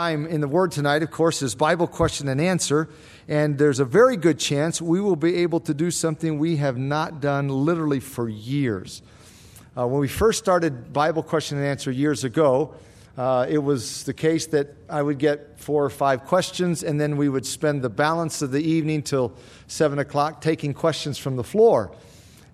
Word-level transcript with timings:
time 0.00 0.26
in 0.26 0.40
the 0.40 0.46
Word 0.46 0.70
tonight, 0.70 1.02
of 1.02 1.10
course, 1.10 1.42
is 1.42 1.56
Bible 1.56 1.88
question 1.88 2.28
and 2.28 2.40
answer. 2.40 2.88
And 3.26 3.58
there's 3.58 3.80
a 3.80 3.84
very 3.84 4.16
good 4.16 4.38
chance 4.38 4.80
we 4.80 5.00
will 5.00 5.16
be 5.16 5.34
able 5.38 5.58
to 5.58 5.74
do 5.74 5.90
something 5.90 6.38
we 6.38 6.58
have 6.58 6.78
not 6.78 7.20
done 7.20 7.48
literally 7.48 7.98
for 7.98 8.28
years. 8.28 9.02
Uh, 9.76 9.88
when 9.88 9.98
we 9.98 10.06
first 10.06 10.38
started 10.38 10.92
Bible 10.92 11.24
question 11.24 11.58
and 11.58 11.66
answer 11.66 11.90
years 11.90 12.22
ago, 12.22 12.74
uh, 13.16 13.46
it 13.48 13.58
was 13.58 14.04
the 14.04 14.14
case 14.14 14.46
that 14.46 14.68
I 14.88 15.02
would 15.02 15.18
get 15.18 15.58
four 15.58 15.84
or 15.84 15.90
five 15.90 16.26
questions, 16.26 16.84
and 16.84 17.00
then 17.00 17.16
we 17.16 17.28
would 17.28 17.44
spend 17.44 17.82
the 17.82 17.90
balance 17.90 18.40
of 18.40 18.52
the 18.52 18.62
evening 18.62 19.02
till 19.02 19.32
7 19.66 19.98
o'clock 19.98 20.40
taking 20.40 20.74
questions 20.74 21.18
from 21.18 21.34
the 21.34 21.42
floor. 21.42 21.90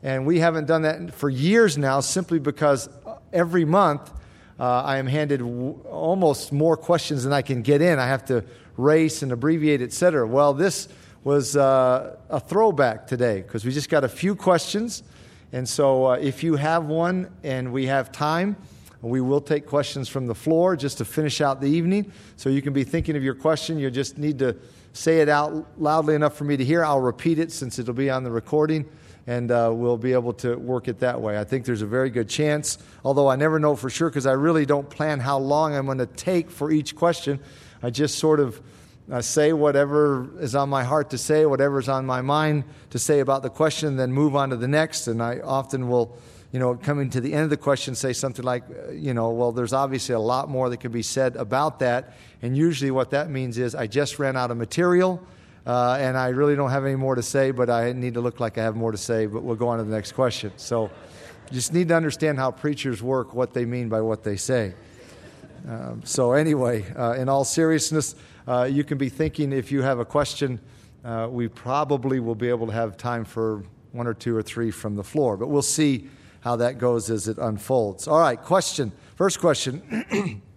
And 0.03 0.25
we 0.25 0.39
haven't 0.39 0.65
done 0.65 0.81
that 0.81 1.13
for 1.13 1.29
years 1.29 1.77
now 1.77 2.01
simply 2.01 2.39
because 2.39 2.89
every 3.35 3.67
month, 3.67 4.11
uh, 4.59 4.83
I 4.83 4.99
am 4.99 5.07
handed 5.07 5.41
w- 5.41 5.79
almost 5.91 6.53
more 6.53 6.77
questions 6.77 7.25
than 7.25 7.33
I 7.33 7.43
can 7.43 7.63
get 7.63 7.83
in. 7.83 7.99
I 7.99 8.07
have 8.07 8.25
to 8.27 8.45
race 8.77 9.23
and 9.23 9.33
abbreviate, 9.33 9.83
etc. 9.83 10.27
Well, 10.27 10.55
this 10.55 10.89
was 11.25 11.57
uh, 11.57 12.17
a 12.31 12.39
throwback 12.39 13.07
today 13.07 13.43
because 13.43 13.65
we 13.65 13.73
just 13.73 13.89
got 13.89 14.05
a 14.05 14.09
few 14.09 14.37
questions. 14.37 15.03
And 15.53 15.69
so, 15.69 16.07
uh, 16.07 16.13
if 16.15 16.43
you 16.43 16.57
have 16.57 16.87
one 16.87 17.31
and 17.43 17.73
we 17.73 17.87
have 17.87 18.13
time, 18.13 18.57
we 19.01 19.21
will 19.21 19.41
take 19.41 19.67
questions 19.67 20.09
from 20.09 20.27
the 20.27 20.35
floor 20.35 20.77
just 20.77 20.99
to 20.99 21.05
finish 21.05 21.41
out 21.41 21.61
the 21.61 21.69
evening. 21.69 22.13
So, 22.37 22.49
you 22.49 22.63
can 22.63 22.73
be 22.73 22.85
thinking 22.85 23.17
of 23.17 23.23
your 23.23 23.35
question. 23.35 23.79
You 23.79 23.91
just 23.91 24.19
need 24.19 24.39
to 24.41 24.57
say 24.93 25.21
it 25.21 25.29
out 25.29 25.67
loudly 25.79 26.15
enough 26.15 26.37
for 26.37 26.45
me 26.45 26.57
to 26.57 26.65
hear. 26.65 26.85
I'll 26.85 27.01
repeat 27.01 27.39
it 27.39 27.51
since 27.51 27.79
it'll 27.79 27.95
be 27.95 28.11
on 28.11 28.25
the 28.25 28.31
recording 28.31 28.85
and 29.27 29.51
uh, 29.51 29.71
we'll 29.73 29.97
be 29.97 30.13
able 30.13 30.33
to 30.35 30.57
work 30.57 30.89
it 30.89 31.01
that 31.01 31.21
way. 31.21 31.39
I 31.39 31.45
think 31.45 31.65
there's 31.65 31.83
a 31.83 31.87
very 31.87 32.11
good 32.11 32.29
chance, 32.29 32.79
although 33.05 33.29
I 33.29 33.37
never 33.37 33.59
know 33.59 33.75
for 33.77 33.89
sure 33.89 34.11
because 34.11 34.27
I 34.27 34.33
really 34.33 34.67
don't 34.67 34.89
plan 34.89 35.21
how 35.21 35.39
long 35.39 35.75
I'm 35.75 35.87
going 35.87 35.99
to 35.99 36.07
take 36.07 36.51
for 36.51 36.71
each 36.71 36.95
question. 36.95 37.41
I 37.83 37.91
just 37.91 38.19
sort 38.19 38.41
of 38.41 38.61
uh, 39.11 39.21
say 39.21 39.53
whatever 39.53 40.29
is 40.41 40.55
on 40.55 40.69
my 40.69 40.85
heart 40.85 41.11
to 41.11 41.19
say, 41.19 41.47
whatever's 41.47 41.89
on 41.89 42.07
my 42.07 42.23
mind 42.23 42.65
to 42.91 42.99
say 42.99 43.21
about 43.21 43.43
the 43.43 43.51
question, 43.51 43.97
then 43.97 44.13
move 44.13 44.35
on 44.37 44.51
to 44.51 44.57
the 44.57 44.69
next. 44.69 45.07
And 45.07 45.23
I 45.23 45.41
often 45.41 45.89
will, 45.89 46.17
you 46.53 46.59
know, 46.59 46.75
coming 46.75 47.11
to 47.11 47.21
the 47.21 47.33
end 47.33 47.45
of 47.45 47.51
the 47.51 47.57
question, 47.57 47.95
say 47.95 48.13
something 48.13 48.45
like, 48.45 48.65
uh, 48.65 48.93
you 48.93 49.13
know, 49.13 49.31
well, 49.31 49.53
there's 49.53 49.73
obviously 49.73 50.15
a 50.15 50.21
lot 50.21 50.49
more 50.49 50.71
that 50.71 50.79
can 50.79 50.93
be 50.93 51.03
said 51.03 51.37
about 51.37 51.81
that. 51.81 52.15
And 52.43 52.57
usually 52.57 52.91
what 52.91 53.11
that 53.11 53.31
means 53.31 53.59
is 53.59 53.75
I 53.75 53.87
just 53.87 54.19
ran 54.19 54.37
out 54.37 54.51
of 54.51 54.57
material 54.57 55.23
uh, 55.67 55.97
and 55.99 56.17
I 56.17 56.29
really 56.29 56.57
don't 56.57 56.71
have 56.71 56.85
any 56.85 56.97
more 56.97 57.15
to 57.15 57.23
say, 57.23 57.51
but 57.51 57.71
I 57.71 57.93
need 57.93 58.15
to 58.15 58.21
look 58.21 58.39
like 58.39 58.59
I 58.59 58.63
have 58.63 58.77
more 58.77 58.93
to 58.93 58.99
say. 58.99 59.27
But 59.27 59.43
we'll 59.43 59.57
go 59.57 59.69
on 59.69 59.79
to 59.79 59.85
the 59.85 59.95
next 59.95 60.13
question. 60.13 60.53
So, 60.57 60.91
just 61.53 61.73
need 61.73 61.89
to 61.89 61.97
understand 61.97 62.39
how 62.39 62.51
preachers 62.51 63.03
work, 63.03 63.35
what 63.35 63.55
they 63.55 63.65
mean 63.65 63.89
by 63.89 64.01
what 64.01 64.25
they 64.25 64.37
say. 64.37 64.75
Um, 65.69 66.03
so, 66.05 66.33
anyway, 66.33 66.85
uh, 66.95 67.13
in 67.13 67.29
all 67.29 67.45
seriousness, 67.45 68.15
uh, 68.47 68.69
you 68.71 68.85
can 68.85 68.99
be 68.99 69.09
thinking 69.09 69.53
if 69.53 69.73
you 69.73 69.81
have 69.83 69.99
a 69.99 70.05
question, 70.05 70.61
uh, 71.05 71.29
we 71.31 71.49
probably 71.49 72.21
will 72.21 72.35
be 72.35 72.49
able 72.49 72.67
to 72.67 72.73
have 72.73 72.97
time 72.97 73.25
for 73.25 73.65
one 73.93 74.07
or 74.07 74.15
two 74.15 74.37
or 74.37 74.43
three 74.43 74.71
from 74.71 74.97
the 74.97 75.05
floor. 75.05 75.37
But 75.37 75.49
we'll 75.49 75.63
see 75.63 76.09
how 76.41 76.57
that 76.57 76.77
goes 76.77 77.09
as 77.09 77.27
it 77.27 77.39
unfolds. 77.39 78.07
All 78.07 78.21
right, 78.21 78.41
question. 78.41 78.93
First 79.17 79.41
question. 79.41 80.43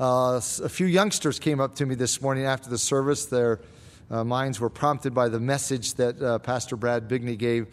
Uh, 0.00 0.40
a 0.62 0.68
few 0.68 0.86
youngsters 0.86 1.40
came 1.40 1.58
up 1.58 1.74
to 1.74 1.84
me 1.84 1.96
this 1.96 2.22
morning 2.22 2.44
after 2.44 2.70
the 2.70 2.78
service. 2.78 3.26
Their 3.26 3.58
uh, 4.10 4.24
minds 4.24 4.60
were 4.60 4.70
prompted 4.70 5.14
by 5.14 5.28
the 5.28 5.40
message 5.40 5.94
that 5.94 6.20
uh, 6.22 6.38
Pastor 6.38 6.76
Brad 6.76 7.08
Bigney 7.08 7.36
gave 7.36 7.66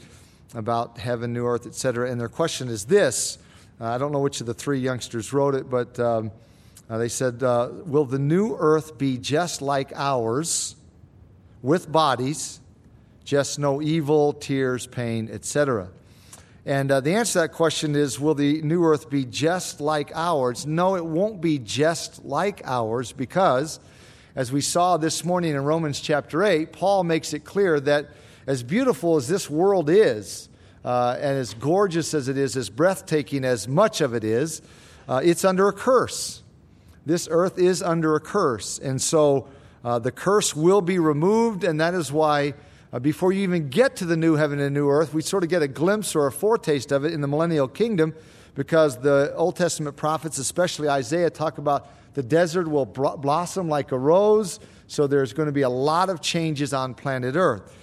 about 0.54 0.98
heaven, 0.98 1.34
new 1.34 1.46
earth, 1.46 1.66
etc. 1.66 2.10
And 2.10 2.20
their 2.20 2.30
question 2.30 2.68
is 2.68 2.86
this 2.86 3.38
uh, 3.80 3.86
I 3.86 3.98
don't 3.98 4.14
know 4.14 4.20
which 4.20 4.40
of 4.40 4.48
the 4.48 4.54
three 4.54 4.80
youngsters 4.80 5.34
wrote 5.34 5.54
it, 5.54 5.70
but 5.70 6.00
um, 6.00 6.32
uh, 6.90 6.98
they 6.98 7.10
said, 7.10 7.44
uh, 7.44 7.70
Will 7.86 8.06
the 8.06 8.20
new 8.20 8.56
earth 8.58 8.98
be 8.98 9.18
just 9.18 9.62
like 9.62 9.92
ours 9.96 10.76
with 11.62 11.92
bodies, 11.92 12.62
just 13.26 13.60
no 13.60 13.82
evil, 13.82 14.32
tears, 14.32 14.88
pain, 14.88 15.30
etc.? 15.32 15.90
And 16.66 16.90
uh, 16.90 17.00
the 17.02 17.14
answer 17.14 17.34
to 17.34 17.40
that 17.40 17.52
question 17.52 17.96
is 17.96 18.18
Will 18.20 18.36
the 18.36 18.62
new 18.62 18.86
earth 18.86 19.10
be 19.10 19.26
just 19.26 19.82
like 19.82 20.12
ours? 20.16 20.66
No, 20.66 20.96
it 20.96 21.06
won't 21.06 21.42
be 21.42 21.60
just 21.60 22.24
like 22.24 22.62
ours 22.64 23.12
because 23.12 23.80
as 24.36 24.52
we 24.52 24.60
saw 24.60 24.98
this 24.98 25.24
morning 25.24 25.52
in 25.52 25.64
Romans 25.64 26.02
chapter 26.02 26.44
8, 26.44 26.74
Paul 26.74 27.06
makes 27.06 27.34
it 27.34 27.46
clear 27.46 27.80
that 27.80 28.10
as 28.46 28.64
beautiful 28.64 29.16
as 29.16 29.30
this 29.30 29.50
world 29.50 29.90
is, 29.90 30.50
uh, 30.84 31.16
and 31.18 31.38
as 31.38 31.54
gorgeous 31.54 32.14
as 32.14 32.28
it 32.28 32.38
is, 32.38 32.58
as 32.58 32.70
breathtaking 32.70 33.46
as 33.46 33.66
much 33.66 34.02
of 34.02 34.14
it 34.14 34.26
is, 34.26 34.62
uh, 35.08 35.22
it's 35.24 35.46
under 35.46 35.70
a 35.70 35.74
curse. 35.74 36.44
This 37.06 37.30
earth 37.32 37.58
is 37.58 37.82
under 37.82 38.16
a 38.16 38.20
curse. 38.20 38.78
And 38.78 39.02
so 39.02 39.48
uh, 39.86 40.00
the 40.00 40.12
curse 40.12 40.54
will 40.54 40.82
be 40.82 41.00
removed, 41.00 41.64
and 41.64 41.80
that 41.80 41.94
is 41.94 42.12
why 42.12 42.56
uh, 42.92 43.00
before 43.00 43.32
you 43.32 43.42
even 43.42 43.70
get 43.70 43.96
to 43.98 44.06
the 44.06 44.18
new 44.18 44.36
heaven 44.36 44.60
and 44.60 44.74
new 44.74 44.90
earth, 44.90 45.14
we 45.14 45.22
sort 45.22 45.44
of 45.44 45.50
get 45.50 45.62
a 45.62 45.68
glimpse 45.68 46.14
or 46.14 46.28
a 46.28 46.32
foretaste 46.32 46.92
of 46.92 47.06
it 47.06 47.14
in 47.14 47.22
the 47.22 47.28
millennial 47.28 47.70
kingdom 47.70 48.14
because 48.54 48.98
the 48.98 49.34
Old 49.36 49.56
Testament 49.56 49.96
prophets, 49.96 50.40
especially 50.40 50.90
Isaiah, 50.90 51.30
talk 51.30 51.58
about 51.58 51.88
the 52.16 52.24
desert 52.24 52.68
will 52.68 52.86
blossom 52.86 53.70
like 53.70 53.92
a 53.92 53.98
rose, 53.98 54.60
so 54.88 55.06
there's 55.06 55.34
going 55.34 55.48
to 55.48 55.52
be 55.52 55.64
a 55.64 55.70
lot 55.70 56.10
of 56.10 56.22
changes 56.22 56.74
on 56.74 56.94
planet 56.94 57.36
Earth. 57.36 57.76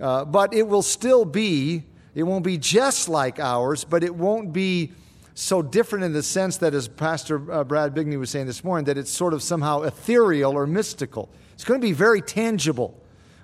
Uh, 0.00 0.24
but 0.24 0.54
it 0.54 0.66
will 0.66 0.82
still 0.82 1.24
be, 1.24 1.82
it 2.14 2.22
won't 2.22 2.44
be 2.44 2.56
just 2.56 3.08
like 3.08 3.40
ours, 3.40 3.84
but 3.84 4.04
it 4.04 4.14
won't 4.14 4.52
be 4.52 4.92
so 5.34 5.60
different 5.60 6.04
in 6.04 6.12
the 6.12 6.22
sense 6.22 6.58
that, 6.58 6.72
as 6.72 6.86
Pastor 6.86 7.50
uh, 7.52 7.64
Brad 7.64 7.92
Bigney 7.92 8.16
was 8.16 8.30
saying 8.30 8.46
this 8.46 8.62
morning, 8.62 8.84
that 8.84 8.96
it's 8.96 9.10
sort 9.10 9.34
of 9.34 9.42
somehow 9.42 9.82
ethereal 9.82 10.52
or 10.52 10.66
mystical. 10.66 11.28
It's 11.54 11.64
going 11.64 11.80
to 11.80 11.86
be 11.86 11.92
very 11.92 12.22
tangible. 12.22 12.96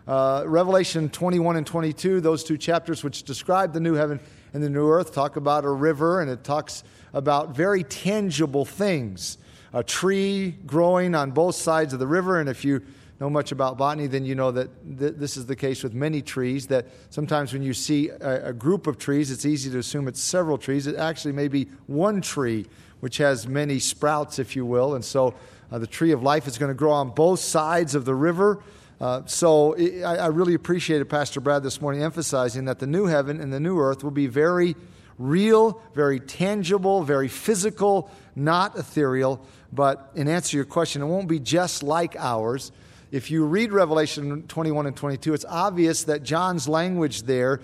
Uh, 0.06 0.44
Revelation 0.46 1.08
21 1.08 1.56
and 1.56 1.66
22, 1.66 2.20
those 2.20 2.44
two 2.44 2.56
chapters 2.56 3.02
which 3.02 3.24
describe 3.24 3.72
the 3.72 3.80
new 3.80 3.94
heaven 3.94 4.20
and 4.54 4.62
the 4.62 4.70
new 4.70 4.88
earth, 4.88 5.12
talk 5.12 5.34
about 5.34 5.64
a 5.64 5.70
river 5.70 6.20
and 6.20 6.30
it 6.30 6.44
talks 6.44 6.84
about 7.12 7.56
very 7.56 7.82
tangible 7.82 8.64
things 8.64 9.38
a 9.76 9.84
tree 9.84 10.56
growing 10.64 11.14
on 11.14 11.32
both 11.32 11.54
sides 11.54 11.92
of 11.92 11.98
the 11.98 12.06
river. 12.06 12.40
And 12.40 12.48
if 12.48 12.64
you 12.64 12.80
know 13.20 13.28
much 13.28 13.52
about 13.52 13.76
botany, 13.76 14.06
then 14.06 14.24
you 14.24 14.34
know 14.34 14.50
that 14.50 14.70
th- 14.98 15.16
this 15.18 15.36
is 15.36 15.44
the 15.44 15.54
case 15.54 15.82
with 15.82 15.92
many 15.92 16.22
trees. 16.22 16.66
That 16.68 16.86
sometimes 17.10 17.52
when 17.52 17.62
you 17.62 17.74
see 17.74 18.08
a, 18.08 18.48
a, 18.48 18.52
group 18.54 18.86
of 18.86 18.96
trees, 18.96 19.30
it's 19.30 19.44
easy 19.44 19.70
to 19.70 19.78
assume 19.78 20.08
it's 20.08 20.20
several 20.20 20.56
trees. 20.56 20.86
It 20.86 20.96
actually 20.96 21.32
may 21.32 21.48
be 21.48 21.66
one 21.88 22.22
tree, 22.22 22.64
which 23.00 23.18
has 23.18 23.46
many 23.46 23.78
sprouts, 23.78 24.38
if 24.38 24.56
you 24.56 24.64
will. 24.64 24.94
And 24.94 25.04
so 25.04 25.34
uh, 25.70 25.78
the 25.78 25.86
tree 25.86 26.12
of 26.12 26.22
life 26.22 26.46
is 26.46 26.56
going 26.56 26.70
to 26.70 26.74
grow 26.74 26.92
on 26.92 27.10
both 27.10 27.40
sides 27.40 27.94
of 27.94 28.06
the 28.06 28.14
river. 28.14 28.62
Uh, 28.98 29.26
so 29.26 29.74
it, 29.74 30.02
I, 30.04 30.16
I 30.16 30.26
really 30.28 30.54
appreciated 30.54 31.10
Pastor 31.10 31.42
Brad 31.42 31.62
this 31.62 31.82
morning 31.82 32.02
emphasizing 32.02 32.64
that 32.64 32.78
the 32.78 32.86
new 32.86 33.04
heaven 33.04 33.42
and 33.42 33.52
the 33.52 33.60
new 33.60 33.78
earth 33.78 34.02
will 34.02 34.10
be 34.10 34.26
very 34.26 34.74
real, 35.18 35.82
very 35.94 36.20
tangible, 36.20 37.02
very 37.02 37.28
physical, 37.28 38.10
not 38.34 38.76
ethereal. 38.78 39.44
But 39.72 40.10
in 40.14 40.28
answer 40.28 40.50
to 40.50 40.56
your 40.56 40.64
question, 40.64 41.02
it 41.02 41.06
won't 41.06 41.28
be 41.28 41.38
just 41.38 41.82
like 41.82 42.16
ours. 42.16 42.72
If 43.10 43.30
you 43.30 43.44
read 43.44 43.72
Revelation 43.72 44.42
21 44.48 44.86
and 44.86 44.96
22, 44.96 45.34
it's 45.34 45.44
obvious 45.44 46.04
that 46.04 46.22
John's 46.22 46.68
language 46.68 47.22
there 47.22 47.60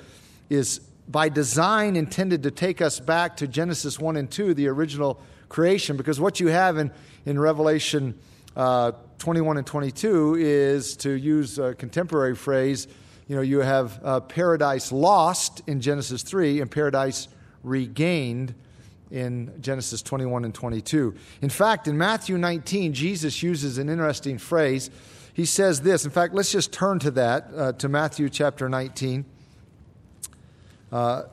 is 0.49 0.81
by 1.09 1.29
design 1.29 1.97
intended 1.97 2.43
to 2.45 2.51
take 2.51 2.81
us 2.81 3.01
back 3.01 3.37
to 3.39 3.49
Genesis 3.49 3.99
1 3.99 4.17
and 4.17 4.31
2, 4.31 4.55
the 4.55 4.69
original 4.69 5.21
creation, 5.49 5.97
because 5.97 6.21
what 6.21 6.41
you 6.41 6.47
have 6.49 6.79
in, 6.79 6.91
in 7.27 7.39
Revelation 7.39 8.15
uh, 8.57 8.93
21 9.19 9.59
and 9.59 9.67
22 9.67 10.37
is, 10.39 10.97
to 10.97 11.11
use 11.11 11.59
a 11.59 11.75
contemporary 11.75 12.35
phrase, 12.35 12.89
you 13.29 13.37
know, 13.37 13.43
you 13.43 13.61
have 13.61 14.01
uh, 14.05 14.21
paradise 14.21 14.93
lost 14.93 15.63
in 15.67 15.81
Genesis 15.81 16.23
3 16.23 16.61
and 16.61 16.71
paradise 16.71 17.29
regained 17.63 18.55
in 19.13 19.53
Genesis 19.61 20.01
21 20.03 20.47
and 20.47 20.55
22. 20.55 21.15
In 21.43 21.51
fact, 21.51 21.87
in 21.87 21.99
Matthew 21.99 22.39
19, 22.39 22.95
Jesus 22.95 23.43
uses 23.43 23.77
an 23.77 23.89
interesting 23.89 24.39
phrase. 24.39 24.91
He 25.35 25.45
says 25.45 25.83
this. 25.83 26.05
In 26.05 26.11
fact, 26.11 26.35
let's 26.35 26.51
just 26.51 26.73
turn 26.73 26.99
to 27.01 27.11
that, 27.13 27.49
uh, 27.55 27.73
to 27.73 27.89
Matthew 27.89 28.31
chapter 28.31 28.69
19. 28.71 29.27
Uh, 30.91 31.25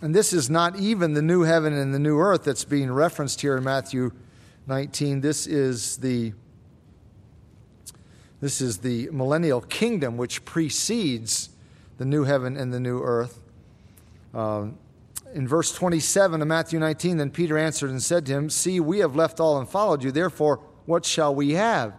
and 0.00 0.14
this 0.14 0.32
is 0.32 0.48
not 0.48 0.78
even 0.78 1.12
the 1.12 1.22
new 1.22 1.42
heaven 1.42 1.72
and 1.74 1.92
the 1.92 1.98
new 1.98 2.18
earth 2.18 2.44
that's 2.44 2.64
being 2.64 2.90
referenced 2.90 3.42
here 3.42 3.56
in 3.56 3.64
Matthew 3.64 4.12
19. 4.66 5.20
This 5.20 5.46
is 5.46 5.98
the 5.98 6.32
this 8.40 8.60
is 8.60 8.78
the 8.78 9.10
millennial 9.10 9.60
kingdom 9.60 10.16
which 10.16 10.44
precedes 10.44 11.48
the 11.96 12.04
new 12.04 12.22
heaven 12.22 12.56
and 12.56 12.72
the 12.72 12.78
new 12.78 13.02
earth. 13.02 13.40
Uh, 14.34 14.68
in 15.34 15.46
verse 15.46 15.72
27 15.72 16.40
of 16.40 16.48
Matthew 16.48 16.78
19, 16.78 17.18
then 17.18 17.30
Peter 17.30 17.58
answered 17.58 17.90
and 17.90 18.02
said 18.02 18.26
to 18.26 18.32
him, 18.32 18.50
See, 18.50 18.80
we 18.80 19.00
have 19.00 19.14
left 19.14 19.40
all 19.40 19.58
and 19.58 19.68
followed 19.68 20.02
you. 20.02 20.10
Therefore, 20.10 20.60
what 20.86 21.04
shall 21.04 21.34
we 21.34 21.52
have? 21.52 21.94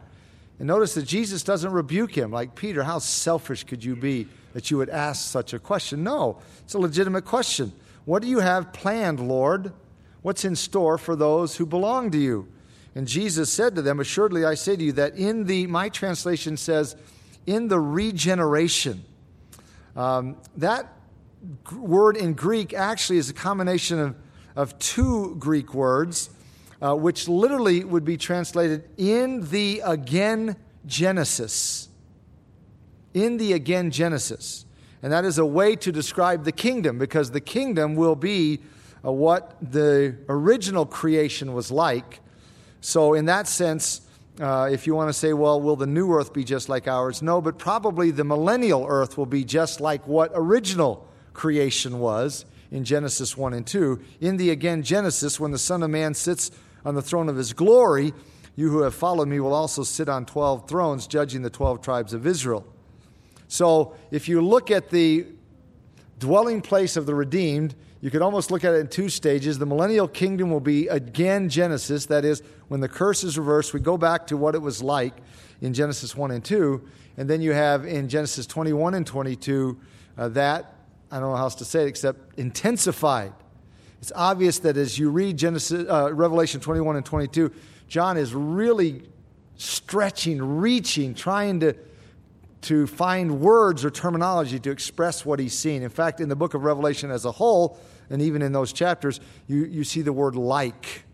And 0.57 0.67
notice 0.67 0.95
that 0.95 1.03
Jesus 1.03 1.43
doesn't 1.43 1.71
rebuke 1.71 2.17
him, 2.17 2.31
like, 2.31 2.55
Peter, 2.55 2.83
how 2.83 2.99
selfish 2.99 3.63
could 3.63 3.83
you 3.83 3.95
be 3.95 4.27
that 4.53 4.69
you 4.69 4.77
would 4.77 4.89
ask 4.89 5.29
such 5.29 5.53
a 5.53 5.59
question? 5.59 6.03
No, 6.03 6.39
it's 6.59 6.73
a 6.73 6.79
legitimate 6.79 7.23
question. 7.23 7.71
What 8.05 8.21
do 8.21 8.27
you 8.27 8.39
have 8.39 8.73
planned, 8.73 9.19
Lord? 9.19 9.71
What's 10.21 10.43
in 10.43 10.55
store 10.55 10.97
for 10.97 11.15
those 11.15 11.55
who 11.55 11.65
belong 11.65 12.11
to 12.11 12.17
you? 12.17 12.47
And 12.95 13.07
Jesus 13.07 13.53
said 13.53 13.75
to 13.75 13.81
them, 13.81 13.99
Assuredly 13.99 14.43
I 14.43 14.55
say 14.55 14.75
to 14.75 14.83
you 14.83 14.91
that 14.93 15.15
in 15.15 15.45
the, 15.45 15.67
my 15.67 15.89
translation 15.89 16.57
says, 16.57 16.95
in 17.45 17.67
the 17.67 17.79
regeneration. 17.79 19.05
Um, 19.95 20.37
that 20.57 20.91
word 21.71 22.17
in 22.17 22.33
Greek 22.33 22.73
actually 22.73 23.17
is 23.17 23.29
a 23.29 23.33
combination 23.33 23.99
of, 23.99 24.15
of 24.55 24.79
two 24.79 25.35
Greek 25.39 25.73
words, 25.73 26.29
uh, 26.81 26.95
which 26.95 27.27
literally 27.27 27.83
would 27.83 28.05
be 28.05 28.17
translated 28.17 28.89
in 28.97 29.49
the 29.49 29.81
again 29.85 30.55
Genesis. 30.85 31.89
In 33.13 33.37
the 33.37 33.53
again 33.53 33.91
Genesis. 33.91 34.65
And 35.01 35.13
that 35.13 35.25
is 35.25 35.37
a 35.37 35.45
way 35.45 35.75
to 35.77 35.91
describe 35.91 36.43
the 36.43 36.51
kingdom 36.51 36.97
because 36.97 37.31
the 37.31 37.41
kingdom 37.41 37.95
will 37.95 38.15
be 38.15 38.59
uh, 39.05 39.11
what 39.11 39.55
the 39.61 40.15
original 40.27 40.85
creation 40.85 41.53
was 41.53 41.71
like. 41.71 42.19
So, 42.81 43.13
in 43.13 43.25
that 43.25 43.47
sense, 43.47 44.01
uh, 44.39 44.69
if 44.71 44.87
you 44.87 44.95
want 44.95 45.09
to 45.09 45.13
say, 45.13 45.33
well, 45.33 45.59
will 45.61 45.75
the 45.75 45.87
new 45.87 46.13
earth 46.13 46.33
be 46.33 46.43
just 46.43 46.69
like 46.69 46.87
ours? 46.87 47.21
No, 47.21 47.41
but 47.41 47.57
probably 47.57 48.11
the 48.11 48.23
millennial 48.23 48.85
earth 48.87 49.17
will 49.17 49.25
be 49.25 49.43
just 49.43 49.81
like 49.81 50.05
what 50.07 50.31
original 50.33 51.08
creation 51.39 51.99
was 51.99 52.43
in 52.69 52.83
Genesis 52.83 53.37
1 53.37 53.53
and 53.53 53.65
2. 53.65 53.97
In 54.19 54.35
the 54.35 54.49
again 54.49 54.83
Genesis, 54.83 55.39
when 55.39 55.51
the 55.51 55.57
Son 55.57 55.81
of 55.81 55.89
Man 55.89 56.13
sits 56.13 56.51
on 56.83 56.95
the 56.95 57.01
throne 57.01 57.29
of 57.29 57.37
his 57.37 57.53
glory, 57.53 58.13
you 58.57 58.69
who 58.69 58.81
have 58.81 58.93
followed 58.93 59.29
me 59.29 59.39
will 59.39 59.53
also 59.53 59.83
sit 59.83 60.09
on 60.09 60.25
12 60.25 60.67
thrones, 60.67 61.07
judging 61.07 61.41
the 61.41 61.49
12 61.49 61.81
tribes 61.81 62.13
of 62.13 62.27
Israel. 62.27 62.67
So 63.47 63.95
if 64.11 64.27
you 64.27 64.41
look 64.41 64.69
at 64.69 64.89
the 64.89 65.27
dwelling 66.19 66.61
place 66.61 66.97
of 66.97 67.05
the 67.05 67.15
redeemed, 67.15 67.73
you 68.01 68.11
could 68.11 68.21
almost 68.21 68.51
look 68.51 68.65
at 68.65 68.73
it 68.73 68.79
in 68.79 68.89
two 68.89 69.07
stages. 69.07 69.57
The 69.57 69.65
millennial 69.65 70.09
kingdom 70.09 70.51
will 70.51 70.59
be 70.59 70.89
again 70.89 71.47
Genesis, 71.47 72.05
that 72.07 72.25
is, 72.25 72.43
when 72.67 72.81
the 72.81 72.89
curse 72.89 73.23
is 73.23 73.37
reversed, 73.37 73.73
we 73.73 73.79
go 73.79 73.97
back 73.97 74.27
to 74.27 74.35
what 74.35 74.55
it 74.55 74.61
was 74.61 74.83
like 74.83 75.13
in 75.61 75.73
Genesis 75.73 76.17
1 76.17 76.31
and 76.31 76.43
2. 76.43 76.85
And 77.15 77.29
then 77.29 77.41
you 77.41 77.53
have 77.53 77.85
in 77.85 78.09
Genesis 78.09 78.45
21 78.45 78.93
and 78.93 79.07
22 79.07 79.79
uh, 80.17 80.27
that, 80.29 80.78
I 81.11 81.19
don't 81.19 81.29
know 81.29 81.35
how 81.35 81.43
else 81.43 81.55
to 81.55 81.65
say 81.65 81.83
it 81.83 81.87
except 81.87 82.37
intensified. 82.39 83.33
It's 84.01 84.11
obvious 84.15 84.59
that 84.59 84.77
as 84.77 84.97
you 84.97 85.09
read 85.09 85.37
Genesis, 85.37 85.89
uh, 85.89 86.13
Revelation 86.13 86.61
21 86.61 86.95
and 86.95 87.05
22, 87.05 87.51
John 87.87 88.17
is 88.17 88.33
really 88.33 89.03
stretching, 89.57 90.41
reaching, 90.41 91.13
trying 91.13 91.59
to 91.61 91.75
to 92.61 92.87
find 92.87 93.39
words 93.39 93.85
or 93.85 93.89
terminology 93.89 94.59
to 94.59 94.71
express 94.71 95.25
what 95.25 95.39
he's 95.39 95.57
seen. 95.57 95.81
In 95.81 95.89
fact, 95.89 96.19
in 96.19 96.29
the 96.29 96.35
book 96.35 96.53
of 96.53 96.63
Revelation 96.63 97.11
as 97.11 97.25
a 97.25 97.31
whole, 97.31 97.79
and 98.09 98.21
even 98.21 98.41
in 98.41 98.51
those 98.51 98.73
chapters, 98.73 99.19
you, 99.47 99.65
you 99.65 99.83
see 99.83 100.01
the 100.01 100.13
word 100.13 100.35
like. 100.35 101.05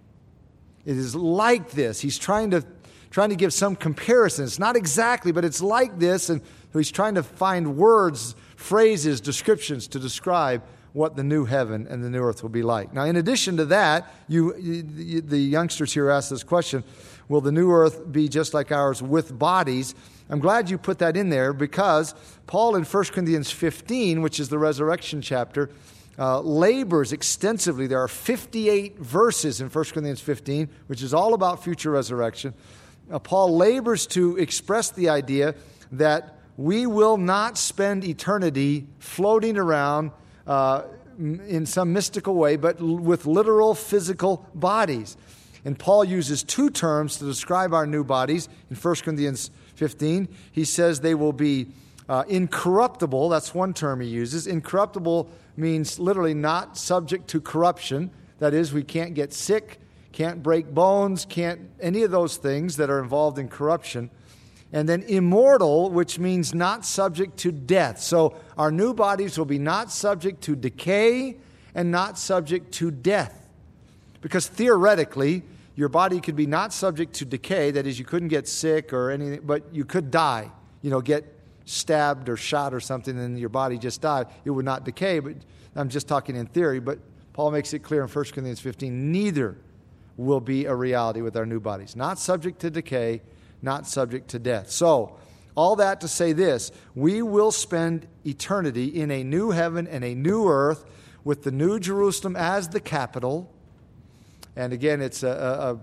It 0.86 0.98
is 0.98 1.16
like 1.16 1.72
this. 1.72 2.00
He's 2.00 2.18
trying 2.18 2.52
to, 2.52 2.66
trying 3.12 3.30
to 3.30 3.36
give 3.36 3.54
some 3.54 3.76
comparison. 3.76 4.46
It's 4.46 4.60
not 4.60 4.76
exactly, 4.76 5.32
but 5.32 5.46
it's 5.46 5.62
like 5.62 6.00
this. 6.00 6.30
And 6.30 6.42
he's 6.74 6.92
trying 6.92 7.16
to 7.16 7.24
find 7.24 7.78
words, 7.78 8.36
phrases, 8.66 9.22
descriptions 9.22 9.88
to 9.88 10.00
describe 10.00 10.64
what 10.94 11.16
the 11.16 11.24
new 11.24 11.46
heaven 11.46 11.86
and 11.88 12.04
the 12.04 12.10
new 12.10 12.22
earth 12.22 12.42
will 12.42 12.50
be 12.50 12.64
like. 12.64 12.94
Now, 12.94 13.04
in 13.04 13.16
addition 13.16 13.58
to 13.58 13.66
that, 13.66 14.12
you, 14.28 14.56
you 14.58 15.22
the 15.22 15.38
youngsters 15.38 15.94
here 15.94 16.10
asked 16.10 16.32
this 16.32 16.44
question 16.44 16.84
Will 17.28 17.42
the 17.42 17.52
new 17.52 17.72
earth 17.72 18.12
be 18.12 18.28
just 18.28 18.54
like 18.54 18.72
ours 18.72 19.04
with 19.04 19.38
bodies? 19.38 19.94
I'm 20.30 20.40
glad 20.40 20.70
you 20.70 20.80
put 20.80 21.00
that 21.00 21.16
in 21.16 21.30
there 21.30 21.54
because 21.54 22.16
Paul 22.48 22.76
in 22.76 22.84
1 22.84 23.04
Corinthians 23.06 23.52
15, 23.52 24.24
which 24.24 24.40
is 24.40 24.50
the 24.50 24.58
resurrection 24.58 25.22
chapter, 25.22 25.70
uh, 26.18 26.40
labors 26.40 27.12
extensively. 27.14 27.86
There 27.86 28.02
are 28.02 28.08
58 28.08 28.98
verses 28.98 29.62
in 29.62 29.70
1 29.70 29.86
Corinthians 29.86 30.22
15, 30.22 30.70
which 30.88 31.04
is 31.04 31.14
all 31.14 31.36
about 31.36 31.64
future 31.64 31.92
resurrection. 31.92 32.54
Uh, 33.12 33.20
Paul 33.20 33.56
labors 33.56 34.08
to 34.08 34.38
express 34.38 34.90
the 34.90 35.10
idea 35.10 35.54
that 35.92 36.35
we 36.58 36.86
will 36.86 37.18
not 37.18 37.58
spend 37.58 38.04
eternity 38.04 38.88
floating 39.00 39.58
around 39.58 40.12
uh, 40.48 40.84
in 41.18 41.66
some 41.66 41.94
mystical 41.94 42.36
way, 42.36 42.56
but 42.56 42.80
with 42.82 43.26
literal 43.26 43.74
physical 43.74 44.46
bodies. 44.54 45.18
And 45.64 45.78
Paul 45.78 46.06
uses 46.06 46.44
two 46.44 46.70
terms 46.70 47.18
to 47.18 47.26
describe 47.26 47.74
our 47.74 47.88
new 47.88 48.04
bodies 48.04 48.48
in 48.70 48.76
1 48.76 48.96
Corinthians 48.98 49.50
15. 49.76 50.28
He 50.52 50.64
says 50.64 51.00
they 51.00 51.16
will 51.16 51.34
be 51.34 51.68
uh, 52.08 52.24
incorruptible. 52.28 53.30
That's 53.30 53.54
one 53.54 53.74
term 53.74 54.02
he 54.02 54.08
uses. 54.08 54.46
Incorruptible 54.46 55.28
means 55.58 56.00
literally 56.00 56.36
not 56.36 56.78
subject 56.78 57.28
to 57.30 57.42
corruption. 57.42 58.12
That 58.40 58.54
is, 58.54 58.74
we 58.74 58.84
can't 58.84 59.14
get 59.14 59.34
sick, 59.34 59.80
can't 60.12 60.44
break 60.44 60.68
bones, 60.74 61.26
can't 61.26 61.62
any 61.80 62.04
of 62.04 62.12
those 62.12 62.38
things 62.38 62.78
that 62.78 62.90
are 62.90 63.00
involved 63.02 63.40
in 63.40 63.48
corruption. 63.48 64.12
And 64.76 64.90
then 64.90 65.04
immortal, 65.04 65.90
which 65.90 66.20
means 66.20 66.54
not 66.54 66.86
subject 66.86 67.38
to 67.38 67.52
death. 67.54 68.02
So 68.02 68.36
our 68.58 68.72
new 68.72 68.94
bodies 68.94 69.38
will 69.38 69.46
be 69.46 69.58
not 69.58 69.90
subject 69.90 70.42
to 70.44 70.56
decay 70.56 71.38
and 71.74 71.92
not 71.92 72.20
subject 72.20 72.74
to 72.74 72.92
death. 72.92 73.48
Because 74.20 74.48
theoretically, 74.48 75.44
your 75.76 75.88
body 75.88 76.20
could 76.20 76.36
be 76.36 76.46
not 76.46 76.74
subject 76.74 77.14
to 77.14 77.26
decay, 77.26 77.72
that 77.72 77.88
is, 77.88 77.98
you 77.98 78.04
couldn't 78.04 78.28
get 78.28 78.50
sick 78.50 78.92
or 78.92 79.12
anything, 79.12 79.42
but 79.46 79.64
you 79.74 79.86
could 79.86 80.12
die. 80.12 80.52
You 80.82 80.90
know, 80.90 81.00
get 81.00 81.24
stabbed 81.64 82.28
or 82.28 82.36
shot 82.36 82.74
or 82.74 82.82
something, 82.82 83.18
and 83.18 83.40
your 83.40 83.50
body 83.50 83.78
just 83.78 84.02
died. 84.02 84.28
It 84.44 84.50
would 84.50 84.66
not 84.66 84.84
decay, 84.84 85.20
but 85.20 85.36
I'm 85.74 85.88
just 85.88 86.08
talking 86.08 86.36
in 86.36 86.48
theory. 86.48 86.82
But 86.82 87.00
Paul 87.32 87.52
makes 87.52 87.74
it 87.74 87.80
clear 87.80 88.04
in 88.04 88.10
1 88.10 88.26
Corinthians 88.26 88.60
15 88.60 89.12
neither 89.12 89.58
will 90.18 90.42
be 90.42 90.66
a 90.66 90.76
reality 90.76 91.22
with 91.22 91.38
our 91.38 91.46
new 91.46 91.62
bodies. 91.62 91.96
Not 91.96 92.20
subject 92.20 92.60
to 92.60 92.70
decay, 92.70 93.22
not 93.66 93.86
subject 93.86 94.30
to 94.30 94.40
death. 94.40 94.72
So, 94.72 95.18
all 95.56 95.76
that 95.78 96.02
to 96.02 96.08
say 96.08 96.32
this 96.32 96.72
we 96.96 97.22
will 97.22 97.52
spend 97.52 98.08
eternity 98.26 98.86
in 98.86 99.12
a 99.12 99.24
new 99.24 99.52
heaven 99.52 99.88
and 99.88 100.06
a 100.06 100.16
new 100.16 100.48
earth 100.48 100.86
with 101.26 101.44
the 101.44 101.52
new 101.52 101.80
Jerusalem 101.80 102.36
as 102.38 102.70
the 102.70 102.80
capital 102.80 103.52
and 104.56 104.72
again, 104.72 105.02
it's 105.02 105.24
a, 105.24 105.30
a, 105.30 105.74
a 105.74 105.80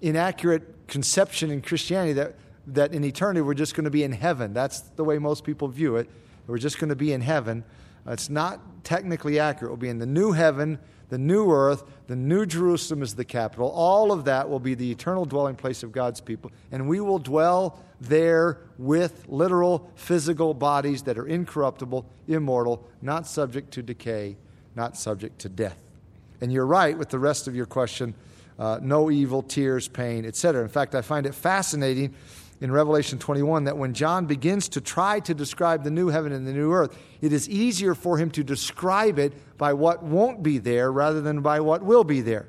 inaccurate 0.00 0.88
conception 0.88 1.50
in 1.50 1.62
Christianity 1.62 2.14
that, 2.14 2.34
that 2.68 2.92
in 2.92 3.04
eternity 3.04 3.40
we're 3.40 3.54
just 3.54 3.74
going 3.74 3.84
to 3.84 3.90
be 3.90 4.02
in 4.02 4.12
heaven. 4.12 4.52
That's 4.52 4.80
the 4.80 5.04
way 5.04 5.18
most 5.18 5.44
people 5.44 5.68
view 5.68 5.96
it. 5.96 6.10
We're 6.46 6.58
just 6.58 6.78
going 6.78 6.88
to 6.88 6.96
be 6.96 7.12
in 7.12 7.20
heaven. 7.20 7.64
It's 8.06 8.30
not 8.30 8.84
technically 8.84 9.38
accurate. 9.38 9.70
We'll 9.70 9.76
be 9.76 9.88
in 9.88 9.98
the 9.98 10.06
new 10.06 10.32
heaven, 10.32 10.78
the 11.08 11.18
new 11.18 11.50
earth, 11.50 11.84
the 12.06 12.16
new 12.16 12.44
Jerusalem 12.44 13.02
is 13.02 13.14
the 13.14 13.24
capital. 13.24 13.70
All 13.70 14.12
of 14.12 14.24
that 14.26 14.48
will 14.48 14.60
be 14.60 14.74
the 14.74 14.90
eternal 14.90 15.24
dwelling 15.24 15.56
place 15.56 15.82
of 15.82 15.92
God's 15.92 16.20
people. 16.20 16.52
And 16.70 16.88
we 16.88 17.00
will 17.00 17.18
dwell 17.18 17.78
there 18.00 18.58
with 18.76 19.24
literal 19.28 19.90
physical 19.94 20.54
bodies 20.54 21.02
that 21.02 21.18
are 21.18 21.26
incorruptible, 21.26 22.04
immortal, 22.28 22.86
not 23.02 23.26
subject 23.26 23.72
to 23.72 23.82
decay, 23.82 24.36
not 24.76 24.96
subject 24.96 25.38
to 25.40 25.48
death. 25.48 25.78
And 26.40 26.52
you're 26.52 26.66
right 26.66 26.96
with 26.96 27.08
the 27.08 27.18
rest 27.18 27.48
of 27.48 27.56
your 27.56 27.66
question 27.66 28.14
uh, 28.58 28.80
no 28.82 29.08
evil, 29.08 29.40
tears, 29.40 29.86
pain, 29.86 30.26
etc. 30.26 30.62
In 30.62 30.68
fact, 30.68 30.96
I 30.96 31.00
find 31.00 31.26
it 31.26 31.34
fascinating 31.34 32.12
in 32.60 32.72
Revelation 32.72 33.18
21 33.18 33.64
that 33.64 33.76
when 33.76 33.94
John 33.94 34.26
begins 34.26 34.68
to 34.70 34.80
try 34.80 35.20
to 35.20 35.34
describe 35.34 35.84
the 35.84 35.90
new 35.90 36.08
heaven 36.08 36.32
and 36.32 36.46
the 36.46 36.52
new 36.52 36.72
earth, 36.72 36.96
it 37.20 37.32
is 37.32 37.48
easier 37.48 37.94
for 37.94 38.18
him 38.18 38.30
to 38.32 38.42
describe 38.42 39.18
it 39.18 39.32
by 39.56 39.72
what 39.72 40.02
won't 40.02 40.42
be 40.42 40.58
there 40.58 40.90
rather 40.90 41.20
than 41.20 41.40
by 41.40 41.60
what 41.60 41.82
will 41.82 42.04
be 42.04 42.20
there. 42.20 42.48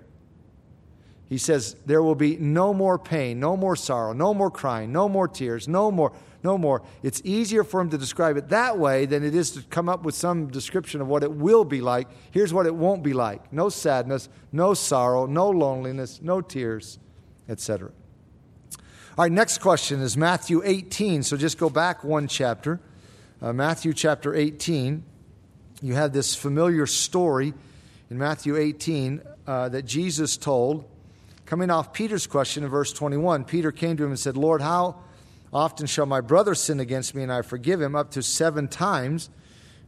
He 1.27 1.37
says, 1.37 1.75
There 1.85 2.01
will 2.01 2.15
be 2.15 2.37
no 2.37 2.73
more 2.73 2.97
pain, 2.97 3.39
no 3.39 3.55
more 3.55 3.75
sorrow, 3.75 4.13
no 4.13 4.33
more 4.33 4.49
crying, 4.49 4.91
no 4.91 5.07
more 5.07 5.27
tears, 5.27 5.67
no 5.67 5.91
more 5.91 6.11
no 6.43 6.57
more. 6.57 6.81
It's 7.03 7.21
easier 7.23 7.63
for 7.63 7.81
him 7.81 7.89
to 7.89 7.97
describe 7.97 8.37
it 8.37 8.49
that 8.49 8.77
way 8.77 9.05
than 9.05 9.23
it 9.23 9.35
is 9.35 9.51
to 9.51 9.61
come 9.63 9.89
up 9.89 10.03
with 10.03 10.15
some 10.15 10.47
description 10.47 11.01
of 11.01 11.07
what 11.07 11.23
it 11.23 11.31
will 11.31 11.65
be 11.65 11.81
like. 11.81 12.07
Here's 12.31 12.53
what 12.53 12.65
it 12.65 12.73
won't 12.73 13.03
be 13.03 13.13
like 13.13 13.51
no 13.51 13.69
sadness, 13.69 14.29
no 14.51 14.73
sorrow, 14.73 15.25
no 15.25 15.49
loneliness, 15.49 16.21
no 16.21 16.41
tears, 16.41 16.99
etc. 17.47 17.91
All 19.17 19.25
right, 19.25 19.31
next 19.31 19.59
question 19.59 20.01
is 20.01 20.15
Matthew 20.15 20.61
18. 20.63 21.23
So 21.23 21.37
just 21.37 21.57
go 21.57 21.69
back 21.69 22.03
one 22.03 22.27
chapter. 22.27 22.79
Uh, 23.41 23.53
Matthew 23.53 23.93
chapter 23.93 24.33
18. 24.33 25.03
You 25.81 25.93
have 25.95 26.13
this 26.13 26.35
familiar 26.35 26.85
story 26.85 27.53
in 28.09 28.17
Matthew 28.17 28.57
18 28.57 29.21
uh, 29.47 29.69
that 29.69 29.83
Jesus 29.83 30.37
told. 30.37 30.85
Coming 31.45 31.69
off 31.69 31.93
Peter's 31.93 32.27
question 32.27 32.63
in 32.63 32.69
verse 32.69 32.93
21, 32.93 33.43
Peter 33.45 33.71
came 33.71 33.97
to 33.97 34.03
him 34.03 34.09
and 34.09 34.19
said, 34.19 34.37
Lord, 34.37 34.61
how 34.61 34.97
Often 35.51 35.87
shall 35.87 36.05
my 36.05 36.21
brother 36.21 36.53
sin 36.53 36.79
against 36.79 37.15
me, 37.15 37.23
and 37.23 37.31
I 37.31 37.41
forgive 37.41 37.81
him 37.81 37.95
up 37.95 38.11
to 38.11 38.21
seven 38.21 38.67
times. 38.67 39.29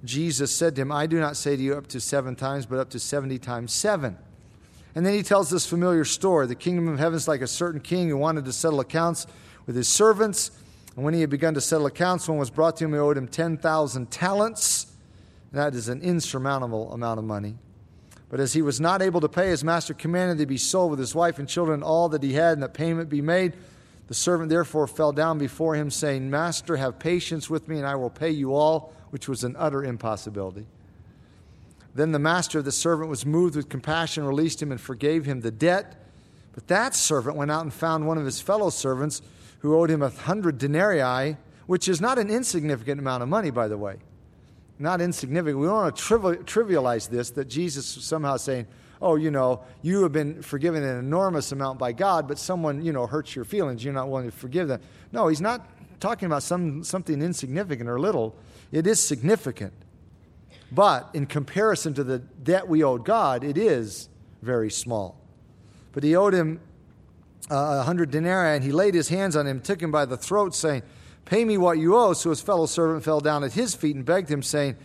Jesus 0.04 0.56
said 0.56 0.75
to 0.75 0.82
him, 0.82 0.92
I 0.92 1.06
do 1.06 1.20
not 1.20 1.38
say 1.38 1.56
to 1.56 1.62
you 1.62 1.75
up 1.75 1.88
to 1.88 2.00
seven 2.00 2.36
times, 2.36 2.66
but 2.66 2.80
up 2.80 2.90
to 2.92 3.00
70 3.00 3.38
times 3.38 3.72
seven. 3.72 4.18
And 4.95 5.05
then 5.05 5.13
he 5.13 5.24
tells 5.24 5.50
this 5.50 5.65
familiar 5.65 6.03
story. 6.03 6.48
The 6.48 6.55
kingdom 6.55 6.88
of 6.88 7.00
heaven 7.00 7.15
is 7.15 7.27
like 7.27 7.41
a 7.41 7.48
certain 7.48 7.79
king 7.79 8.10
who 8.10 8.17
wanted 8.17 8.45
to 8.45 8.53
settle 8.53 8.79
accounts 8.79 9.25
with 9.65 9.75
his 9.75 9.88
servants. 9.88 10.51
And 10.95 11.05
when 11.05 11.13
he 11.13 11.21
had 11.21 11.29
begun 11.29 11.53
to 11.53 11.62
settle 11.62 11.86
accounts, 11.86 12.27
one 12.27 12.38
was 12.38 12.50
brought 12.50 12.77
to 12.77 12.86
him 12.86 12.91
who 12.91 13.00
owed 13.00 13.17
him 13.17 13.27
10,000 13.27 14.12
talents. 14.12 14.88
That 15.53 15.75
is 15.75 15.88
an 15.88 16.01
insurmountable 16.01 16.91
amount 16.93 17.19
of 17.19 17.25
money. 17.25 17.55
But 18.29 18.39
as 18.39 18.53
he 18.53 18.62
was 18.62 18.79
not 18.79 19.01
able 19.01 19.19
to 19.21 19.29
pay, 19.29 19.50
his 19.50 19.63
master 19.63 19.93
commanded 19.93 20.38
that 20.38 20.43
he 20.43 20.45
be 20.45 20.57
sold 20.57 20.91
with 20.91 21.00
his 21.00 21.13
wife 21.13 21.38
and 21.39 21.48
children 21.48 21.83
all 21.83 22.07
that 22.10 22.24
he 22.24 22.33
had, 22.33 22.53
and 22.53 22.63
that 22.63 22.74
payment 22.74 23.10
be 23.10 23.21
made. 23.21 23.53
The 24.07 24.13
servant 24.13 24.50
therefore 24.50 24.88
fell 24.88 25.12
down 25.12 25.38
before 25.38 25.75
him, 25.75 25.89
saying, 25.89 26.29
Master, 26.29 26.77
have 26.77 27.00
patience 27.00 27.50
with 27.50 27.67
me, 27.67 27.77
and 27.77 27.86
I 27.86 27.95
will 27.95 28.10
pay 28.10 28.29
you 28.29 28.55
all, 28.55 28.93
which 29.10 29.27
was 29.27 29.43
an 29.43 29.55
utter 29.57 29.83
impossibility. 29.83 30.65
Then 31.93 32.12
the 32.12 32.19
master 32.19 32.60
of 32.60 32.65
the 32.65 32.71
servant 32.71 33.10
was 33.10 33.25
moved 33.25 33.55
with 33.55 33.69
compassion, 33.69 34.25
released 34.25 34.62
him, 34.62 34.71
and 34.71 34.79
forgave 34.79 35.25
him 35.25 35.41
the 35.41 35.51
debt. 35.51 35.95
But 36.53 36.67
that 36.67 36.95
servant 36.95 37.36
went 37.36 37.51
out 37.51 37.63
and 37.63 37.74
found 37.74 38.07
one 38.07 38.17
of 38.17 38.25
his 38.25 38.41
fellow 38.41 38.69
servants 38.69 39.21
who 39.60 39.75
owed 39.75 39.89
him 39.89 40.01
a 40.01 40.10
hundred 40.10 40.57
denarii, 40.57 41.38
which 41.67 41.88
is 41.88 42.01
not 42.01 42.17
an 42.17 42.29
insignificant 42.29 43.00
amount 43.00 43.24
of 43.24 43.29
money, 43.29 43.51
by 43.51 43.67
the 43.67 43.77
way. 43.77 43.98
Not 44.79 45.01
insignificant. 45.01 45.60
We 45.60 45.67
don't 45.67 45.75
want 45.75 45.95
to 45.95 46.03
trivialize 46.03 47.10
this, 47.10 47.29
that 47.31 47.45
Jesus 47.45 47.86
somehow 47.86 48.38
saying, 48.38 48.67
oh, 49.01 49.15
you 49.15 49.31
know, 49.31 49.63
you 49.81 50.03
have 50.03 50.12
been 50.12 50.41
forgiven 50.41 50.83
an 50.83 50.98
enormous 50.98 51.51
amount 51.51 51.79
by 51.79 51.91
God, 51.91 52.27
but 52.27 52.38
someone, 52.39 52.83
you 52.83 52.91
know, 52.91 53.05
hurts 53.07 53.36
your 53.36 53.45
feelings. 53.45 53.83
You're 53.83 53.93
not 53.93 54.10
willing 54.10 54.29
to 54.29 54.36
forgive 54.36 54.67
them. 54.67 54.81
No, 55.12 55.27
he's 55.27 55.41
not 55.41 55.67
talking 56.00 56.25
about 56.25 56.43
some, 56.43 56.83
something 56.83 57.21
insignificant 57.21 57.89
or 57.89 58.00
little. 58.00 58.36
It 58.71 58.88
is 58.88 59.00
significant. 59.00 59.74
But 60.72 61.10
in 61.13 61.25
comparison 61.25 61.94
to 61.96 62.04
the 62.04 62.20
debt 62.20 62.68
we 62.68 62.84
owed 62.84 63.04
God, 63.06 63.44
it 63.44 63.58
is 63.58 64.10
very 64.42 64.72
small. 64.72 65.20
But 65.92 66.04
he 66.04 66.16
owed 66.16 66.34
him 66.34 66.62
uh, 67.50 67.56
a 67.56 67.58
uh, 67.58 67.84
hundred 67.84 68.12
denarii, 68.12 68.56
and 68.56 68.63
he 68.63 68.72
laid 68.72 68.94
his 68.94 69.10
hands 69.10 69.36
on 69.36 69.46
him, 69.46 69.60
took 69.60 69.82
him 69.82 69.92
by 69.92 70.06
the 70.06 70.16
throat, 70.16 70.56
saying, 70.56 70.84
Pay 71.25 71.44
me 71.44 71.58
what 71.58 71.78
you 71.78 71.96
owe. 71.96 72.13
So 72.13 72.30
his 72.30 72.42
fellow 72.42 72.66
servant 72.66 73.04
fell 73.04 73.20
down 73.20 73.44
at 73.44 73.54
his 73.54 73.75
feet 73.75 73.96
and 73.96 74.06
begged 74.06 74.30
him, 74.30 74.42
saying, 74.42 74.78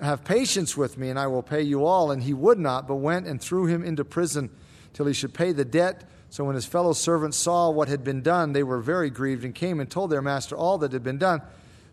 Have 0.00 0.24
patience 0.24 0.76
with 0.76 0.96
me, 0.96 1.10
and 1.10 1.18
I 1.18 1.26
will 1.26 1.42
pay 1.42 1.62
you 1.62 1.84
all. 1.84 2.10
And 2.10 2.22
he 2.22 2.32
would 2.32 2.58
not, 2.58 2.86
but 2.86 2.96
went 2.96 3.26
and 3.26 3.40
threw 3.40 3.66
him 3.66 3.82
into 3.82 4.04
prison 4.04 4.50
till 4.92 5.06
he 5.06 5.12
should 5.12 5.34
pay 5.34 5.50
the 5.52 5.64
debt. 5.64 6.08
So 6.30 6.44
when 6.44 6.54
his 6.54 6.66
fellow 6.66 6.92
servants 6.92 7.36
saw 7.36 7.70
what 7.70 7.88
had 7.88 8.04
been 8.04 8.22
done, 8.22 8.52
they 8.52 8.62
were 8.62 8.80
very 8.80 9.10
grieved 9.10 9.44
and 9.44 9.54
came 9.54 9.80
and 9.80 9.90
told 9.90 10.10
their 10.10 10.22
master 10.22 10.56
all 10.56 10.78
that 10.78 10.92
had 10.92 11.02
been 11.02 11.18
done. 11.18 11.42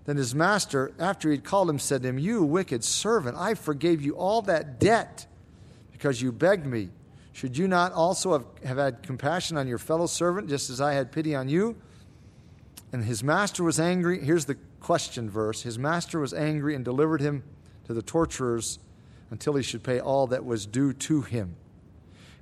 Then 0.06 0.18
his 0.18 0.34
master, 0.34 0.92
after 1.00 1.30
he 1.30 1.36
had 1.36 1.44
called 1.44 1.70
him, 1.70 1.80
said 1.80 2.02
to 2.02 2.10
him, 2.10 2.18
You 2.18 2.44
wicked 2.44 2.84
servant, 2.84 3.38
I 3.38 3.54
forgave 3.54 4.02
you 4.02 4.16
all 4.16 4.42
that 4.44 4.80
debt 4.80 5.28
because 5.92 6.22
you 6.22 6.32
begged 6.32 6.66
me. 6.66 6.90
Should 7.34 7.58
you 7.58 7.68
not 7.68 7.94
also 7.94 8.34
have, 8.34 8.46
have 8.66 8.78
had 8.78 9.04
compassion 9.04 9.58
on 9.58 9.68
your 9.68 9.78
fellow 9.78 10.08
servant, 10.08 10.50
just 10.50 10.70
as 10.70 10.82
I 10.82 10.94
had 10.94 11.12
pity 11.12 11.36
on 11.36 11.48
you? 11.48 11.76
And 12.92 13.06
his 13.06 13.24
master 13.24 13.64
was 13.64 13.80
angry. 13.80 14.24
Here's 14.24 14.46
the 14.46 14.58
question 14.80 15.30
verse 15.30 15.62
His 15.62 15.80
master 15.80 16.20
was 16.20 16.34
angry 16.34 16.76
and 16.76 16.84
delivered 16.84 17.22
him 17.22 17.44
to 17.86 17.94
the 17.94 18.02
torturers 18.02 18.80
until 19.30 19.54
he 19.54 19.64
should 19.64 19.84
pay 19.84 20.00
all 20.00 20.28
that 20.28 20.44
was 20.44 20.66
due 20.66 20.94
to 20.94 21.22
him. 21.22 21.56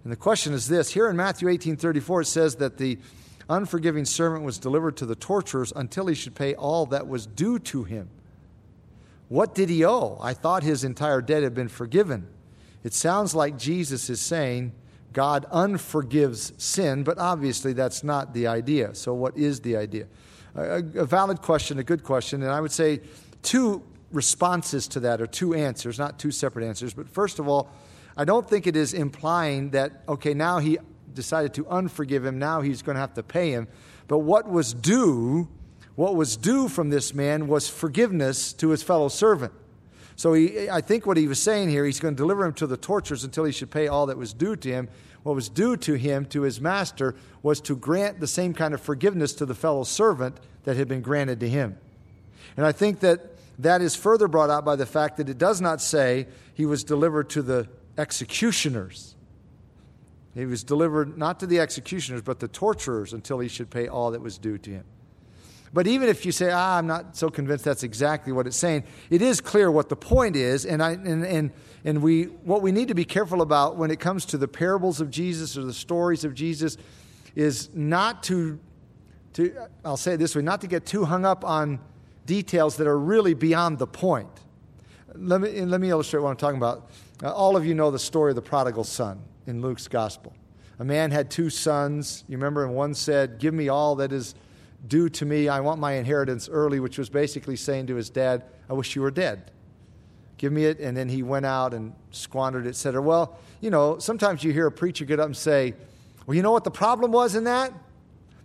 And 0.04 0.12
the 0.12 0.18
question 0.18 0.54
is 0.54 0.68
this 0.68 0.90
here 0.92 1.10
in 1.10 1.16
Matthew 1.16 1.50
18 1.50 1.76
34, 1.76 2.22
it 2.22 2.26
says 2.26 2.56
that 2.56 2.78
the 2.78 2.98
unforgiving 3.50 4.06
servant 4.06 4.46
was 4.46 4.58
delivered 4.58 4.96
to 4.98 5.06
the 5.06 5.16
torturers 5.16 5.74
until 5.76 6.08
he 6.08 6.16
should 6.16 6.36
pay 6.36 6.54
all 6.56 6.86
that 6.86 7.08
was 7.08 7.26
due 7.26 7.60
to 7.60 7.84
him. 7.84 8.10
What 9.28 9.54
did 9.54 9.70
he 9.70 9.86
owe? 9.86 10.18
I 10.22 10.34
thought 10.34 10.64
his 10.64 10.84
entire 10.84 11.22
debt 11.22 11.44
had 11.44 11.54
been 11.54 11.68
forgiven. 11.68 12.28
It 12.84 12.94
sounds 12.94 13.36
like 13.36 13.58
Jesus 13.58 14.10
is 14.10 14.22
saying 14.22 14.72
God 15.12 15.46
unforgives 15.52 16.60
sin, 16.62 17.04
but 17.04 17.18
obviously 17.18 17.74
that's 17.74 18.04
not 18.04 18.34
the 18.34 18.48
idea. 18.48 18.96
So, 18.96 19.14
what 19.14 19.38
is 19.38 19.60
the 19.60 19.76
idea? 19.76 20.08
A, 20.56 20.78
a 20.78 21.06
valid 21.06 21.42
question, 21.42 21.80
a 21.80 21.84
good 21.84 22.04
question, 22.04 22.42
and 22.42 22.52
I 22.52 22.62
would 22.62 22.72
say 22.72 23.02
two 23.42 23.84
responses 24.12 24.88
to 24.90 25.00
that, 25.02 25.22
or 25.22 25.28
two 25.28 25.54
answers, 25.54 26.00
not 26.00 26.20
two 26.20 26.32
separate 26.32 26.66
answers. 26.66 26.94
But 26.94 27.10
first 27.10 27.40
of 27.40 27.48
all, 27.48 27.70
I 28.18 28.26
don't 28.26 28.48
think 28.48 28.68
it 28.68 28.76
is 28.76 28.94
implying 28.94 29.72
that, 29.72 30.04
okay, 30.08 30.34
now 30.34 30.60
he 30.60 30.78
decided 31.20 31.54
to 31.56 31.66
unforgive 31.66 32.26
him, 32.26 32.40
now 32.40 32.62
he's 32.62 32.82
going 32.82 32.96
to 32.96 33.02
have 33.02 33.14
to 33.16 33.24
pay 33.24 33.52
him. 33.52 33.68
But 34.08 34.20
what 34.20 34.50
was 34.50 34.74
due, 34.74 35.50
what 35.96 36.16
was 36.16 36.38
due 36.38 36.70
from 36.70 36.92
this 36.92 37.14
man 37.14 37.48
was 37.48 37.68
forgiveness 37.68 38.54
to 38.54 38.70
his 38.70 38.82
fellow 38.82 39.10
servant. 39.10 39.52
So 40.16 40.34
he, 40.34 40.70
I 40.70 40.80
think 40.80 41.06
what 41.06 41.18
he 41.18 41.28
was 41.28 41.42
saying 41.42 41.70
here, 41.70 41.86
he's 41.86 42.00
going 42.00 42.16
to 42.16 42.18
deliver 42.18 42.46
him 42.46 42.54
to 42.54 42.68
the 42.68 42.78
torturers 42.78 43.26
until 43.26 43.44
he 43.44 43.52
should 43.52 43.70
pay 43.70 43.90
all 43.90 44.06
that 44.06 44.18
was 44.18 44.34
due 44.34 44.56
to 44.56 44.70
him. 44.70 44.88
What 45.24 45.36
was 45.36 45.50
due 45.50 45.76
to 45.76 45.96
him, 45.96 46.26
to 46.28 46.44
his 46.44 46.62
master, 46.62 47.16
was 47.44 47.60
to 47.62 47.76
grant 47.76 48.22
the 48.22 48.28
same 48.28 48.54
kind 48.54 48.74
of 48.74 48.80
forgiveness 48.80 49.34
to 49.34 49.46
the 49.46 49.56
fellow 49.56 49.84
servant 49.84 50.40
that 50.64 50.78
had 50.78 50.88
been 50.88 51.02
granted 51.02 51.42
to 51.42 51.50
him. 51.50 51.78
And 52.56 52.66
I 52.66 52.72
think 52.72 53.02
that 53.02 53.36
that 53.60 53.82
is 53.82 53.94
further 53.96 54.30
brought 54.30 54.50
out 54.50 54.64
by 54.64 54.78
the 54.78 54.86
fact 54.86 55.18
that 55.18 55.28
it 55.28 55.38
does 55.38 55.60
not 55.60 55.82
say 55.82 56.28
he 56.54 56.66
was 56.66 56.86
delivered 56.86 57.30
to 57.32 57.42
the 57.42 57.68
executioners. 57.98 59.16
He 60.36 60.46
was 60.46 60.64
delivered 60.64 61.18
not 61.18 61.40
to 61.40 61.48
the 61.48 61.60
executioners, 61.60 62.22
but 62.22 62.40
the 62.40 62.48
torturers 62.48 63.14
until 63.14 63.40
he 63.40 63.48
should 63.48 63.70
pay 63.70 63.88
all 63.88 64.12
that 64.12 64.22
was 64.22 64.38
due 64.38 64.58
to 64.60 64.70
him. 64.70 64.84
But 65.72 65.88
even 65.88 66.10
if 66.10 66.26
you 66.26 66.32
say, 66.32 66.52
ah, 66.52 66.78
I'm 66.78 66.88
not 66.88 67.16
so 67.16 67.30
convinced 67.30 67.64
that's 67.64 67.84
exactly 67.84 68.34
what 68.34 68.48
it's 68.48 68.58
saying, 68.58 68.86
it 69.10 69.22
is 69.22 69.40
clear 69.40 69.70
what 69.70 69.90
the 69.90 69.96
point 69.96 70.36
is. 70.36 70.66
And, 70.66 70.82
I, 70.82 70.92
and, 70.92 71.24
and, 71.24 71.52
and 71.86 72.02
we, 72.02 72.24
what 72.24 72.62
we 72.62 72.72
need 72.72 72.88
to 72.88 72.96
be 72.96 73.06
careful 73.06 73.42
about 73.42 73.76
when 73.76 73.92
it 73.92 74.00
comes 74.00 74.26
to 74.26 74.38
the 74.38 74.48
parables 74.48 75.00
of 75.00 75.12
Jesus 75.12 75.58
or 75.58 75.64
the 75.64 75.74
stories 75.74 76.24
of 76.24 76.34
Jesus 76.34 76.78
is 77.36 77.70
not 77.74 78.24
to, 78.24 78.60
to 79.34 79.56
I'll 79.86 79.98
say 79.98 80.14
it 80.14 80.18
this 80.18 80.36
way, 80.36 80.42
not 80.42 80.62
to 80.62 80.68
get 80.68 80.86
too 80.86 81.06
hung 81.06 81.24
up 81.24 81.46
on 81.46 81.80
details 82.26 82.78
that 82.78 82.88
are 82.88 82.98
really 82.98 83.36
beyond 83.36 83.78
the 83.78 83.88
point. 83.88 84.30
Let 85.16 85.42
me, 85.42 85.62
let 85.66 85.82
me 85.82 85.90
illustrate 85.90 86.22
what 86.22 86.30
I'm 86.30 86.38
talking 86.38 86.58
about. 86.58 86.90
All 87.24 87.56
of 87.56 87.66
you 87.66 87.76
know 87.76 87.92
the 87.92 88.00
story 88.00 88.32
of 88.32 88.36
the 88.36 88.42
prodigal 88.42 88.84
son 88.84 89.22
in 89.50 89.62
Luke's 89.62 89.88
gospel. 89.88 90.34
A 90.80 90.86
man 90.86 91.12
had 91.12 91.30
two 91.30 91.50
sons. 91.50 92.24
You 92.28 92.38
remember, 92.38 92.64
and 92.64 92.74
one 92.74 92.94
said, 92.94 93.40
Give 93.40 93.54
me 93.54 93.68
all 93.68 93.96
that 93.98 94.14
is 94.14 94.36
due 94.88 95.10
to 95.10 95.26
me. 95.26 95.50
I 95.50 95.60
want 95.60 95.82
my 95.82 95.94
inheritance 95.94 96.48
early, 96.48 96.80
which 96.80 96.98
was 96.98 97.10
basically 97.10 97.58
saying 97.58 97.88
to 97.88 97.96
his 97.96 98.10
dad, 98.10 98.44
I 98.70 98.74
wish 98.74 98.96
you 98.96 99.02
were 99.02 99.12
dead. 99.12 99.52
Give 100.38 100.54
me 100.54 100.66
it. 100.66 100.80
And 100.80 100.96
then 100.96 101.10
he 101.10 101.22
went 101.22 101.46
out 101.46 101.74
and 101.74 101.94
squandered 102.12 102.66
it, 102.66 102.70
etc. 102.70 103.02
Well, 103.02 103.38
you 103.60 103.70
know, 103.70 104.00
sometimes 104.00 104.42
you 104.44 104.54
hear 104.54 104.68
a 104.68 104.72
preacher 104.72 105.04
get 105.04 105.20
up 105.20 105.26
and 105.26 105.36
say, 105.36 105.74
Well, 106.26 106.36
you 106.36 106.42
know 106.42 106.54
what 106.54 106.64
the 106.64 106.72
problem 106.72 107.12
was 107.12 107.36
in 107.36 107.44
that? 107.44 107.74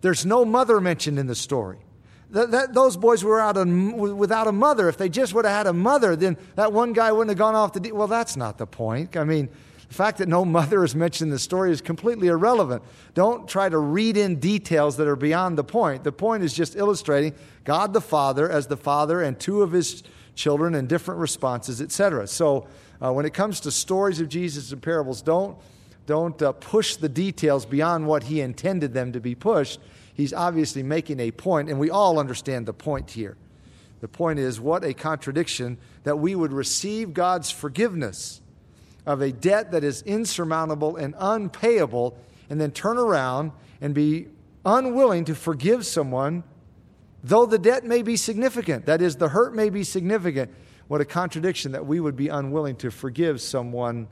There's 0.01 0.27
no 0.27 0.45
mother 0.45 0.81
mentioned 0.81 1.19
in 1.19 1.29
the 1.29 1.37
story. 1.37 1.79
That, 2.31 2.51
that, 2.51 2.75
those 2.75 2.97
boys 2.97 3.23
were 3.23 3.41
out 3.41 3.57
without 3.57 4.49
a 4.49 4.53
mother. 4.53 4.89
If 4.89 4.97
they 4.97 5.09
just 5.09 5.35
would 5.35 5.45
have 5.45 5.55
had 5.55 5.67
a 5.69 5.73
mother, 5.73 6.17
then 6.17 6.37
that 6.57 6.73
one 6.73 6.93
guy 6.93 7.13
wouldn't 7.13 7.31
have 7.31 7.39
gone 7.39 7.55
off 7.55 7.75
the. 7.75 7.93
Well, 7.93 8.09
that's 8.09 8.37
not 8.37 8.59
the 8.59 8.67
point. 8.67 9.17
I 9.17 9.23
mean, 9.23 9.49
the 9.89 9.95
fact 9.95 10.19
that 10.19 10.29
no 10.29 10.45
mother 10.45 10.85
is 10.85 10.95
mentioned 10.95 11.29
in 11.29 11.33
the 11.33 11.39
story 11.39 11.71
is 11.71 11.81
completely 11.81 12.29
irrelevant. 12.29 12.83
Don't 13.15 13.49
try 13.49 13.69
to 13.69 13.79
read 13.79 14.17
in 14.17 14.41
details 14.41 14.97
that 14.97 15.07
are 15.07 15.17
beyond 15.17 15.59
the 15.59 15.65
point. 15.65 16.05
The 16.05 16.13
point 16.13 16.43
is 16.43 16.53
just 16.55 16.77
illustrating 16.77 17.35
God 17.65 17.93
the 17.93 18.01
Father 18.01 18.51
as 18.51 18.67
the 18.67 18.77
Father 18.77 19.23
and 19.23 19.39
two 19.39 19.63
of 19.63 19.73
his 19.73 20.03
children 20.35 20.75
and 20.75 20.89
different 20.89 21.21
responses, 21.21 21.81
etc. 21.81 22.27
So 22.27 22.67
uh, 23.01 23.13
when 23.13 23.27
it 23.27 23.35
comes 23.35 23.61
to 23.61 23.71
stories 23.71 24.21
of 24.21 24.29
Jesus 24.29 24.73
and 24.73 24.83
parables, 24.83 25.23
don't, 25.23 25.57
don't 26.07 26.41
uh, 26.43 26.53
push 26.53 26.97
the 26.97 27.09
details 27.09 27.67
beyond 27.67 28.07
what 28.07 28.25
he 28.25 28.41
intended 28.41 28.95
them 28.95 29.13
to 29.13 29.21
be 29.21 29.35
pushed. 29.35 29.81
He's 30.13 30.33
obviously 30.33 30.83
making 30.83 31.21
a 31.21 31.31
point, 31.31 31.69
and 31.69 31.79
we 31.79 31.91
all 31.91 32.19
understand 32.19 32.67
the 32.67 32.73
point 32.73 33.11
here. 33.13 33.37
The 34.01 34.09
point 34.09 34.39
is, 34.39 34.61
what 34.61 34.85
a 34.85 34.93
contradiction 34.95 35.79
that 36.03 36.19
we 36.19 36.35
would 36.35 36.53
receive 36.53 37.15
God's 37.15 37.51
forgiveness 37.51 38.41
of 39.07 39.21
a 39.21 39.33
debt 39.33 39.73
that 39.73 39.85
is 39.85 40.03
insurmountable 40.03 40.97
and 40.97 41.15
unpayable, 41.19 42.17
and 42.49 42.61
then 42.61 42.71
turn 42.71 42.99
around 42.99 43.53
and 43.81 43.95
be 43.95 44.29
unwilling 44.65 45.25
to 45.27 45.35
forgive 45.35 45.85
someone, 45.85 46.43
though 47.23 47.47
the 47.47 47.59
debt 47.59 47.85
may 47.85 48.03
be 48.03 48.17
significant. 48.17 48.87
That 48.87 49.03
is, 49.03 49.17
the 49.17 49.29
hurt 49.29 49.55
may 49.55 49.71
be 49.71 49.85
significant. 49.85 50.51
What 50.89 51.01
a 51.01 51.05
contradiction 51.05 51.73
that 51.73 51.87
we 51.87 52.01
would 52.01 52.17
be 52.17 52.29
unwilling 52.29 52.77
to 52.77 52.91
forgive 52.91 53.41
someone. 53.41 54.09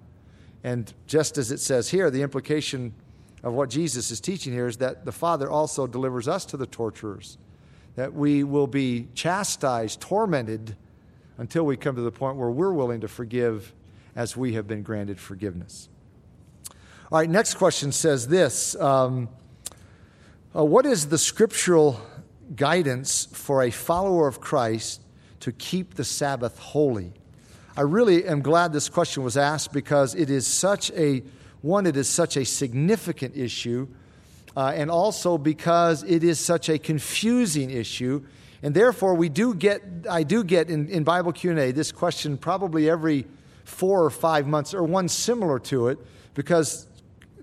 And 0.64 0.92
just 1.06 1.38
as 1.38 1.50
it 1.50 1.60
says 1.60 1.90
here, 1.90 2.10
the 2.10 2.22
implication 2.22 2.94
of 3.42 3.54
what 3.54 3.70
Jesus 3.70 4.10
is 4.10 4.20
teaching 4.20 4.52
here 4.52 4.66
is 4.66 4.76
that 4.78 5.04
the 5.04 5.12
Father 5.12 5.50
also 5.50 5.86
delivers 5.86 6.28
us 6.28 6.44
to 6.46 6.56
the 6.56 6.66
torturers, 6.66 7.38
that 7.96 8.12
we 8.12 8.44
will 8.44 8.66
be 8.66 9.08
chastised, 9.14 10.00
tormented, 10.00 10.76
until 11.38 11.64
we 11.64 11.76
come 11.76 11.96
to 11.96 12.02
the 12.02 12.12
point 12.12 12.36
where 12.36 12.50
we're 12.50 12.72
willing 12.72 13.00
to 13.00 13.08
forgive 13.08 13.72
as 14.14 14.36
we 14.36 14.54
have 14.54 14.66
been 14.66 14.82
granted 14.82 15.18
forgiveness. 15.18 15.88
All 17.10 17.18
right, 17.18 17.28
next 17.28 17.54
question 17.54 17.92
says 17.92 18.28
this 18.28 18.74
um, 18.76 19.28
uh, 20.56 20.64
What 20.64 20.86
is 20.86 21.08
the 21.08 21.18
scriptural 21.18 22.00
guidance 22.56 23.26
for 23.32 23.62
a 23.62 23.70
follower 23.70 24.28
of 24.28 24.40
Christ 24.40 25.02
to 25.40 25.52
keep 25.52 25.94
the 25.94 26.04
Sabbath 26.04 26.58
holy? 26.58 27.12
I 27.76 27.82
really 27.82 28.26
am 28.26 28.42
glad 28.42 28.72
this 28.72 28.88
question 28.88 29.22
was 29.22 29.36
asked 29.36 29.72
because 29.72 30.14
it 30.14 30.28
is 30.28 30.46
such 30.46 30.90
a 30.92 31.22
one, 31.62 31.86
it 31.86 31.96
is 31.96 32.08
such 32.08 32.36
a 32.36 32.44
significant 32.44 33.36
issue, 33.36 33.88
uh, 34.56 34.72
and 34.74 34.90
also 34.90 35.38
because 35.38 36.02
it 36.02 36.24
is 36.24 36.38
such 36.38 36.68
a 36.68 36.78
confusing 36.78 37.70
issue. 37.70 38.24
And 38.62 38.74
therefore, 38.74 39.14
we 39.14 39.28
do 39.28 39.54
get, 39.54 39.82
I 40.10 40.22
do 40.22 40.44
get 40.44 40.70
in, 40.70 40.88
in 40.88 41.04
Bible 41.04 41.32
Q&A 41.32 41.72
this 41.72 41.92
question 41.92 42.36
probably 42.36 42.90
every 42.90 43.26
four 43.64 44.04
or 44.04 44.10
five 44.10 44.46
months, 44.46 44.74
or 44.74 44.82
one 44.82 45.08
similar 45.08 45.58
to 45.58 45.88
it, 45.88 45.98
because, 46.34 46.86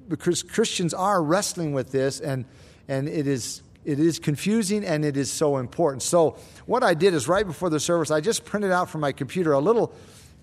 because 0.07 0.43
Christians 0.43 0.93
are 0.93 1.21
wrestling 1.21 1.73
with 1.73 1.91
this, 1.91 2.19
and, 2.19 2.45
and 2.87 3.07
it, 3.07 3.27
is, 3.27 3.61
it 3.85 3.99
is 3.99 4.19
confusing 4.19 4.83
and 4.83 5.05
it 5.05 5.17
is 5.17 5.31
so 5.31 5.57
important. 5.57 6.03
So, 6.03 6.37
what 6.65 6.83
I 6.83 6.93
did 6.93 7.13
is 7.13 7.27
right 7.27 7.45
before 7.45 7.69
the 7.69 7.79
service, 7.79 8.11
I 8.11 8.21
just 8.21 8.45
printed 8.45 8.71
out 8.71 8.89
from 8.89 9.01
my 9.01 9.11
computer 9.11 9.53
a 9.53 9.59
little 9.59 9.93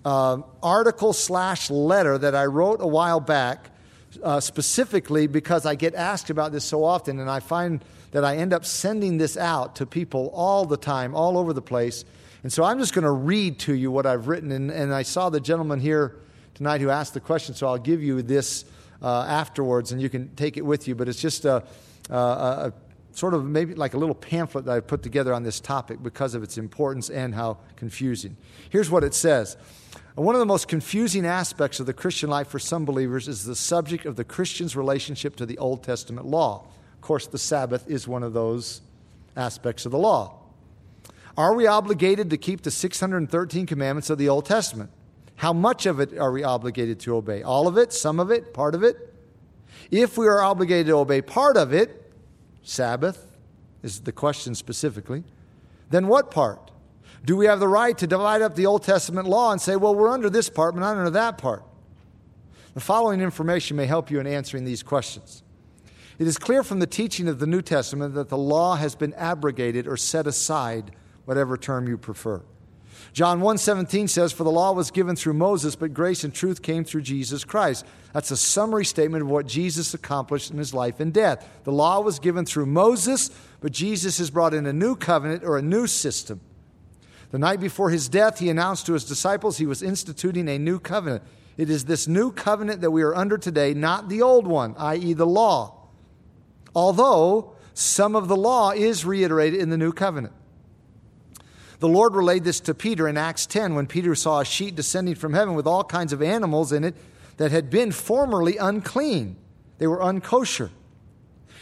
uh, 0.03 0.39
article 0.61 1.13
slash 1.13 1.69
letter 1.69 2.17
that 2.17 2.35
I 2.35 2.45
wrote 2.45 2.81
a 2.81 2.87
while 2.87 3.19
back. 3.19 3.71
Uh, 4.23 4.39
specifically 4.39 5.27
because 5.27 5.65
I 5.65 5.75
get 5.75 5.93
asked 5.93 6.29
about 6.29 6.51
this 6.51 6.63
so 6.63 6.83
often, 6.83 7.19
and 7.19 7.29
I 7.29 7.39
find 7.39 7.83
that 8.11 8.23
I 8.23 8.37
end 8.37 8.53
up 8.53 8.65
sending 8.65 9.17
this 9.17 9.37
out 9.37 9.75
to 9.75 9.85
people 9.85 10.31
all 10.33 10.65
the 10.65 10.77
time, 10.77 11.13
all 11.13 11.37
over 11.37 11.53
the 11.53 11.61
place. 11.61 12.05
And 12.43 12.53
so 12.53 12.63
I'm 12.63 12.79
just 12.79 12.93
going 12.93 13.03
to 13.03 13.11
read 13.11 13.59
to 13.59 13.73
you 13.73 13.91
what 13.91 14.05
I've 14.05 14.27
written. 14.27 14.51
And, 14.51 14.69
and, 14.71 14.93
I 14.93 15.01
saw 15.01 15.29
the 15.29 15.39
gentleman 15.39 15.79
here 15.79 16.15
tonight 16.53 16.81
who 16.81 16.89
asked 16.89 17.13
the 17.13 17.19
question, 17.19 17.55
so 17.55 17.67
I'll 17.67 17.77
give 17.77 18.01
you 18.01 18.21
this 18.21 18.65
uh, 19.01 19.23
afterwards 19.27 19.91
and 19.91 20.01
you 20.01 20.09
can 20.09 20.33
take 20.35 20.57
it 20.57 20.65
with 20.65 20.87
you. 20.87 20.95
But 20.95 21.09
it's 21.09 21.21
just 21.21 21.45
a, 21.45 21.63
a, 22.09 22.15
a 22.15 22.73
sort 23.11 23.33
of 23.33 23.45
maybe 23.45 23.73
like 23.73 23.95
a 23.95 23.97
little 23.97 24.15
pamphlet 24.15 24.65
that 24.65 24.77
I 24.77 24.79
put 24.79 25.01
together 25.01 25.33
on 25.33 25.43
this 25.43 25.59
topic 25.59 26.03
because 26.03 26.35
of 26.35 26.43
its 26.43 26.57
importance 26.57 27.09
and 27.09 27.33
how 27.33 27.57
confusing. 27.75 28.37
Here's 28.69 28.91
what 28.91 29.03
it 29.03 29.13
says. 29.13 29.57
One 30.13 30.33
of 30.33 30.39
the 30.39 30.45
most 30.47 30.67
confusing 30.67 31.25
aspects 31.27 31.79
of 31.79 31.85
the 31.85 31.93
Christian 31.93 32.29
life 32.29 32.47
for 32.47 32.57
some 32.57 32.85
believers 32.85 33.27
is 33.27 33.45
the 33.45 33.55
subject 33.55 34.05
of 34.05 34.15
the 34.15 34.23
Christian's 34.23 34.75
relationship 34.75 35.35
to 35.35 35.45
the 35.45 35.57
Old 35.59 35.83
Testament 35.83 36.25
law 36.25 36.65
Of 36.95 37.01
course, 37.01 37.27
the 37.27 37.37
Sabbath 37.37 37.87
is 37.87 38.07
one 38.07 38.23
of 38.23 38.33
those 38.33 38.81
aspects 39.35 39.85
of 39.85 39.91
the 39.91 39.99
law. 39.99 40.46
Are 41.37 41.53
we 41.53 41.67
obligated 41.67 42.31
to 42.31 42.37
keep 42.37 42.63
the 42.63 42.71
613 42.71 43.67
commandments 43.67 44.09
of 44.09 44.17
the 44.17 44.27
Old 44.27 44.45
Testament? 44.45 44.89
How 45.35 45.53
much 45.53 45.85
of 45.85 45.99
it 45.99 46.17
are 46.17 46.31
we 46.31 46.43
obligated 46.43 46.99
to 47.01 47.15
obey? 47.15 47.43
All 47.43 47.67
of 47.67 47.77
it? 47.77 47.93
Some 47.93 48.19
of 48.19 48.31
it? 48.31 48.55
Part 48.55 48.73
of 48.73 48.81
it? 48.81 49.13
If 49.91 50.17
we 50.17 50.27
are 50.27 50.41
obligated 50.41 50.87
to 50.87 50.97
obey 50.97 51.21
part 51.21 51.55
of 51.55 51.73
it, 51.73 52.11
Sabbath 52.63 53.37
is 53.83 54.01
the 54.01 54.11
question 54.11 54.55
specifically, 54.55 55.23
then 55.91 56.07
what 56.07 56.31
part? 56.31 56.71
Do 57.23 57.37
we 57.37 57.45
have 57.45 57.59
the 57.59 57.67
right 57.67 57.97
to 57.99 58.07
divide 58.07 58.41
up 58.41 58.55
the 58.55 58.65
Old 58.65 58.83
Testament 58.83 59.27
law 59.27 59.51
and 59.51 59.61
say, 59.61 59.75
well, 59.75 59.93
we're 59.93 60.09
under 60.09 60.29
this 60.29 60.49
part, 60.49 60.73
but 60.73 60.81
not 60.81 60.97
under 60.97 61.11
that 61.11 61.37
part? 61.37 61.63
The 62.73 62.79
following 62.79 63.21
information 63.21 63.77
may 63.77 63.85
help 63.85 64.09
you 64.09 64.19
in 64.19 64.27
answering 64.27 64.65
these 64.65 64.81
questions. 64.81 65.43
It 66.19 66.25
is 66.25 66.37
clear 66.37 66.63
from 66.63 66.79
the 66.79 66.87
teaching 66.87 67.27
of 67.27 67.39
the 67.39 67.47
New 67.47 67.61
Testament 67.61 68.15
that 68.15 68.29
the 68.29 68.37
law 68.37 68.75
has 68.75 68.95
been 68.95 69.13
abrogated 69.13 69.87
or 69.87 69.97
set 69.97 70.25
aside, 70.25 70.91
whatever 71.27 71.57
term 71.57 71.87
you 71.87 71.97
prefer. 71.97 72.41
John 73.13 73.41
1:17 73.41 74.07
says 74.07 74.31
for 74.31 74.43
the 74.43 74.51
law 74.51 74.71
was 74.71 74.89
given 74.89 75.15
through 75.15 75.33
Moses 75.33 75.75
but 75.75 75.93
grace 75.93 76.23
and 76.23 76.33
truth 76.33 76.61
came 76.61 76.83
through 76.83 77.01
Jesus 77.01 77.43
Christ. 77.43 77.85
That's 78.13 78.31
a 78.31 78.37
summary 78.37 78.85
statement 78.85 79.23
of 79.23 79.29
what 79.29 79.45
Jesus 79.45 79.93
accomplished 79.93 80.51
in 80.51 80.57
his 80.57 80.73
life 80.73 80.99
and 80.99 81.13
death. 81.13 81.47
The 81.63 81.71
law 81.71 81.99
was 82.01 82.19
given 82.19 82.45
through 82.45 82.65
Moses, 82.65 83.29
but 83.61 83.71
Jesus 83.71 84.17
has 84.17 84.29
brought 84.31 84.53
in 84.53 84.65
a 84.65 84.73
new 84.73 84.95
covenant 84.95 85.43
or 85.43 85.57
a 85.57 85.61
new 85.61 85.85
system. 85.85 86.41
The 87.31 87.39
night 87.39 87.59
before 87.59 87.89
his 87.89 88.09
death, 88.09 88.39
he 88.39 88.49
announced 88.49 88.85
to 88.85 88.93
his 88.93 89.03
disciples 89.03 89.57
he 89.57 89.65
was 89.65 89.83
instituting 89.83 90.47
a 90.47 90.57
new 90.57 90.79
covenant. 90.79 91.23
It 91.57 91.69
is 91.69 91.85
this 91.85 92.07
new 92.07 92.31
covenant 92.31 92.81
that 92.81 92.91
we 92.91 93.03
are 93.03 93.15
under 93.15 93.37
today, 93.37 93.73
not 93.73 94.09
the 94.09 94.21
old 94.21 94.47
one, 94.47 94.75
i.e., 94.77 95.13
the 95.13 95.25
law 95.25 95.77
although 96.77 97.55
some 97.73 98.15
of 98.15 98.27
the 98.27 98.35
law 98.35 98.69
is 98.69 99.03
reiterated 99.03 99.59
in 99.59 99.71
the 99.71 99.77
new 99.77 99.91
covenant. 99.91 100.33
The 101.79 101.87
Lord 101.87 102.15
relayed 102.15 102.43
this 102.43 102.59
to 102.61 102.73
Peter 102.73 103.07
in 103.07 103.17
Acts 103.17 103.45
10 103.45 103.75
when 103.75 103.85
Peter 103.85 104.15
saw 104.15 104.39
a 104.39 104.45
sheet 104.45 104.75
descending 104.75 105.15
from 105.15 105.33
heaven 105.33 105.53
with 105.53 105.67
all 105.67 105.83
kinds 105.83 106.11
of 106.11 106.21
animals 106.21 106.71
in 106.71 106.83
it 106.83 106.95
that 107.37 107.51
had 107.51 107.69
been 107.69 107.91
formerly 107.91 108.57
unclean. 108.57 109.35
They 109.77 109.85
were 109.85 109.99
unkosher. 109.99 110.71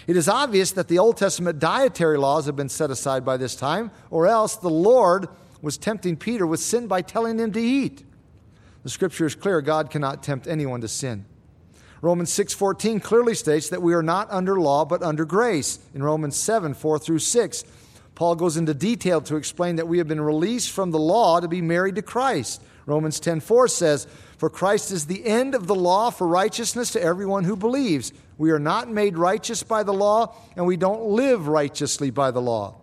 It 0.07 0.15
is 0.15 0.29
obvious 0.29 0.72
that 0.72 0.88
the 0.88 1.00
Old 1.00 1.17
Testament 1.17 1.60
dietary 1.60 2.17
laws 2.17 2.45
have 2.45 2.55
been 2.55 2.69
set 2.69 2.91
aside 2.91 3.25
by 3.25 3.38
this 3.38 3.55
time, 3.55 3.91
or 4.10 4.27
else 4.27 4.55
the 4.55 4.70
Lord 4.70 5.27
was 5.61 5.77
tempting 5.77 6.16
Peter 6.16 6.46
with 6.46 6.59
sin 6.59 6.87
by 6.87 7.01
telling 7.01 7.40
him 7.40 7.51
to 7.51 7.59
eat. 7.59 8.03
The 8.83 8.90
scripture 8.90 9.25
is 9.25 9.35
clear 9.35 9.61
God 9.61 9.90
cannot 9.90 10.22
tempt 10.22 10.48
anyone 10.48 10.79
to 10.81 10.87
sin. 10.87 11.25
Romans 12.01 12.29
6:14 12.29 13.00
clearly 13.00 13.33
states 13.33 13.70
that 13.70 13.81
we 13.81 13.96
are 13.96 14.03
not 14.03 14.31
under 14.31 14.59
law 14.59 14.85
but 14.85 15.01
under 15.01 15.25
grace. 15.25 15.79
In 15.94 16.03
Romans 16.03 16.35
7, 16.35 16.75
4 16.75 17.00
through 17.00 17.20
6, 17.20 17.63
Paul 18.16 18.36
goes 18.36 18.58
into 18.58 18.74
detail 18.74 19.22
to 19.22 19.36
explain 19.36 19.75
that 19.75 19.88
we 19.88 19.98
have 19.98 20.08
been 20.08 20.22
released 20.22 20.72
from 20.72 20.92
the 20.92 21.00
law 21.00 21.40
to 21.40 21.48
be 21.48 21.62
married 21.62 21.96
to 21.96 22.01
Christ. 22.01 22.62
Romans 22.86 23.20
10:4 23.20 23.68
says, 23.68 24.08
"For 24.38 24.50
Christ 24.50 24.92
is 24.92 25.06
the 25.06 25.25
end 25.25 25.54
of 25.54 25.68
the 25.68 25.75
law 25.75 26.10
for 26.12 26.25
righteousness 26.25 26.92
to 26.92 27.01
everyone 27.01 27.44
who 27.44 27.56
believes. 27.56 28.14
We 28.38 28.51
are 28.51 28.60
not 28.60 28.90
made 28.90 29.18
righteous 29.18 29.64
by 29.64 29.84
the 29.84 29.94
law, 29.94 30.34
and 30.56 30.66
we 30.66 30.78
don't 30.78 31.10
live 31.10 31.48
righteously 31.48 32.10
by 32.10 32.32
the 32.32 32.42
law." 32.42 32.75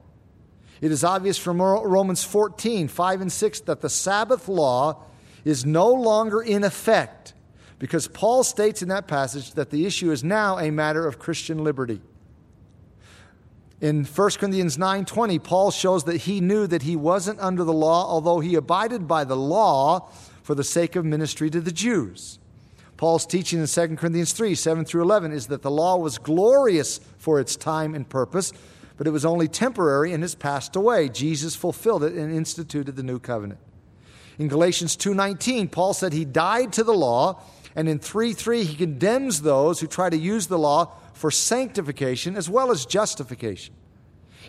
It 0.80 0.90
is 0.90 1.04
obvious 1.04 1.38
from 1.38 1.62
Romans 1.62 2.24
14, 2.24 2.88
5 2.88 3.20
and 3.20 3.30
6 3.30 3.60
that 3.60 3.80
the 3.80 3.88
Sabbath 3.88 4.48
law 4.48 5.04
is 5.44 5.64
no 5.64 5.90
longer 5.92 6.42
in 6.42 6.64
effect 6.64 7.34
because 7.78 8.08
Paul 8.08 8.42
states 8.44 8.82
in 8.82 8.88
that 8.88 9.06
passage 9.06 9.54
that 9.54 9.70
the 9.70 9.86
issue 9.86 10.10
is 10.10 10.22
now 10.22 10.58
a 10.58 10.70
matter 10.70 11.06
of 11.06 11.18
Christian 11.18 11.62
liberty. 11.64 12.02
In 13.82 14.04
1 14.04 14.30
Corinthians 14.38 14.78
9:20, 14.78 15.40
Paul 15.40 15.72
shows 15.72 16.04
that 16.04 16.18
he 16.18 16.40
knew 16.40 16.68
that 16.68 16.82
he 16.82 16.94
wasn't 16.94 17.40
under 17.40 17.64
the 17.64 17.72
law, 17.72 18.06
although 18.08 18.38
he 18.38 18.54
abided 18.54 19.08
by 19.08 19.24
the 19.24 19.36
law 19.36 20.08
for 20.44 20.54
the 20.54 20.62
sake 20.62 20.94
of 20.94 21.04
ministry 21.04 21.50
to 21.50 21.60
the 21.60 21.72
Jews. 21.72 22.38
Paul's 22.96 23.26
teaching 23.26 23.58
in 23.58 23.66
2 23.66 23.96
Corinthians 23.96 24.32
3, 24.32 24.54
7 24.54 24.84
through 24.84 25.02
11 25.02 25.32
is 25.32 25.48
that 25.48 25.62
the 25.62 25.70
law 25.70 25.96
was 25.96 26.18
glorious 26.18 27.00
for 27.18 27.40
its 27.40 27.56
time 27.56 27.96
and 27.96 28.08
purpose, 28.08 28.52
but 28.96 29.08
it 29.08 29.10
was 29.10 29.24
only 29.24 29.48
temporary 29.48 30.12
and 30.12 30.22
has 30.22 30.36
passed 30.36 30.76
away. 30.76 31.08
Jesus 31.08 31.56
fulfilled 31.56 32.04
it 32.04 32.12
and 32.12 32.32
instituted 32.32 32.94
the 32.94 33.02
new 33.02 33.18
covenant. 33.18 33.58
In 34.38 34.46
Galatians 34.46 34.94
2:19, 34.94 35.68
Paul 35.68 35.92
said 35.92 36.12
he 36.12 36.24
died 36.24 36.72
to 36.74 36.84
the 36.84 36.94
law 36.94 37.40
and 37.74 37.88
in 37.88 37.98
3 37.98 38.32
3, 38.32 38.64
he 38.64 38.76
condemns 38.76 39.42
those 39.42 39.80
who 39.80 39.86
try 39.86 40.10
to 40.10 40.16
use 40.16 40.46
the 40.46 40.58
law 40.58 40.92
for 41.22 41.30
sanctification 41.30 42.34
as 42.34 42.50
well 42.50 42.72
as 42.72 42.84
justification. 42.84 43.72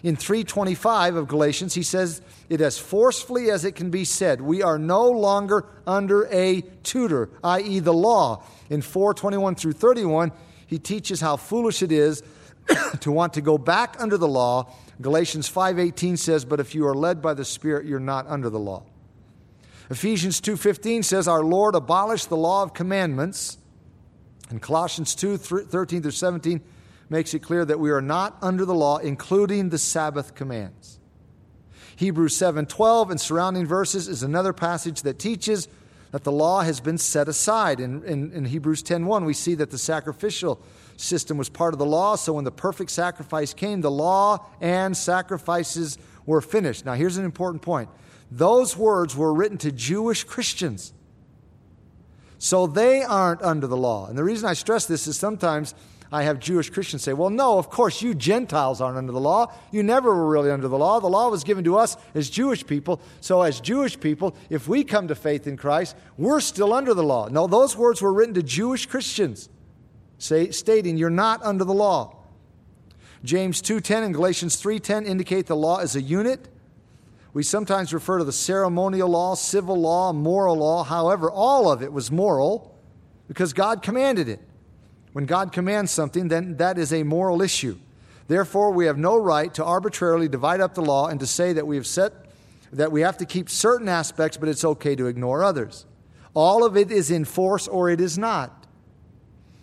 In 0.02 0.16
325 0.16 1.16
of 1.16 1.28
Galatians, 1.28 1.76
he 1.76 1.84
says 1.84 2.20
it 2.50 2.62
as 2.62 2.80
forcefully 2.80 3.52
as 3.52 3.64
it 3.64 3.76
can 3.76 3.92
be 3.92 4.04
said, 4.04 4.42
we 4.42 4.64
are 4.64 4.80
no 4.80 5.08
longer 5.08 5.68
under 5.86 6.28
a 6.32 6.62
tutor, 6.82 7.30
i.e., 7.44 7.78
the 7.78 7.94
law. 7.94 8.44
In 8.72 8.82
421 8.82 9.54
through 9.54 9.74
31, 9.74 10.32
he 10.66 10.80
teaches 10.80 11.22
how 11.22 11.38
foolish 11.38 11.84
it 11.84 11.92
is 11.92 12.24
to 13.02 13.12
want 13.12 13.34
to 13.34 13.42
go 13.42 13.60
back 13.60 13.96
under 14.00 14.18
the 14.18 14.28
law. 14.28 14.74
Galatians 15.00 15.48
5:18 15.48 16.18
says, 16.18 16.44
"But 16.44 16.60
if 16.60 16.74
you 16.74 16.88
are 16.88 16.96
led 16.96 17.22
by 17.22 17.36
the 17.36 17.46
Spirit, 17.46 17.86
you're 17.86 18.00
not 18.00 18.26
under 18.28 18.50
the 18.50 18.60
law." 18.60 18.82
Ephesians 19.92 20.42
2:15 20.42 21.04
says 21.04 21.28
our 21.28 21.44
Lord 21.44 21.76
abolished 21.76 22.30
the 22.30 22.36
law 22.38 22.64
of 22.64 22.74
commandments. 22.74 23.60
And 24.54 24.62
Colossians 24.62 25.16
2 25.16 25.38
13 25.38 26.04
through 26.04 26.12
17 26.12 26.62
makes 27.10 27.34
it 27.34 27.40
clear 27.40 27.66
that 27.66 27.80
we 27.80 27.90
are 27.90 28.04
not 28.04 28.38
under 28.40 28.66
the 28.66 28.76
law, 28.76 29.00
including 29.00 29.70
the 29.70 29.80
Sabbath 29.80 30.36
commands. 30.36 31.00
Hebrews 31.96 32.38
7:12 32.38 33.10
and 33.10 33.20
surrounding 33.20 33.66
verses 33.66 34.08
is 34.08 34.22
another 34.22 34.54
passage 34.54 35.02
that 35.02 35.18
teaches 35.18 35.68
that 36.12 36.24
the 36.24 36.32
law 36.32 36.62
has 36.62 36.80
been 36.80 37.00
set 37.00 37.28
aside. 37.28 37.80
In, 37.80 38.04
in, 38.04 38.32
in 38.32 38.46
Hebrews 38.46 38.84
10:1, 38.84 39.26
we 39.26 39.34
see 39.34 39.56
that 39.56 39.72
the 39.72 39.80
sacrificial 39.80 40.62
system 40.98 41.40
was 41.40 41.50
part 41.50 41.74
of 41.74 41.80
the 41.80 41.86
law, 41.88 42.16
so 42.16 42.34
when 42.34 42.44
the 42.44 42.52
perfect 42.52 42.92
sacrifice 42.92 43.56
came, 43.56 43.82
the 43.82 43.90
law 43.90 44.46
and 44.62 44.96
sacrifices 44.96 45.98
were 46.28 46.42
finished. 46.42 46.86
Now, 46.86 46.94
here's 46.94 47.18
an 47.18 47.26
important 47.26 47.64
point. 47.64 47.90
Those 48.30 48.78
words 48.78 49.16
were 49.16 49.34
written 49.34 49.58
to 49.58 49.72
Jewish 49.72 50.24
Christians. 50.24 50.94
So 52.44 52.68
they 52.68 53.04
aren't 53.04 53.42
under 53.42 53.68
the 53.68 53.78
law. 53.78 54.08
And 54.08 54.18
the 54.18 54.24
reason 54.24 54.50
I 54.50 54.54
stress 54.54 54.86
this 54.86 55.08
is 55.08 55.18
sometimes 55.18 55.74
I 56.12 56.24
have 56.24 56.42
Jewish 56.42 56.70
Christians 56.70 57.02
say, 57.02 57.14
well, 57.14 57.30
no, 57.30 57.58
of 57.58 57.70
course, 57.70 58.02
you 58.02 58.14
Gentiles 58.14 58.82
aren't 58.82 58.98
under 58.98 59.14
the 59.14 59.20
law. 59.22 59.54
You 59.72 59.82
never 59.82 60.14
were 60.14 60.28
really 60.28 60.52
under 60.52 60.68
the 60.68 60.78
law. 60.78 61.00
The 61.00 61.08
law 61.08 61.30
was 61.30 61.46
given 61.46 61.64
to 61.64 61.78
us 61.78 61.96
as 62.14 62.30
Jewish 62.30 62.68
people. 62.68 63.00
So, 63.22 63.44
as 63.44 63.62
Jewish 63.62 63.98
people, 63.98 64.36
if 64.50 64.68
we 64.68 64.84
come 64.84 65.08
to 65.08 65.16
faith 65.16 65.48
in 65.48 65.56
Christ, 65.56 65.96
we're 66.18 66.42
still 66.42 66.74
under 66.74 66.94
the 66.94 67.02
law. 67.02 67.30
No, 67.30 67.48
those 67.48 67.78
words 67.78 68.02
were 68.02 68.12
written 68.12 68.34
to 68.34 68.44
Jewish 68.44 68.88
Christians, 68.88 69.48
say, 70.18 70.52
stating 70.52 70.98
you're 70.98 71.10
not 71.10 71.42
under 71.44 71.64
the 71.64 71.74
law. 71.74 72.18
James 73.24 73.62
2:10 73.62 74.04
and 74.04 74.14
Galatians 74.14 74.62
3:10 74.62 75.06
indicate 75.06 75.46
the 75.46 75.56
law 75.56 75.80
is 75.80 75.96
a 75.96 76.02
unit 76.02 76.50
we 77.34 77.44
sometimes 77.44 77.94
refer 77.94 78.20
to 78.20 78.24
the 78.24 78.32
ceremonial 78.32 79.10
law, 79.10 79.36
civil 79.36 79.80
law, 79.80 80.14
moral 80.14 80.58
law. 80.58 80.84
However, 80.84 81.32
all 81.32 81.72
of 81.72 81.82
it 81.82 81.92
was 81.92 82.12
moral 82.12 82.78
because 83.28 83.54
God 83.54 83.82
commanded 83.82 84.30
it. 84.30 84.40
When 85.14 85.26
God 85.26 85.52
commands 85.52 85.92
something, 85.92 86.28
then 86.28 86.58
that 86.58 86.78
is 86.78 86.94
a 86.94 87.04
moral 87.04 87.42
issue. 87.42 87.78
Therefore, 88.28 88.72
we 88.72 88.86
have 88.86 88.98
no 88.98 89.18
right 89.18 89.54
to 89.56 89.64
arbitrarily 89.64 90.28
divide 90.28 90.62
up 90.62 90.76
the 90.76 90.82
law 90.82 91.08
and 91.08 91.20
to 91.20 91.28
say 91.28 91.54
that 91.54 91.68
we 91.68 91.76
have 91.76 91.88
set 91.88 92.14
that 92.74 92.92
we 92.92 93.02
have 93.02 93.18
to 93.20 93.26
keep 93.26 93.50
certain 93.50 93.88
aspects, 93.88 94.36
but 94.36 94.50
it's 94.50 94.66
okay 94.66 94.96
to 94.96 95.06
ignore 95.06 95.44
others. 95.44 95.86
All 96.34 96.66
of 96.66 96.76
it 96.76 96.92
is 96.92 97.12
in 97.12 97.24
force 97.24 97.68
or 97.68 97.90
it 97.90 98.02
is 98.02 98.18
not. 98.18 98.66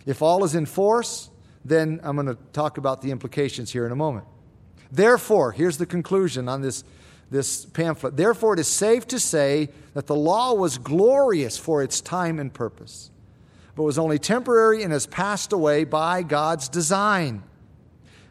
If 0.07 0.23
all 0.23 0.45
is 0.45 0.55
in 0.55 0.65
force, 0.65 1.31
then 1.65 2.01
I'm 2.03 2.15
going 2.17 2.29
to 2.29 2.39
talk 2.53 2.79
about 2.79 3.03
the 3.03 3.11
implications 3.11 3.73
here 3.73 3.85
in 3.85 3.93
a 3.93 3.97
moment. 3.97 4.27
Therefore, 4.93 5.53
here's 5.53 5.79
the 5.79 5.87
conclusion 5.87 6.49
on 6.49 6.63
this, 6.63 6.85
this 7.31 7.64
pamphlet. 7.64 8.16
Therefore, 8.16 8.55
it 8.55 8.61
is 8.61 8.69
safe 8.69 9.07
to 9.09 9.21
say 9.21 9.69
that 9.95 10.07
the 10.07 10.16
law 10.16 10.53
was 10.53 10.79
glorious 10.79 11.57
for 11.57 11.83
its 11.83 12.01
time 12.01 12.38
and 12.38 12.53
purpose, 12.53 13.11
but 13.77 13.85
was 13.85 13.99
only 13.99 14.19
temporary 14.19 14.83
and 14.83 14.93
has 14.93 15.07
passed 15.07 15.53
away 15.53 15.85
by 15.85 16.23
God's 16.23 16.69
design. 16.69 17.43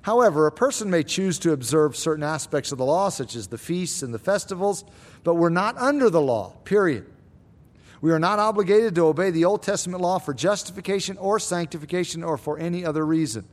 However, 0.02 0.48
a 0.48 0.52
person 0.52 0.90
may 0.90 1.04
choose 1.04 1.40
to 1.40 1.52
observe 1.52 1.96
certain 1.96 2.24
aspects 2.24 2.72
of 2.72 2.78
the 2.78 2.86
law, 2.86 3.10
such 3.10 3.36
as 3.36 3.48
the 3.48 3.58
feasts 3.58 4.02
and 4.02 4.14
the 4.14 4.20
festivals, 4.20 4.84
but 5.24 5.36
we're 5.36 5.50
not 5.50 5.78
under 5.78 6.10
the 6.10 6.22
law, 6.22 6.56
period. 6.64 7.06
We 8.02 8.12
are 8.12 8.20
not 8.20 8.40
obligated 8.40 8.96
to 8.96 9.08
obey 9.08 9.30
the 9.30 9.44
Old 9.44 9.62
Testament 9.62 10.02
law 10.02 10.20
for 10.20 10.34
justification 10.34 11.18
or 11.18 11.38
sanctification 11.38 12.24
or 12.24 12.38
for 12.38 12.58
any 12.58 12.86
other 12.86 13.06
reason. 13.06 13.46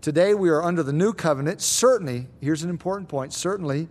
Today 0.00 0.34
we 0.34 0.48
are 0.48 0.62
under 0.62 0.82
the 0.82 0.92
new 0.92 1.12
covenant. 1.12 1.60
Certainly, 1.60 2.28
here's 2.40 2.62
an 2.62 2.70
important 2.70 3.08
point 3.08 3.32
certainly, 3.32 3.88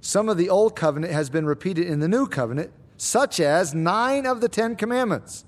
some 0.00 0.28
of 0.28 0.36
the 0.36 0.48
old 0.48 0.74
covenant 0.74 1.12
has 1.12 1.30
been 1.30 1.46
repeated 1.46 1.86
in 1.86 2.00
the 2.00 2.08
new 2.08 2.26
covenant, 2.26 2.72
such 2.96 3.40
as 3.40 3.74
nine 3.74 4.26
of 4.26 4.40
the 4.40 4.48
Ten 4.48 4.76
Commandments. 4.76 5.44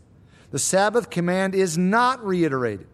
The 0.51 0.59
Sabbath 0.59 1.11
command 1.11 1.55
is 1.55 1.79
not 1.79 2.25
reiterated. 2.25 2.87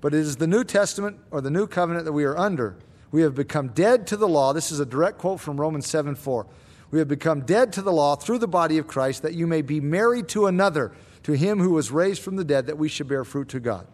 But 0.00 0.12
it 0.12 0.20
is 0.20 0.36
the 0.36 0.46
New 0.46 0.64
Testament 0.64 1.18
or 1.30 1.40
the 1.40 1.50
new 1.50 1.66
covenant 1.66 2.04
that 2.04 2.12
we 2.12 2.24
are 2.24 2.36
under. 2.36 2.76
We 3.10 3.22
have 3.22 3.34
become 3.34 3.68
dead 3.68 4.06
to 4.08 4.16
the 4.16 4.28
law. 4.28 4.52
This 4.52 4.72
is 4.72 4.80
a 4.80 4.86
direct 4.86 5.18
quote 5.18 5.40
from 5.40 5.60
Romans 5.60 5.86
7 5.86 6.14
4. 6.14 6.46
We 6.90 6.98
have 6.98 7.08
become 7.08 7.42
dead 7.42 7.72
to 7.74 7.82
the 7.82 7.92
law 7.92 8.16
through 8.16 8.38
the 8.38 8.48
body 8.48 8.76
of 8.76 8.86
Christ, 8.86 9.22
that 9.22 9.32
you 9.32 9.46
may 9.46 9.62
be 9.62 9.80
married 9.80 10.28
to 10.28 10.46
another, 10.46 10.92
to 11.22 11.32
him 11.32 11.58
who 11.60 11.70
was 11.70 11.90
raised 11.90 12.20
from 12.20 12.36
the 12.36 12.44
dead, 12.44 12.66
that 12.66 12.76
we 12.76 12.88
should 12.88 13.08
bear 13.08 13.24
fruit 13.24 13.48
to 13.48 13.60
God. 13.60 13.86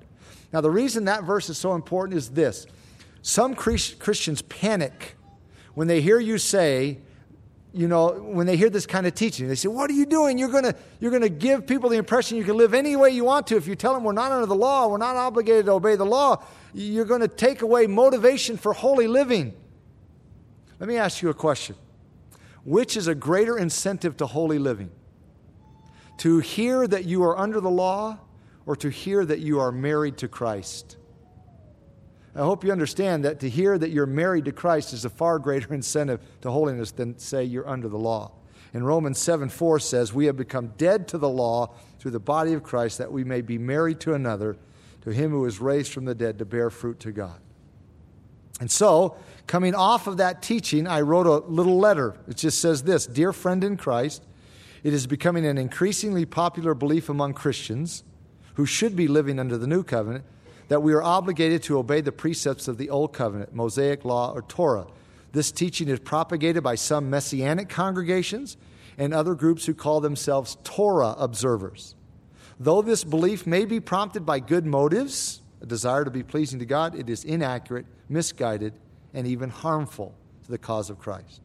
Now, 0.52 0.60
the 0.60 0.70
reason 0.70 1.04
that 1.04 1.22
verse 1.22 1.48
is 1.48 1.58
so 1.58 1.74
important 1.74 2.16
is 2.16 2.30
this 2.30 2.66
some 3.22 3.54
Christians 3.54 4.42
panic 4.42 5.14
when 5.78 5.86
they 5.86 6.00
hear 6.00 6.18
you 6.18 6.38
say, 6.38 6.98
you 7.72 7.86
know, 7.86 8.08
when 8.08 8.48
they 8.48 8.56
hear 8.56 8.68
this 8.68 8.84
kind 8.84 9.06
of 9.06 9.14
teaching, 9.14 9.46
they 9.46 9.54
say, 9.54 9.68
What 9.68 9.88
are 9.88 9.92
you 9.92 10.06
doing? 10.06 10.36
You're 10.36 10.48
going 10.48 10.74
you're 10.98 11.12
going 11.12 11.22
to 11.22 11.28
give 11.28 11.68
people 11.68 11.88
the 11.88 11.98
impression 11.98 12.36
you 12.36 12.42
can 12.42 12.56
live 12.56 12.74
any 12.74 12.96
way 12.96 13.10
you 13.10 13.22
want 13.22 13.46
to. 13.46 13.56
If 13.56 13.68
you 13.68 13.76
tell 13.76 13.94
them 13.94 14.02
we're 14.02 14.10
not 14.10 14.32
under 14.32 14.46
the 14.46 14.56
law, 14.56 14.88
we're 14.88 14.98
not 14.98 15.14
obligated 15.14 15.66
to 15.66 15.72
obey 15.74 15.94
the 15.94 16.04
law, 16.04 16.42
you're 16.74 17.04
going 17.04 17.20
to 17.20 17.28
take 17.28 17.62
away 17.62 17.86
motivation 17.86 18.56
for 18.56 18.72
holy 18.72 19.06
living. 19.06 19.54
Let 20.80 20.88
me 20.88 20.96
ask 20.96 21.22
you 21.22 21.28
a 21.28 21.34
question 21.34 21.76
Which 22.64 22.96
is 22.96 23.06
a 23.06 23.14
greater 23.14 23.56
incentive 23.56 24.16
to 24.16 24.26
holy 24.26 24.58
living? 24.58 24.90
To 26.16 26.40
hear 26.40 26.88
that 26.88 27.04
you 27.04 27.22
are 27.22 27.38
under 27.38 27.60
the 27.60 27.70
law 27.70 28.18
or 28.66 28.74
to 28.74 28.88
hear 28.88 29.24
that 29.24 29.38
you 29.38 29.60
are 29.60 29.70
married 29.70 30.16
to 30.18 30.26
Christ. 30.26 30.97
I 32.34 32.40
hope 32.40 32.64
you 32.64 32.72
understand 32.72 33.24
that 33.24 33.40
to 33.40 33.48
hear 33.48 33.78
that 33.78 33.90
you're 33.90 34.06
married 34.06 34.44
to 34.44 34.52
Christ 34.52 34.92
is 34.92 35.04
a 35.04 35.10
far 35.10 35.38
greater 35.38 35.72
incentive 35.74 36.20
to 36.42 36.50
holiness 36.50 36.90
than 36.92 37.18
say 37.18 37.44
you're 37.44 37.68
under 37.68 37.88
the 37.88 37.98
law. 37.98 38.32
And 38.74 38.86
Romans 38.86 39.18
7 39.18 39.48
4 39.48 39.78
says, 39.80 40.12
We 40.12 40.26
have 40.26 40.36
become 40.36 40.72
dead 40.76 41.08
to 41.08 41.18
the 41.18 41.28
law 41.28 41.74
through 41.98 42.10
the 42.10 42.20
body 42.20 42.52
of 42.52 42.62
Christ 42.62 42.98
that 42.98 43.10
we 43.10 43.24
may 43.24 43.40
be 43.40 43.58
married 43.58 44.00
to 44.00 44.14
another, 44.14 44.56
to 45.02 45.10
him 45.10 45.30
who 45.30 45.44
is 45.46 45.60
raised 45.60 45.92
from 45.92 46.04
the 46.04 46.14
dead 46.14 46.38
to 46.38 46.44
bear 46.44 46.70
fruit 46.70 47.00
to 47.00 47.12
God. 47.12 47.40
And 48.60 48.70
so, 48.70 49.16
coming 49.46 49.74
off 49.74 50.06
of 50.06 50.16
that 50.18 50.42
teaching, 50.42 50.86
I 50.86 51.00
wrote 51.00 51.26
a 51.26 51.46
little 51.50 51.78
letter. 51.78 52.16
It 52.28 52.36
just 52.36 52.60
says 52.60 52.82
this 52.82 53.06
Dear 53.06 53.32
friend 53.32 53.62
in 53.64 53.76
Christ, 53.76 54.24
it 54.82 54.92
is 54.92 55.06
becoming 55.06 55.46
an 55.46 55.58
increasingly 55.58 56.24
popular 56.24 56.74
belief 56.74 57.08
among 57.08 57.34
Christians 57.34 58.04
who 58.54 58.66
should 58.66 58.96
be 58.96 59.08
living 59.08 59.38
under 59.38 59.56
the 59.56 59.66
new 59.66 59.82
covenant, 59.82 60.24
that 60.68 60.82
we 60.82 60.92
are 60.92 61.02
obligated 61.02 61.62
to 61.64 61.78
obey 61.78 62.00
the 62.00 62.12
precepts 62.12 62.68
of 62.68 62.78
the 62.78 62.90
old 62.90 63.12
covenant, 63.12 63.54
Mosaic 63.54 64.04
law, 64.04 64.32
or 64.32 64.42
Torah. 64.42 64.86
This 65.32 65.50
teaching 65.50 65.88
is 65.88 65.98
propagated 65.98 66.62
by 66.62 66.74
some 66.74 67.10
messianic 67.10 67.68
congregations 67.68 68.56
and 68.96 69.12
other 69.12 69.34
groups 69.34 69.66
who 69.66 69.74
call 69.74 70.00
themselves 70.00 70.56
Torah 70.64 71.14
observers. 71.18 71.94
Though 72.60 72.82
this 72.82 73.04
belief 73.04 73.46
may 73.46 73.64
be 73.64 73.80
prompted 73.80 74.26
by 74.26 74.40
good 74.40 74.66
motives, 74.66 75.40
a 75.60 75.66
desire 75.66 76.04
to 76.04 76.10
be 76.10 76.22
pleasing 76.22 76.58
to 76.58 76.66
God, 76.66 76.94
it 76.94 77.08
is 77.08 77.24
inaccurate, 77.24 77.86
misguided, 78.08 78.74
and 79.14 79.26
even 79.26 79.50
harmful 79.50 80.14
to 80.44 80.50
the 80.50 80.58
cause 80.58 80.90
of 80.90 80.98
Christ. 80.98 81.40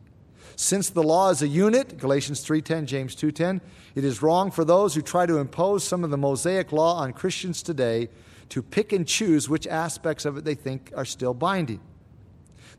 Since 0.56 0.90
the 0.90 1.04
law 1.04 1.30
is 1.30 1.42
a 1.42 1.48
unit, 1.48 1.98
Galatians 1.98 2.42
3:10, 2.42 2.86
James 2.86 3.16
2:10, 3.16 3.62
it 3.96 4.04
is 4.04 4.22
wrong 4.22 4.52
for 4.52 4.66
those 4.66 4.96
who 4.96 5.02
try 5.02 5.26
to 5.26 5.38
impose 5.38 5.84
some 5.84 6.04
of 6.04 6.10
the 6.10 6.18
Mosaic 6.18 6.72
law 6.72 6.98
on 6.98 7.14
Christians 7.14 7.64
today 7.64 8.10
to 8.50 8.62
pick 8.62 8.94
and 8.94 9.08
choose 9.08 9.50
which 9.50 9.68
aspects 9.68 10.26
of 10.26 10.38
it 10.38 10.46
they 10.46 10.56
think 10.56 10.92
are 10.96 11.06
still 11.06 11.34
binding. 11.34 11.80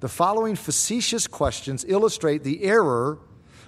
The 0.00 0.08
following 0.08 0.56
facetious 0.56 1.26
questions 1.26 1.84
illustrate 1.88 2.42
the 2.42 2.64
error 2.64 3.18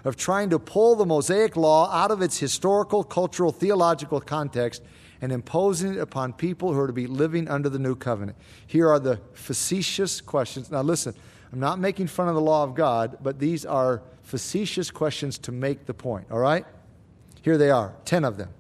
of 0.05 0.17
trying 0.17 0.51
to 0.51 0.59
pull 0.59 0.95
the 0.95 1.07
Mosaic 1.07 1.57
law 1.57 1.91
out 1.91 2.11
of 2.11 2.23
its 2.23 2.39
historical, 2.39 3.03
cultural, 3.03 3.53
theological 3.53 4.21
context 4.21 4.83
and 5.21 5.33
imposing 5.33 5.95
it 5.95 5.99
upon 5.99 6.33
people 6.33 6.73
who 6.73 6.81
are 6.81 6.87
to 6.87 6.93
be 6.93 7.07
living 7.07 7.49
under 7.49 7.69
the 7.69 7.79
new 7.79 7.97
covenant. 7.97 8.37
Here 8.67 8.89
are 8.89 9.01
the 9.01 9.21
facetious 9.33 10.21
questions. 10.21 10.71
Now, 10.71 10.83
listen, 10.83 11.15
I'm 11.53 11.61
not 11.61 11.79
making 11.79 12.09
fun 12.09 12.29
of 12.29 12.35
the 12.35 12.41
law 12.41 12.65
of 12.65 12.75
God, 12.75 13.19
but 13.23 13.39
these 13.39 13.65
are 13.65 14.03
facetious 14.23 14.91
questions 14.91 15.39
to 15.39 15.53
make 15.53 15.87
the 15.87 15.95
point, 15.95 16.27
all 16.31 16.39
right? 16.39 16.67
Here 17.43 17.57
they 17.57 17.71
are, 17.71 17.95
10 18.05 18.25
of 18.25 18.37
them. 18.37 18.51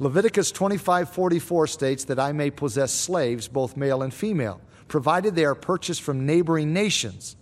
Leviticus 0.00 0.50
25:44 0.50 1.68
states 1.68 2.04
that 2.04 2.18
I 2.18 2.32
may 2.32 2.50
possess 2.50 2.90
slaves 2.90 3.48
both 3.48 3.76
male 3.76 4.02
and 4.02 4.12
female, 4.12 4.62
provided 4.88 5.34
they 5.34 5.44
are 5.44 5.54
purchased 5.54 6.00
from 6.00 6.24
neighboring 6.24 6.72
nations. 6.72 7.36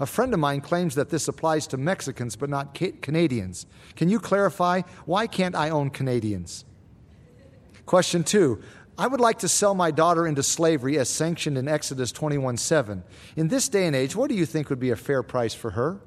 A 0.00 0.06
friend 0.06 0.32
of 0.32 0.40
mine 0.40 0.62
claims 0.62 0.94
that 0.94 1.10
this 1.10 1.28
applies 1.28 1.66
to 1.66 1.76
Mexicans 1.76 2.36
but 2.36 2.48
not 2.48 2.72
Canadians. 3.02 3.66
Can 3.96 4.08
you 4.08 4.18
clarify 4.18 4.80
why 5.04 5.26
can't 5.26 5.54
I 5.54 5.68
own 5.68 5.90
Canadians? 5.90 6.64
Question 7.84 8.24
2. 8.24 8.62
I 8.96 9.06
would 9.06 9.20
like 9.20 9.38
to 9.40 9.48
sell 9.48 9.74
my 9.74 9.90
daughter 9.90 10.26
into 10.26 10.42
slavery 10.42 10.98
as 10.98 11.10
sanctioned 11.10 11.58
in 11.58 11.68
Exodus 11.68 12.12
21 12.12 12.56
7. 12.56 13.04
In 13.36 13.48
this 13.48 13.68
day 13.68 13.86
and 13.86 13.94
age, 13.94 14.16
what 14.16 14.30
do 14.30 14.34
you 14.34 14.46
think 14.46 14.70
would 14.70 14.80
be 14.80 14.90
a 14.90 14.96
fair 14.96 15.22
price 15.22 15.52
for 15.52 15.72
her? 15.72 16.00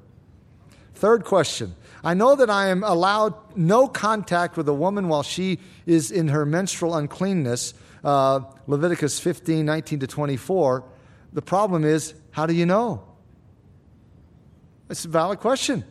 Third 1.04 1.24
question. 1.24 1.74
I 2.02 2.14
know 2.14 2.34
that 2.34 2.48
I 2.48 2.68
am 2.68 2.82
allowed 2.82 3.34
no 3.54 3.88
contact 3.88 4.56
with 4.56 4.66
a 4.70 4.72
woman 4.72 5.08
while 5.08 5.22
she 5.22 5.58
is 5.84 6.10
in 6.10 6.28
her 6.28 6.46
menstrual 6.46 6.94
uncleanness, 6.94 7.74
uh, 8.02 8.40
Leviticus 8.66 9.20
15 9.20 9.66
19 9.66 9.98
to 9.98 10.06
24. 10.06 10.82
The 11.34 11.42
problem 11.42 11.84
is, 11.84 12.14
how 12.30 12.46
do 12.46 12.54
you 12.54 12.64
know? 12.64 13.04
It's 14.88 15.04
a 15.04 15.08
valid 15.08 15.40
question. 15.40 15.84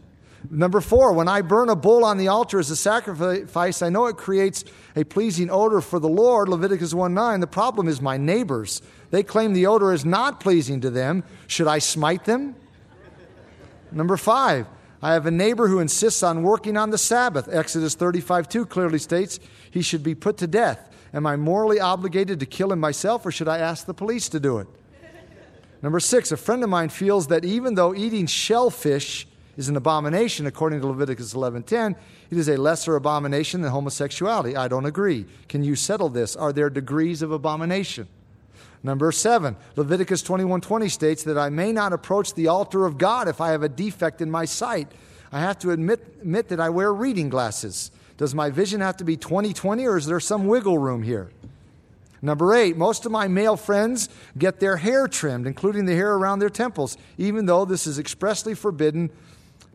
Number 0.49 0.81
four, 0.81 1.13
when 1.13 1.27
I 1.27 1.41
burn 1.41 1.69
a 1.69 1.75
bull 1.75 2.03
on 2.03 2.17
the 2.17 2.29
altar 2.29 2.57
as 2.57 2.71
a 2.71 2.75
sacrifice, 2.75 3.83
I 3.83 3.89
know 3.89 4.07
it 4.07 4.17
creates 4.17 4.65
a 4.95 5.03
pleasing 5.03 5.51
odor 5.51 5.81
for 5.81 5.99
the 5.99 6.09
Lord, 6.09 6.49
Leviticus 6.49 6.91
1 6.91 7.13
9. 7.13 7.39
The 7.39 7.45
problem 7.45 7.87
is 7.87 8.01
my 8.01 8.17
neighbors. 8.17 8.81
They 9.11 9.21
claim 9.21 9.53
the 9.53 9.67
odor 9.67 9.93
is 9.93 10.05
not 10.05 10.39
pleasing 10.39 10.81
to 10.81 10.89
them. 10.89 11.23
Should 11.45 11.67
I 11.67 11.77
smite 11.77 12.25
them? 12.25 12.55
Number 13.91 14.17
five, 14.17 14.65
I 15.03 15.11
have 15.11 15.25
a 15.25 15.31
neighbor 15.31 15.67
who 15.67 15.79
insists 15.79 16.23
on 16.23 16.43
working 16.43 16.77
on 16.77 16.89
the 16.89 16.97
Sabbath. 16.97 17.49
Exodus 17.51 17.93
35 17.93 18.47
2 18.47 18.65
clearly 18.65 18.99
states 18.99 19.37
he 19.69 19.81
should 19.81 20.01
be 20.01 20.15
put 20.15 20.37
to 20.37 20.47
death. 20.47 20.89
Am 21.13 21.27
I 21.27 21.35
morally 21.35 21.81
obligated 21.81 22.39
to 22.39 22.45
kill 22.45 22.71
him 22.71 22.79
myself, 22.79 23.25
or 23.25 23.31
should 23.31 23.49
I 23.49 23.57
ask 23.57 23.85
the 23.85 23.93
police 23.93 24.29
to 24.29 24.39
do 24.39 24.59
it? 24.59 24.67
Number 25.81 25.99
six, 25.99 26.31
a 26.31 26.37
friend 26.37 26.63
of 26.63 26.69
mine 26.69 26.87
feels 26.87 27.27
that 27.27 27.43
even 27.43 27.75
though 27.75 27.93
eating 27.93 28.25
shellfish 28.27 29.27
is 29.57 29.67
an 29.67 29.75
abomination 29.75 30.47
according 30.47 30.79
to 30.79 30.87
Leviticus 30.87 31.33
11:10, 31.33 31.97
it 32.31 32.37
is 32.37 32.47
a 32.47 32.55
lesser 32.55 32.95
abomination 32.95 33.59
than 33.59 33.71
homosexuality. 33.71 34.55
I 34.55 34.69
don't 34.69 34.85
agree. 34.85 35.25
Can 35.49 35.65
you 35.65 35.75
settle 35.75 36.07
this? 36.07 36.37
Are 36.37 36.53
there 36.53 36.69
degrees 36.69 37.21
of 37.21 37.33
abomination? 37.33 38.07
Number 38.83 39.13
7, 39.13 39.55
Leviticus 39.77 40.21
21:20 40.21 40.89
states 40.89 41.23
that 41.23 41.37
I 41.37 41.49
may 41.49 41.71
not 41.71 41.93
approach 41.93 42.33
the 42.33 42.49
altar 42.49 42.85
of 42.85 42.97
God 42.97 43.29
if 43.29 43.39
I 43.39 43.51
have 43.51 43.63
a 43.63 43.69
defect 43.69 44.21
in 44.21 44.29
my 44.29 44.43
sight. 44.43 44.91
I 45.31 45.39
have 45.39 45.57
to 45.59 45.71
admit, 45.71 46.17
admit 46.21 46.49
that 46.49 46.59
I 46.59 46.69
wear 46.69 46.93
reading 46.93 47.29
glasses. 47.29 47.91
Does 48.17 48.35
my 48.35 48.49
vision 48.49 48.81
have 48.81 48.97
to 48.97 49.05
be 49.05 49.15
20/20 49.15 49.85
or 49.85 49.97
is 49.97 50.05
there 50.05 50.19
some 50.19 50.47
wiggle 50.47 50.77
room 50.77 51.01
here? 51.01 51.31
Number 52.21 52.53
eight, 52.53 52.77
most 52.77 53.05
of 53.05 53.11
my 53.11 53.27
male 53.27 53.57
friends 53.57 54.09
get 54.37 54.59
their 54.59 54.77
hair 54.77 55.07
trimmed, 55.07 55.47
including 55.47 55.85
the 55.85 55.95
hair 55.95 56.13
around 56.13 56.39
their 56.39 56.49
temples, 56.49 56.97
even 57.17 57.45
though 57.45 57.65
this 57.65 57.87
is 57.87 57.97
expressly 57.97 58.53
forbidden 58.53 59.09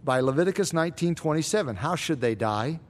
by 0.04 0.20
Leviticus 0.20 0.72
19:27. 0.72 1.76
How 1.76 1.94
should 1.94 2.20
they 2.20 2.34
die? 2.34 2.80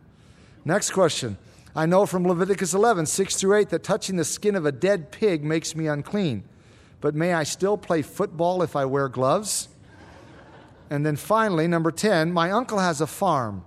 Next 0.65 0.91
question. 0.91 1.39
I 1.79 1.87
know 1.87 2.07
from 2.07 2.27
Leviticus 2.27 2.75
11, 2.75 3.07
6 3.07 3.37
through 3.37 3.55
8, 3.55 3.69
that 3.69 3.85
touching 3.85 4.17
the 4.17 4.25
skin 4.25 4.57
of 4.57 4.67
a 4.67 4.73
dead 4.73 5.13
pig 5.13 5.45
makes 5.45 5.77
me 5.77 5.87
unclean. 5.87 6.43
But 7.01 7.15
may 7.15 7.33
I 7.33 7.45
still 7.45 7.79
play 7.79 8.03
football 8.03 8.65
if 8.65 8.75
I 8.75 8.85
wear 8.85 9.09
gloves? 9.09 9.69
And 10.91 11.07
then 11.07 11.15
finally, 11.15 11.69
number 11.69 11.93
10, 11.93 12.33
my 12.33 12.51
uncle 12.51 12.81
has 12.81 13.01
a 13.01 13.07
farm. 13.07 13.65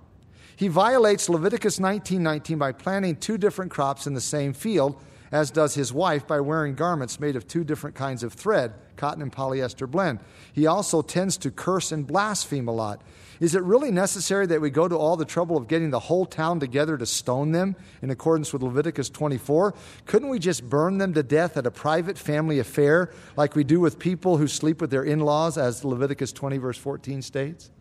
He 0.54 0.68
violates 0.68 1.30
Leviticus 1.30 1.78
19:19 1.78 2.58
by 2.58 2.72
planting 2.72 3.16
two 3.16 3.38
different 3.38 3.70
crops 3.70 4.06
in 4.06 4.12
the 4.12 4.20
same 4.20 4.52
field, 4.52 4.94
as 5.32 5.50
does 5.50 5.74
his 5.74 5.90
wife 5.90 6.26
by 6.26 6.38
wearing 6.38 6.74
garments 6.74 7.18
made 7.18 7.34
of 7.34 7.48
two 7.48 7.64
different 7.64 7.96
kinds 7.96 8.22
of 8.22 8.34
thread, 8.34 8.74
cotton 8.96 9.22
and 9.22 9.32
polyester 9.32 9.90
blend. 9.90 10.18
He 10.52 10.66
also 10.66 11.00
tends 11.00 11.38
to 11.38 11.50
curse 11.50 11.90
and 11.90 12.06
blaspheme 12.06 12.68
a 12.68 12.72
lot. 12.72 13.00
Is 13.42 13.56
it 13.56 13.64
really 13.64 13.90
necessary 13.90 14.46
that 14.46 14.60
we 14.60 14.70
go 14.70 14.86
to 14.86 14.96
all 14.96 15.16
the 15.16 15.24
trouble 15.24 15.56
of 15.56 15.66
getting 15.66 15.90
the 15.90 15.98
whole 15.98 16.26
town 16.26 16.60
together 16.60 16.96
to 16.96 17.04
stone 17.04 17.50
them 17.50 17.74
in 18.00 18.08
accordance 18.08 18.52
with 18.52 18.62
Leviticus 18.62 19.10
24? 19.10 19.74
Couldn't 20.06 20.28
we 20.28 20.38
just 20.38 20.70
burn 20.70 20.98
them 20.98 21.12
to 21.14 21.24
death 21.24 21.56
at 21.56 21.66
a 21.66 21.70
private 21.72 22.16
family 22.16 22.60
affair 22.60 23.10
like 23.36 23.56
we 23.56 23.64
do 23.64 23.80
with 23.80 23.98
people 23.98 24.36
who 24.36 24.46
sleep 24.46 24.80
with 24.80 24.92
their 24.92 25.02
in 25.02 25.18
laws, 25.18 25.58
as 25.58 25.84
Leviticus 25.84 26.30
20, 26.32 26.58
verse 26.58 26.78
14 26.78 27.20
states? 27.20 27.72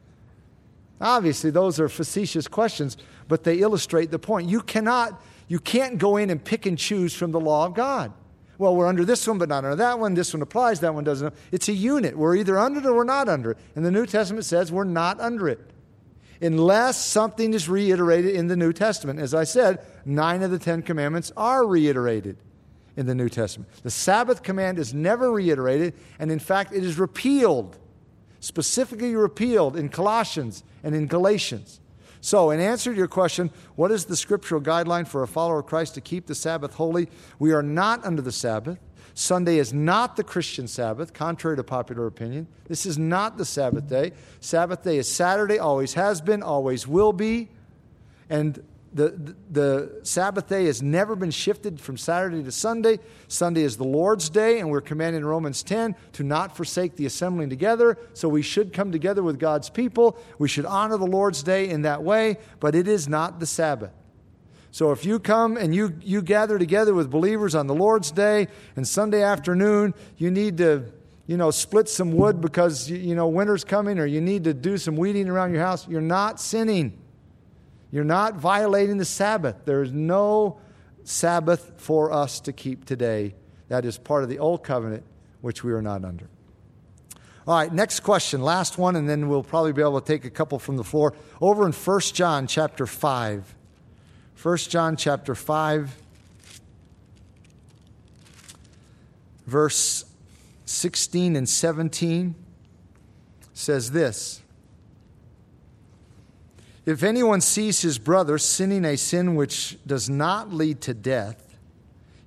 Obviously, 0.99 1.51
those 1.51 1.79
are 1.79 1.87
facetious 1.87 2.47
questions, 2.47 2.97
but 3.27 3.43
they 3.43 3.59
illustrate 3.59 4.09
the 4.09 4.17
point. 4.17 4.49
You 4.49 4.61
cannot, 4.61 5.21
you 5.47 5.59
can't 5.59 5.99
go 5.99 6.17
in 6.17 6.31
and 6.31 6.43
pick 6.43 6.65
and 6.65 6.75
choose 6.75 7.13
from 7.13 7.29
the 7.29 7.39
law 7.39 7.67
of 7.67 7.75
God 7.75 8.11
well, 8.61 8.75
we're 8.75 8.85
under 8.85 9.03
this 9.03 9.27
one, 9.27 9.39
but 9.39 9.49
not 9.49 9.65
under 9.65 9.75
that 9.77 9.97
one. 9.97 10.13
This 10.13 10.35
one 10.35 10.43
applies, 10.43 10.81
that 10.81 10.93
one 10.93 11.03
doesn't. 11.03 11.33
It's 11.51 11.67
a 11.67 11.73
unit. 11.73 12.15
We're 12.15 12.35
either 12.35 12.59
under 12.59 12.79
it 12.79 12.85
or 12.85 12.93
we're 12.93 13.03
not 13.03 13.27
under 13.27 13.49
it. 13.51 13.57
And 13.75 13.83
the 13.83 13.89
New 13.89 14.05
Testament 14.05 14.45
says 14.45 14.71
we're 14.71 14.83
not 14.83 15.19
under 15.19 15.49
it. 15.49 15.59
Unless 16.39 17.03
something 17.03 17.55
is 17.55 17.67
reiterated 17.67 18.35
in 18.35 18.45
the 18.45 18.55
New 18.55 18.71
Testament. 18.71 19.19
As 19.19 19.33
I 19.33 19.45
said, 19.45 19.83
nine 20.05 20.43
of 20.43 20.51
the 20.51 20.59
Ten 20.59 20.83
Commandments 20.83 21.31
are 21.35 21.65
reiterated 21.65 22.37
in 22.95 23.07
the 23.07 23.15
New 23.15 23.29
Testament. 23.29 23.67
The 23.81 23.89
Sabbath 23.89 24.43
command 24.43 24.77
is 24.77 24.93
never 24.93 25.31
reiterated, 25.31 25.95
and 26.19 26.31
in 26.31 26.37
fact, 26.37 26.71
it 26.71 26.83
is 26.83 26.99
repealed, 26.99 27.79
specifically 28.41 29.15
repealed 29.15 29.75
in 29.75 29.89
Colossians 29.89 30.63
and 30.83 30.93
in 30.93 31.07
Galatians. 31.07 31.80
So, 32.21 32.51
in 32.51 32.59
answer 32.59 32.91
to 32.91 32.97
your 32.97 33.07
question, 33.07 33.49
what 33.75 33.91
is 33.91 34.05
the 34.05 34.15
scriptural 34.15 34.61
guideline 34.61 35.07
for 35.07 35.23
a 35.23 35.27
follower 35.27 35.59
of 35.59 35.65
Christ 35.65 35.95
to 35.95 36.01
keep 36.01 36.27
the 36.27 36.35
Sabbath 36.35 36.75
holy? 36.75 37.09
We 37.39 37.51
are 37.51 37.63
not 37.63 38.05
under 38.05 38.21
the 38.21 38.31
Sabbath. 38.31 38.77
Sunday 39.13 39.57
is 39.57 39.73
not 39.73 40.15
the 40.15 40.23
Christian 40.23 40.67
Sabbath, 40.67 41.13
contrary 41.13 41.57
to 41.57 41.63
popular 41.63 42.05
opinion. 42.05 42.47
This 42.67 42.85
is 42.85 42.97
not 42.97 43.37
the 43.37 43.45
Sabbath 43.45 43.87
day. 43.89 44.13
Sabbath 44.39 44.83
day 44.83 44.97
is 44.97 45.11
Saturday, 45.11 45.57
always 45.59 45.95
has 45.95 46.21
been, 46.21 46.43
always 46.43 46.87
will 46.87 47.11
be. 47.11 47.49
And 48.29 48.63
the, 48.93 49.35
the, 49.49 49.99
Sabbath 50.03 50.47
day 50.47 50.65
has 50.65 50.81
never 50.81 51.15
been 51.15 51.31
shifted 51.31 51.79
from 51.79 51.97
Saturday 51.97 52.43
to 52.43 52.51
Sunday. 52.51 52.99
Sunday 53.27 53.63
is 53.63 53.77
the 53.77 53.85
Lord's 53.85 54.29
day, 54.29 54.59
and 54.59 54.69
we're 54.69 54.81
commanded 54.81 55.19
in 55.19 55.25
Romans 55.25 55.63
10 55.63 55.95
to 56.13 56.23
not 56.23 56.55
forsake 56.55 56.95
the 56.95 57.05
assembling 57.05 57.49
together. 57.49 57.97
So 58.13 58.27
we 58.27 58.41
should 58.41 58.73
come 58.73 58.91
together 58.91 59.23
with 59.23 59.39
God's 59.39 59.69
people. 59.69 60.17
We 60.39 60.47
should 60.47 60.65
honor 60.65 60.97
the 60.97 61.07
Lord's 61.07 61.41
day 61.41 61.69
in 61.69 61.83
that 61.83 62.03
way, 62.03 62.37
but 62.59 62.75
it 62.75 62.87
is 62.87 63.07
not 63.07 63.39
the 63.39 63.45
Sabbath. 63.45 63.91
So 64.71 64.91
if 64.91 65.05
you 65.05 65.19
come 65.19 65.57
and 65.57 65.75
you, 65.75 65.95
you 66.01 66.21
gather 66.21 66.57
together 66.57 66.93
with 66.93 67.09
believers 67.09 67.55
on 67.55 67.67
the 67.67 67.75
Lord's 67.75 68.11
day 68.11 68.47
and 68.75 68.87
Sunday 68.87 69.21
afternoon, 69.21 69.93
you 70.17 70.31
need 70.31 70.57
to 70.57 70.85
you 71.27 71.37
know, 71.37 71.51
split 71.51 71.87
some 71.87 72.11
wood 72.11 72.41
because, 72.41 72.89
you 72.89 73.15
know, 73.15 73.27
winter's 73.27 73.63
coming 73.63 73.99
or 73.99 74.05
you 74.05 74.19
need 74.19 74.43
to 74.43 74.53
do 74.53 74.77
some 74.77 74.97
weeding 74.97 75.29
around 75.29 75.53
your 75.53 75.61
house, 75.61 75.87
you're 75.87 76.01
not 76.01 76.41
sinning. 76.41 77.00
You're 77.91 78.03
not 78.03 78.35
violating 78.35 78.97
the 78.97 79.05
Sabbath. 79.05 79.65
There 79.65 79.83
is 79.83 79.91
no 79.91 80.59
Sabbath 81.03 81.73
for 81.77 82.11
us 82.11 82.39
to 82.41 82.53
keep 82.53 82.85
today. 82.85 83.35
That 83.67 83.85
is 83.85 83.97
part 83.97 84.23
of 84.23 84.29
the 84.29 84.39
old 84.39 84.63
covenant, 84.63 85.03
which 85.41 85.63
we 85.63 85.73
are 85.73 85.81
not 85.81 86.05
under. 86.05 86.29
All 87.47 87.57
right, 87.57 87.73
next 87.73 88.01
question, 88.01 88.41
last 88.41 88.77
one, 88.77 88.95
and 88.95 89.09
then 89.09 89.27
we'll 89.27 89.43
probably 89.43 89.73
be 89.73 89.81
able 89.81 89.99
to 89.99 90.05
take 90.05 90.25
a 90.25 90.29
couple 90.29 90.59
from 90.59 90.77
the 90.77 90.83
floor. 90.83 91.13
Over 91.41 91.65
in 91.65 91.73
1 91.73 91.99
John 92.01 92.47
chapter 92.47 92.85
5. 92.85 93.55
1 94.41 94.57
John 94.57 94.95
chapter 94.95 95.35
5, 95.35 96.01
verse 99.45 100.05
16 100.65 101.35
and 101.35 101.47
17 101.47 102.33
says 103.53 103.91
this. 103.91 104.40
If 106.85 107.03
anyone 107.03 107.41
sees 107.41 107.81
his 107.81 107.99
brother 107.99 108.37
sinning 108.37 108.85
a 108.85 108.97
sin 108.97 109.35
which 109.35 109.77
does 109.85 110.09
not 110.09 110.51
lead 110.51 110.81
to 110.81 110.93
death, 110.93 111.57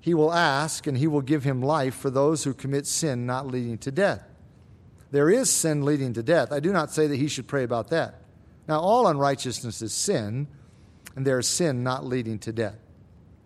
he 0.00 0.14
will 0.14 0.32
ask, 0.32 0.86
and 0.86 0.98
he 0.98 1.06
will 1.06 1.22
give 1.22 1.44
him 1.44 1.62
life 1.62 1.94
for 1.94 2.10
those 2.10 2.44
who 2.44 2.52
commit 2.52 2.86
sin 2.86 3.26
not 3.26 3.46
leading 3.46 3.78
to 3.78 3.90
death. 3.90 4.22
There 5.10 5.30
is 5.30 5.50
sin 5.50 5.84
leading 5.84 6.12
to 6.12 6.22
death. 6.22 6.52
I 6.52 6.60
do 6.60 6.72
not 6.72 6.90
say 6.92 7.06
that 7.06 7.16
he 7.16 7.26
should 7.26 7.48
pray 7.48 7.64
about 7.64 7.88
that. 7.88 8.20
Now, 8.68 8.80
all 8.80 9.06
unrighteousness 9.06 9.80
is 9.82 9.92
sin, 9.92 10.46
and 11.16 11.26
there 11.26 11.38
is 11.38 11.48
sin 11.48 11.82
not 11.82 12.04
leading 12.04 12.38
to 12.40 12.52
death. 12.52 12.76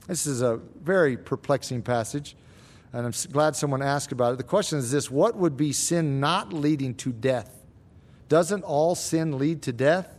This 0.06 0.26
is 0.26 0.42
a 0.42 0.56
very 0.82 1.16
perplexing 1.16 1.82
passage, 1.82 2.34
and 2.92 3.06
I'm 3.06 3.12
glad 3.30 3.54
someone 3.54 3.82
asked 3.82 4.12
about 4.12 4.32
it. 4.32 4.36
The 4.38 4.44
question 4.44 4.78
is 4.78 4.90
this 4.90 5.10
what 5.10 5.36
would 5.36 5.56
be 5.56 5.72
sin 5.72 6.20
not 6.20 6.52
leading 6.52 6.94
to 6.96 7.12
death? 7.12 7.64
Doesn't 8.28 8.64
all 8.64 8.94
sin 8.94 9.38
lead 9.38 9.62
to 9.62 9.72
death? 9.72 10.17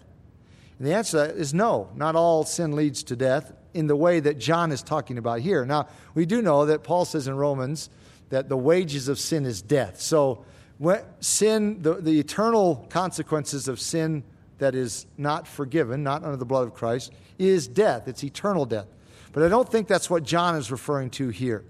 And 0.79 0.87
the 0.87 0.93
answer 0.93 1.25
is 1.25 1.53
no, 1.53 1.89
not 1.95 2.15
all 2.15 2.45
sin 2.45 2.75
leads 2.75 3.03
to 3.03 3.15
death 3.15 3.51
in 3.73 3.87
the 3.87 3.95
way 3.95 4.19
that 4.21 4.39
John 4.39 4.71
is 4.71 4.81
talking 4.81 5.17
about 5.17 5.41
here. 5.41 5.65
Now, 5.65 5.87
we 6.15 6.25
do 6.25 6.41
know 6.41 6.65
that 6.65 6.83
Paul 6.83 7.05
says 7.05 7.27
in 7.27 7.35
Romans 7.35 7.89
that 8.29 8.49
the 8.49 8.57
wages 8.57 9.07
of 9.07 9.19
sin 9.19 9.45
is 9.45 9.61
death. 9.61 9.99
So, 10.01 10.45
sin, 11.19 11.81
the, 11.81 11.95
the 11.95 12.19
eternal 12.19 12.87
consequences 12.89 13.67
of 13.67 13.79
sin 13.79 14.23
that 14.59 14.73
is 14.73 15.05
not 15.17 15.47
forgiven, 15.47 16.03
not 16.03 16.23
under 16.23 16.37
the 16.37 16.45
blood 16.45 16.67
of 16.67 16.73
Christ, 16.73 17.11
is 17.37 17.67
death. 17.67 18.07
It's 18.07 18.23
eternal 18.23 18.65
death. 18.65 18.87
But 19.33 19.43
I 19.43 19.49
don't 19.49 19.69
think 19.69 19.87
that's 19.87 20.09
what 20.09 20.23
John 20.23 20.55
is 20.55 20.71
referring 20.71 21.09
to 21.11 21.29
here. 21.29 21.63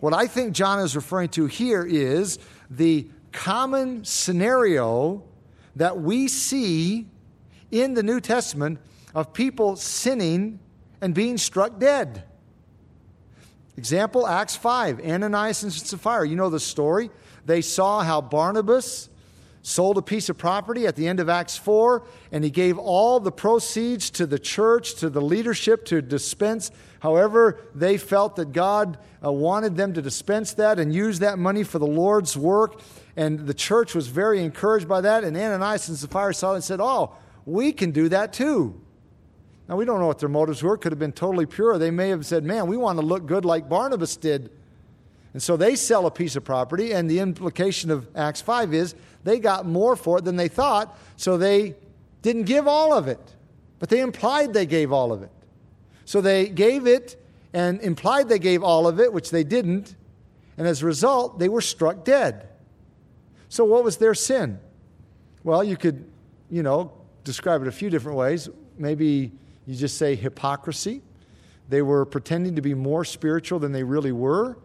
What 0.00 0.12
I 0.12 0.26
think 0.26 0.52
John 0.52 0.80
is 0.80 0.94
referring 0.94 1.28
to 1.30 1.46
here 1.46 1.84
is 1.84 2.38
the 2.70 3.08
common 3.32 4.04
scenario 4.04 5.22
that 5.76 5.98
we 6.00 6.28
see 6.28 7.06
in 7.72 7.94
the 7.94 8.02
New 8.04 8.20
Testament 8.20 8.78
of 9.14 9.32
people 9.32 9.74
sinning 9.74 10.60
and 11.00 11.14
being 11.14 11.38
struck 11.38 11.80
dead. 11.80 12.24
Example, 13.76 14.26
Acts 14.26 14.54
5, 14.54 15.00
Ananias 15.00 15.62
and 15.62 15.72
Sapphira. 15.72 16.28
You 16.28 16.36
know 16.36 16.50
the 16.50 16.60
story. 16.60 17.10
They 17.46 17.62
saw 17.62 18.02
how 18.02 18.20
Barnabas 18.20 19.08
sold 19.62 19.96
a 19.96 20.02
piece 20.02 20.28
of 20.28 20.36
property 20.36 20.86
at 20.86 20.96
the 20.96 21.08
end 21.08 21.20
of 21.20 21.28
Acts 21.28 21.56
4, 21.56 22.04
and 22.32 22.44
he 22.44 22.50
gave 22.50 22.78
all 22.78 23.20
the 23.20 23.32
proceeds 23.32 24.10
to 24.10 24.26
the 24.26 24.38
church, 24.38 24.96
to 24.96 25.08
the 25.08 25.20
leadership 25.20 25.84
to 25.86 26.02
dispense 26.02 26.70
however 27.00 27.60
they 27.74 27.96
felt 27.96 28.36
that 28.36 28.52
God 28.52 28.98
uh, 29.24 29.32
wanted 29.32 29.76
them 29.76 29.94
to 29.94 30.02
dispense 30.02 30.54
that 30.54 30.78
and 30.78 30.92
use 30.92 31.20
that 31.20 31.38
money 31.38 31.62
for 31.62 31.78
the 31.78 31.86
Lord's 31.86 32.36
work. 32.36 32.80
And 33.16 33.46
the 33.46 33.54
church 33.54 33.94
was 33.94 34.08
very 34.08 34.42
encouraged 34.42 34.88
by 34.88 35.00
that. 35.00 35.24
And 35.24 35.36
Ananias 35.36 35.88
and 35.88 35.96
Sapphira 35.96 36.34
saw 36.34 36.52
it 36.52 36.56
and 36.56 36.64
said, 36.64 36.80
Oh, 36.80 37.14
we 37.46 37.72
can 37.72 37.90
do 37.90 38.08
that 38.08 38.32
too. 38.32 38.80
Now, 39.68 39.76
we 39.76 39.84
don't 39.84 40.00
know 40.00 40.06
what 40.06 40.18
their 40.18 40.28
motives 40.28 40.62
were. 40.62 40.76
Could 40.76 40.92
have 40.92 40.98
been 40.98 41.12
totally 41.12 41.46
pure. 41.46 41.78
They 41.78 41.90
may 41.90 42.08
have 42.10 42.26
said, 42.26 42.44
man, 42.44 42.66
we 42.66 42.76
want 42.76 42.98
to 42.98 43.06
look 43.06 43.26
good 43.26 43.44
like 43.44 43.68
Barnabas 43.68 44.16
did. 44.16 44.50
And 45.32 45.42
so 45.42 45.56
they 45.56 45.76
sell 45.76 46.06
a 46.06 46.10
piece 46.10 46.36
of 46.36 46.44
property, 46.44 46.92
and 46.92 47.10
the 47.10 47.20
implication 47.20 47.90
of 47.90 48.06
Acts 48.14 48.42
5 48.42 48.74
is 48.74 48.94
they 49.24 49.38
got 49.38 49.64
more 49.64 49.96
for 49.96 50.18
it 50.18 50.24
than 50.24 50.36
they 50.36 50.48
thought, 50.48 50.98
so 51.16 51.38
they 51.38 51.74
didn't 52.20 52.44
give 52.44 52.68
all 52.68 52.92
of 52.92 53.08
it. 53.08 53.20
But 53.78 53.88
they 53.88 54.00
implied 54.00 54.52
they 54.52 54.66
gave 54.66 54.92
all 54.92 55.12
of 55.12 55.22
it. 55.22 55.30
So 56.04 56.20
they 56.20 56.48
gave 56.48 56.86
it 56.86 57.16
and 57.54 57.80
implied 57.80 58.28
they 58.28 58.38
gave 58.38 58.62
all 58.62 58.86
of 58.86 59.00
it, 59.00 59.12
which 59.12 59.30
they 59.30 59.44
didn't, 59.44 59.94
and 60.58 60.66
as 60.66 60.82
a 60.82 60.86
result, 60.86 61.38
they 61.38 61.48
were 61.48 61.60
struck 61.60 62.04
dead. 62.04 62.48
So 63.48 63.64
what 63.64 63.84
was 63.84 63.96
their 63.96 64.14
sin? 64.14 64.60
Well, 65.44 65.64
you 65.64 65.76
could, 65.76 66.04
you 66.50 66.62
know, 66.62 66.92
describe 67.24 67.62
it 67.62 67.68
a 67.68 67.72
few 67.72 67.90
different 67.90 68.18
ways. 68.18 68.48
Maybe 68.78 69.32
you 69.66 69.74
just 69.76 69.96
say 69.96 70.14
hypocrisy. 70.14 71.02
They 71.68 71.82
were 71.82 72.04
pretending 72.04 72.56
to 72.56 72.62
be 72.62 72.74
more 72.74 73.04
spiritual 73.04 73.58
than 73.58 73.72
they 73.72 73.82
really 73.82 74.12
were. 74.12 74.58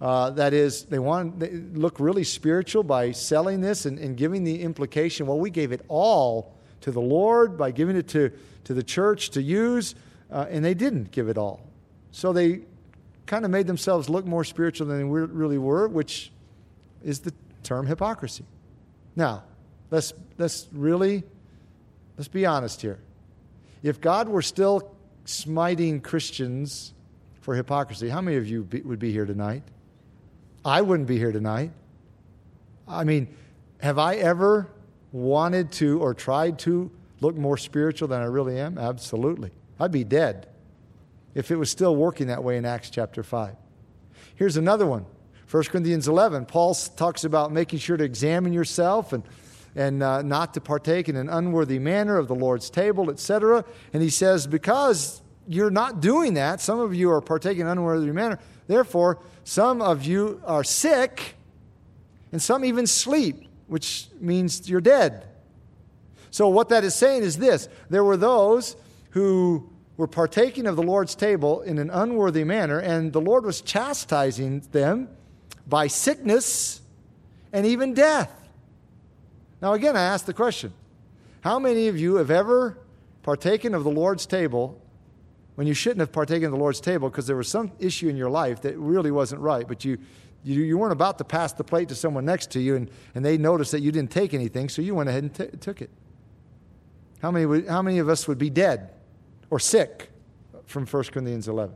Uh, 0.00 0.30
that 0.30 0.54
is, 0.54 0.84
they 0.84 0.98
want 0.98 1.38
they 1.38 1.50
look 1.50 2.00
really 2.00 2.24
spiritual 2.24 2.82
by 2.82 3.12
selling 3.12 3.60
this 3.60 3.84
and, 3.84 3.98
and, 3.98 4.16
giving 4.16 4.44
the 4.44 4.62
implication, 4.62 5.26
well, 5.26 5.38
we 5.38 5.50
gave 5.50 5.72
it 5.72 5.84
all 5.88 6.54
to 6.80 6.90
the 6.90 7.00
Lord 7.00 7.58
by 7.58 7.70
giving 7.70 7.96
it 7.96 8.08
to, 8.08 8.32
to 8.64 8.72
the 8.72 8.82
church 8.82 9.28
to 9.30 9.42
use, 9.42 9.94
uh, 10.30 10.46
and 10.48 10.64
they 10.64 10.72
didn't 10.72 11.10
give 11.10 11.28
it 11.28 11.36
all. 11.36 11.60
So 12.12 12.32
they 12.32 12.62
kind 13.26 13.44
of 13.44 13.50
made 13.50 13.66
themselves 13.66 14.08
look 14.08 14.24
more 14.24 14.42
spiritual 14.42 14.86
than 14.86 14.98
they 14.98 15.04
really 15.04 15.58
were, 15.58 15.86
which 15.86 16.32
is 17.04 17.20
the 17.20 17.34
term 17.62 17.86
hypocrisy. 17.86 18.44
Now, 19.14 19.44
let's, 19.90 20.14
let's 20.38 20.66
really 20.72 21.24
Let's 22.20 22.28
be 22.28 22.44
honest 22.44 22.82
here. 22.82 22.98
If 23.82 23.98
God 23.98 24.28
were 24.28 24.42
still 24.42 24.94
smiting 25.24 26.02
Christians 26.02 26.92
for 27.40 27.54
hypocrisy, 27.54 28.10
how 28.10 28.20
many 28.20 28.36
of 28.36 28.46
you 28.46 28.62
be, 28.62 28.82
would 28.82 28.98
be 28.98 29.10
here 29.10 29.24
tonight? 29.24 29.62
I 30.62 30.82
wouldn't 30.82 31.08
be 31.08 31.16
here 31.16 31.32
tonight. 31.32 31.70
I 32.86 33.04
mean, 33.04 33.34
have 33.78 33.98
I 33.98 34.16
ever 34.16 34.68
wanted 35.12 35.72
to 35.72 35.98
or 36.00 36.12
tried 36.12 36.58
to 36.58 36.90
look 37.22 37.36
more 37.36 37.56
spiritual 37.56 38.08
than 38.08 38.20
I 38.20 38.26
really 38.26 38.60
am? 38.60 38.76
Absolutely. 38.76 39.50
I'd 39.78 39.90
be 39.90 40.04
dead 40.04 40.46
if 41.34 41.50
it 41.50 41.56
was 41.56 41.70
still 41.70 41.96
working 41.96 42.26
that 42.26 42.44
way 42.44 42.58
in 42.58 42.66
Acts 42.66 42.90
chapter 42.90 43.22
5. 43.22 43.56
Here's 44.34 44.58
another 44.58 44.84
one 44.84 45.06
1 45.50 45.64
Corinthians 45.64 46.06
11. 46.06 46.44
Paul 46.44 46.74
talks 46.74 47.24
about 47.24 47.50
making 47.50 47.78
sure 47.78 47.96
to 47.96 48.04
examine 48.04 48.52
yourself 48.52 49.14
and, 49.14 49.24
and 49.76 50.02
uh, 50.02 50.22
not 50.22 50.54
to 50.54 50.60
partake 50.60 51.08
in 51.08 51.16
an 51.16 51.28
unworthy 51.28 51.78
manner 51.78 52.16
of 52.16 52.28
the 52.28 52.34
Lord's 52.34 52.70
table, 52.70 53.10
etc. 53.10 53.64
And 53.92 54.02
he 54.02 54.10
says, 54.10 54.46
because 54.46 55.22
you're 55.46 55.70
not 55.70 56.00
doing 56.00 56.34
that, 56.34 56.60
some 56.60 56.80
of 56.80 56.94
you 56.94 57.10
are 57.10 57.20
partaking 57.20 57.62
in 57.62 57.66
unworthy 57.66 58.12
manner, 58.12 58.38
therefore, 58.66 59.18
some 59.44 59.80
of 59.82 60.04
you 60.04 60.40
are 60.44 60.64
sick, 60.64 61.34
and 62.32 62.40
some 62.40 62.64
even 62.64 62.86
sleep, 62.86 63.48
which 63.66 64.08
means 64.20 64.68
you're 64.68 64.80
dead. 64.80 65.26
So, 66.30 66.48
what 66.48 66.68
that 66.68 66.84
is 66.84 66.94
saying 66.94 67.22
is 67.22 67.38
this 67.38 67.68
there 67.88 68.04
were 68.04 68.16
those 68.16 68.76
who 69.10 69.68
were 69.96 70.06
partaking 70.06 70.66
of 70.66 70.76
the 70.76 70.82
Lord's 70.82 71.14
table 71.14 71.60
in 71.62 71.78
an 71.78 71.90
unworthy 71.90 72.44
manner, 72.44 72.78
and 72.78 73.12
the 73.12 73.20
Lord 73.20 73.44
was 73.44 73.60
chastising 73.60 74.60
them 74.72 75.08
by 75.66 75.88
sickness 75.88 76.80
and 77.52 77.66
even 77.66 77.94
death. 77.94 78.39
Now, 79.60 79.74
again, 79.74 79.96
I 79.96 80.02
ask 80.02 80.24
the 80.24 80.34
question 80.34 80.72
how 81.42 81.58
many 81.58 81.88
of 81.88 81.98
you 81.98 82.16
have 82.16 82.30
ever 82.30 82.78
partaken 83.22 83.74
of 83.74 83.84
the 83.84 83.90
Lord's 83.90 84.26
table 84.26 84.80
when 85.54 85.66
you 85.66 85.74
shouldn't 85.74 86.00
have 86.00 86.12
partaken 86.12 86.46
of 86.46 86.52
the 86.52 86.58
Lord's 86.58 86.80
table 86.80 87.10
because 87.10 87.26
there 87.26 87.36
was 87.36 87.48
some 87.48 87.72
issue 87.78 88.08
in 88.08 88.16
your 88.16 88.30
life 88.30 88.62
that 88.62 88.76
really 88.78 89.10
wasn't 89.10 89.40
right, 89.40 89.66
but 89.66 89.84
you, 89.84 89.98
you, 90.42 90.62
you 90.62 90.78
weren't 90.78 90.92
about 90.92 91.18
to 91.18 91.24
pass 91.24 91.52
the 91.52 91.64
plate 91.64 91.88
to 91.88 91.94
someone 91.94 92.24
next 92.24 92.50
to 92.52 92.60
you 92.60 92.76
and, 92.76 92.90
and 93.14 93.24
they 93.24 93.36
noticed 93.36 93.72
that 93.72 93.80
you 93.80 93.92
didn't 93.92 94.10
take 94.10 94.32
anything, 94.32 94.68
so 94.68 94.80
you 94.80 94.94
went 94.94 95.08
ahead 95.08 95.22
and 95.22 95.34
t- 95.34 95.58
took 95.58 95.82
it? 95.82 95.90
How 97.20 97.30
many, 97.30 97.44
would, 97.44 97.68
how 97.68 97.82
many 97.82 97.98
of 97.98 98.08
us 98.08 98.26
would 98.26 98.38
be 98.38 98.48
dead 98.48 98.90
or 99.50 99.58
sick 99.58 100.10
from 100.64 100.86
1 100.86 101.04
Corinthians 101.04 101.48
11? 101.48 101.74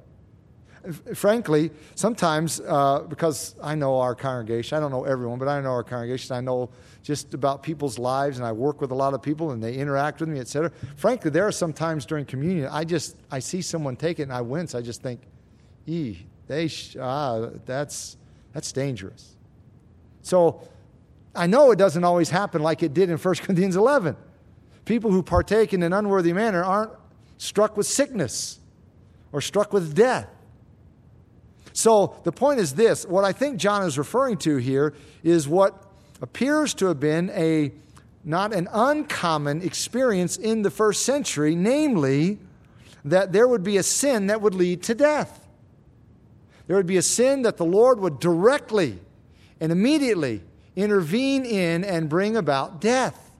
Frankly, 1.15 1.71
sometimes, 1.95 2.61
uh, 2.61 3.01
because 3.09 3.55
I 3.63 3.75
know 3.75 3.99
our 4.01 4.15
congregation, 4.15 4.77
I 4.77 4.81
don't 4.81 4.91
know 4.91 5.05
everyone, 5.05 5.39
but 5.39 5.49
I 5.49 5.61
know 5.61 5.71
our 5.71 5.83
congregation, 5.83 6.37
I 6.37 6.41
know 6.41 6.71
just 7.03 7.35
about 7.35 7.63
people's 7.63 7.99
lives, 7.99 8.39
and 8.39 8.47
I 8.47 8.53
work 8.53 8.81
with 8.81 8.91
a 8.91 8.95
lot 8.95 9.15
of 9.15 9.23
people, 9.23 9.53
and 9.53 9.63
they 9.63 9.75
interact 9.75 10.21
with 10.21 10.29
me, 10.29 10.41
etc. 10.41 10.71
Frankly, 10.97 11.31
there 11.31 11.47
are 11.47 11.53
some 11.53 11.73
times 11.73 12.05
during 12.07 12.25
communion, 12.25 12.69
I 12.71 12.85
just, 12.85 13.17
I 13.31 13.39
see 13.39 13.63
someone 13.63 13.97
take 13.97 14.21
it, 14.21 14.25
and 14.25 14.33
I 14.33 14.41
wince. 14.41 14.75
I 14.75 14.83
just 14.83 15.03
think, 15.03 15.21
ee, 15.87 16.27
they, 16.47 16.69
sh- 16.69 16.97
ah, 17.01 17.49
that's, 17.65 18.17
that's 18.53 18.73
dangerous. 18.73 19.37
So, 20.23 20.69
I 21.35 21.47
know 21.47 21.73
it 21.73 21.77
doesn't 21.77 22.05
always 22.05 22.31
happen 22.31 22.63
like 22.63 22.83
it 22.83 22.95
did 22.95 23.11
in 23.11 23.19
1 23.19 23.35
Corinthians 23.43 23.77
11. 23.77 24.17
People 24.85 25.11
who 25.11 25.23
partake 25.23 25.73
in 25.73 25.83
an 25.83 25.93
unworthy 25.93 26.33
manner 26.33 26.63
aren't 26.63 26.93
struck 27.39 27.77
with 27.77 27.87
sickness 27.87 28.61
or 29.33 29.41
struck 29.41 29.73
with 29.73 29.95
death. 29.95 30.29
So 31.75 32.17
the 32.23 32.33
point 32.33 32.61
is 32.61 32.75
this 32.75 33.05
what 33.05 33.25
I 33.25 33.33
think 33.33 33.59
John 33.59 33.83
is 33.83 33.99
referring 33.99 34.39
to 34.39 34.57
here 34.57 34.95
is 35.23 35.47
what 35.47 35.85
appears 36.23 36.73
to 36.75 36.87
have 36.87 37.01
been 37.01 37.31
a 37.31 37.73
not 38.25 38.55
an 38.55 38.69
uncommon 38.73 39.61
experience 39.61 40.39
in 40.39 40.63
the 40.63 40.71
first 40.71 41.05
century, 41.05 41.55
namely, 41.55 42.39
that 43.05 43.33
there 43.33 43.47
would 43.47 43.63
be 43.63 43.77
a 43.77 43.83
sin 43.83 44.29
that 44.29 44.41
would 44.41 44.55
lead 44.55 44.83
to 44.85 44.95
death. 44.95 45.47
There 46.67 46.77
would 46.77 46.87
be 46.87 46.97
a 46.97 47.03
sin 47.03 47.43
that 47.43 47.59
the 47.59 47.67
Lord 47.67 48.01
would 48.01 48.21
directly 48.21 48.99
and 49.61 49.71
immediately 49.71 50.41
intervene 50.77 51.45
in 51.45 51.85
and 51.85 52.09
bring 52.09 52.37
about 52.37 52.81
death. 52.81 53.33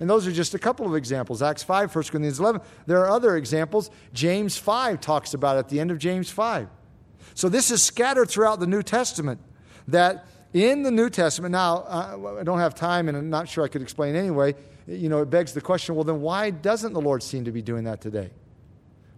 And 0.00 0.08
those 0.08 0.26
are 0.26 0.32
just 0.32 0.54
a 0.54 0.58
couple 0.58 0.86
of 0.86 0.96
examples. 0.96 1.42
Acts 1.42 1.62
5, 1.62 1.94
1 1.94 2.04
Corinthians 2.04 2.40
11. 2.40 2.62
There 2.86 3.00
are 3.00 3.10
other 3.10 3.36
examples. 3.36 3.90
James 4.14 4.56
5 4.56 5.00
talks 5.00 5.34
about 5.34 5.58
at 5.58 5.68
the 5.68 5.78
end 5.78 5.90
of 5.90 5.98
James 5.98 6.30
5. 6.30 6.68
So 7.34 7.48
this 7.48 7.70
is 7.70 7.82
scattered 7.82 8.28
throughout 8.30 8.60
the 8.60 8.66
New 8.66 8.82
Testament. 8.82 9.40
That 9.88 10.26
in 10.52 10.82
the 10.82 10.90
New 10.90 11.10
Testament, 11.10 11.52
now, 11.52 11.78
uh, 11.88 12.36
I 12.40 12.44
don't 12.44 12.58
have 12.58 12.74
time 12.74 13.08
and 13.08 13.16
I'm 13.16 13.30
not 13.30 13.48
sure 13.48 13.64
I 13.64 13.68
could 13.68 13.82
explain 13.82 14.14
anyway. 14.16 14.54
You 14.86 15.08
know, 15.08 15.22
it 15.22 15.30
begs 15.30 15.52
the 15.52 15.60
question 15.60 15.94
well, 15.94 16.04
then 16.04 16.20
why 16.20 16.50
doesn't 16.50 16.92
the 16.92 17.00
Lord 17.00 17.22
seem 17.22 17.44
to 17.44 17.52
be 17.52 17.62
doing 17.62 17.84
that 17.84 18.00
today? 18.00 18.30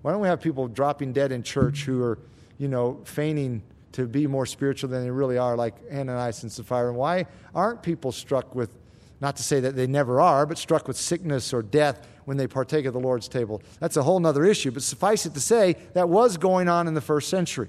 Why 0.02 0.12
don't 0.12 0.20
we 0.20 0.28
have 0.28 0.40
people 0.40 0.68
dropping 0.68 1.12
dead 1.12 1.32
in 1.32 1.42
church 1.42 1.84
who 1.84 2.02
are, 2.02 2.18
you 2.58 2.68
know, 2.68 3.00
feigning 3.04 3.62
to 3.92 4.06
be 4.06 4.26
more 4.26 4.44
spiritual 4.44 4.90
than 4.90 5.02
they 5.02 5.10
really 5.10 5.38
are, 5.38 5.56
like 5.56 5.74
Ananias 5.90 6.42
and 6.42 6.52
Sapphira? 6.52 6.88
And 6.88 6.96
why 6.96 7.26
aren't 7.54 7.82
people 7.82 8.12
struck 8.12 8.54
with 8.54 8.76
not 9.20 9.36
to 9.36 9.42
say 9.42 9.60
that 9.60 9.74
they 9.74 9.86
never 9.86 10.20
are, 10.20 10.44
but 10.44 10.58
struck 10.58 10.86
with 10.86 10.98
sickness 10.98 11.54
or 11.54 11.62
death 11.62 12.06
when 12.26 12.36
they 12.36 12.46
partake 12.46 12.84
of 12.84 12.92
the 12.92 13.00
Lord's 13.00 13.26
table. 13.26 13.62
That's 13.80 13.96
a 13.96 14.02
whole 14.02 14.24
other 14.26 14.44
issue, 14.44 14.70
but 14.70 14.82
suffice 14.82 15.24
it 15.24 15.32
to 15.32 15.40
say, 15.40 15.76
that 15.94 16.10
was 16.10 16.36
going 16.36 16.68
on 16.68 16.86
in 16.86 16.94
the 16.94 17.00
first 17.00 17.30
century. 17.30 17.68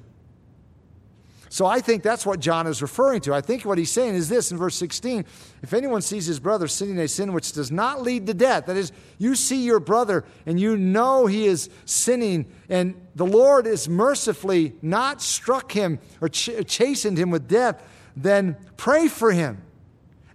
So 1.56 1.66
I 1.66 1.80
think 1.80 2.04
that's 2.04 2.26
what 2.26 2.42
John 2.42 2.68
is 2.68 2.82
referring 2.82 3.22
to. 3.22 3.34
I 3.34 3.40
think 3.40 3.64
what 3.64 3.78
he's 3.78 3.90
saying 3.90 4.16
is 4.16 4.28
this 4.28 4.52
in 4.52 4.58
verse 4.58 4.76
16 4.76 5.24
if 5.64 5.74
anyone 5.74 6.02
sees 6.02 6.26
his 6.26 6.38
brother 6.38 6.68
sinning 6.68 7.00
a 7.00 7.08
sin 7.08 7.32
which 7.32 7.54
does 7.54 7.72
not 7.72 8.02
lead 8.02 8.28
to 8.28 8.34
death, 8.34 8.66
that 8.66 8.76
is, 8.76 8.92
you 9.20 9.36
see 9.36 9.64
your 9.64 9.80
brother 9.80 10.26
and 10.46 10.60
you 10.60 10.76
know 10.76 11.28
he 11.28 11.46
is 11.46 11.70
sinning, 11.86 12.46
and 12.68 12.94
the 13.16 13.26
Lord 13.26 13.68
is 13.68 13.88
mercifully 13.88 14.74
not 14.82 15.22
struck 15.22 15.72
him 15.72 16.00
or 16.20 16.28
ch- 16.28 16.68
chastened 16.68 17.18
him 17.18 17.32
with 17.32 17.48
death, 17.48 17.82
then 18.18 18.58
pray 18.76 19.08
for 19.08 19.32
him. 19.32 19.62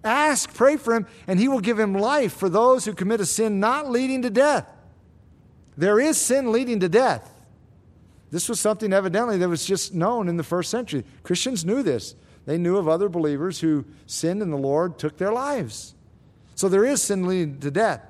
Ask, 0.02 0.54
pray 0.54 0.78
for 0.78 0.94
him, 0.94 1.06
and 1.26 1.38
he 1.38 1.48
will 1.48 1.60
give 1.60 1.78
him 1.78 1.92
life 1.92 2.32
for 2.32 2.48
those 2.48 2.86
who 2.86 2.94
commit 2.94 3.20
a 3.20 3.26
sin 3.26 3.60
not 3.60 3.90
leading 3.90 4.22
to 4.22 4.30
death. 4.30 4.72
There 5.76 6.00
is 6.00 6.18
sin 6.18 6.50
leading 6.50 6.80
to 6.80 6.88
death. 6.88 7.39
This 8.30 8.48
was 8.48 8.60
something 8.60 8.92
evidently 8.92 9.38
that 9.38 9.48
was 9.48 9.64
just 9.64 9.94
known 9.94 10.28
in 10.28 10.36
the 10.36 10.44
first 10.44 10.70
century. 10.70 11.04
Christians 11.22 11.64
knew 11.64 11.82
this. 11.82 12.14
They 12.46 12.58
knew 12.58 12.76
of 12.76 12.88
other 12.88 13.08
believers 13.08 13.60
who 13.60 13.84
sinned 14.06 14.42
and 14.42 14.52
the 14.52 14.56
Lord 14.56 14.98
took 14.98 15.18
their 15.18 15.32
lives. 15.32 15.94
So 16.54 16.68
there 16.68 16.84
is 16.84 17.02
sin 17.02 17.26
leading 17.26 17.58
to 17.60 17.70
death. 17.70 18.02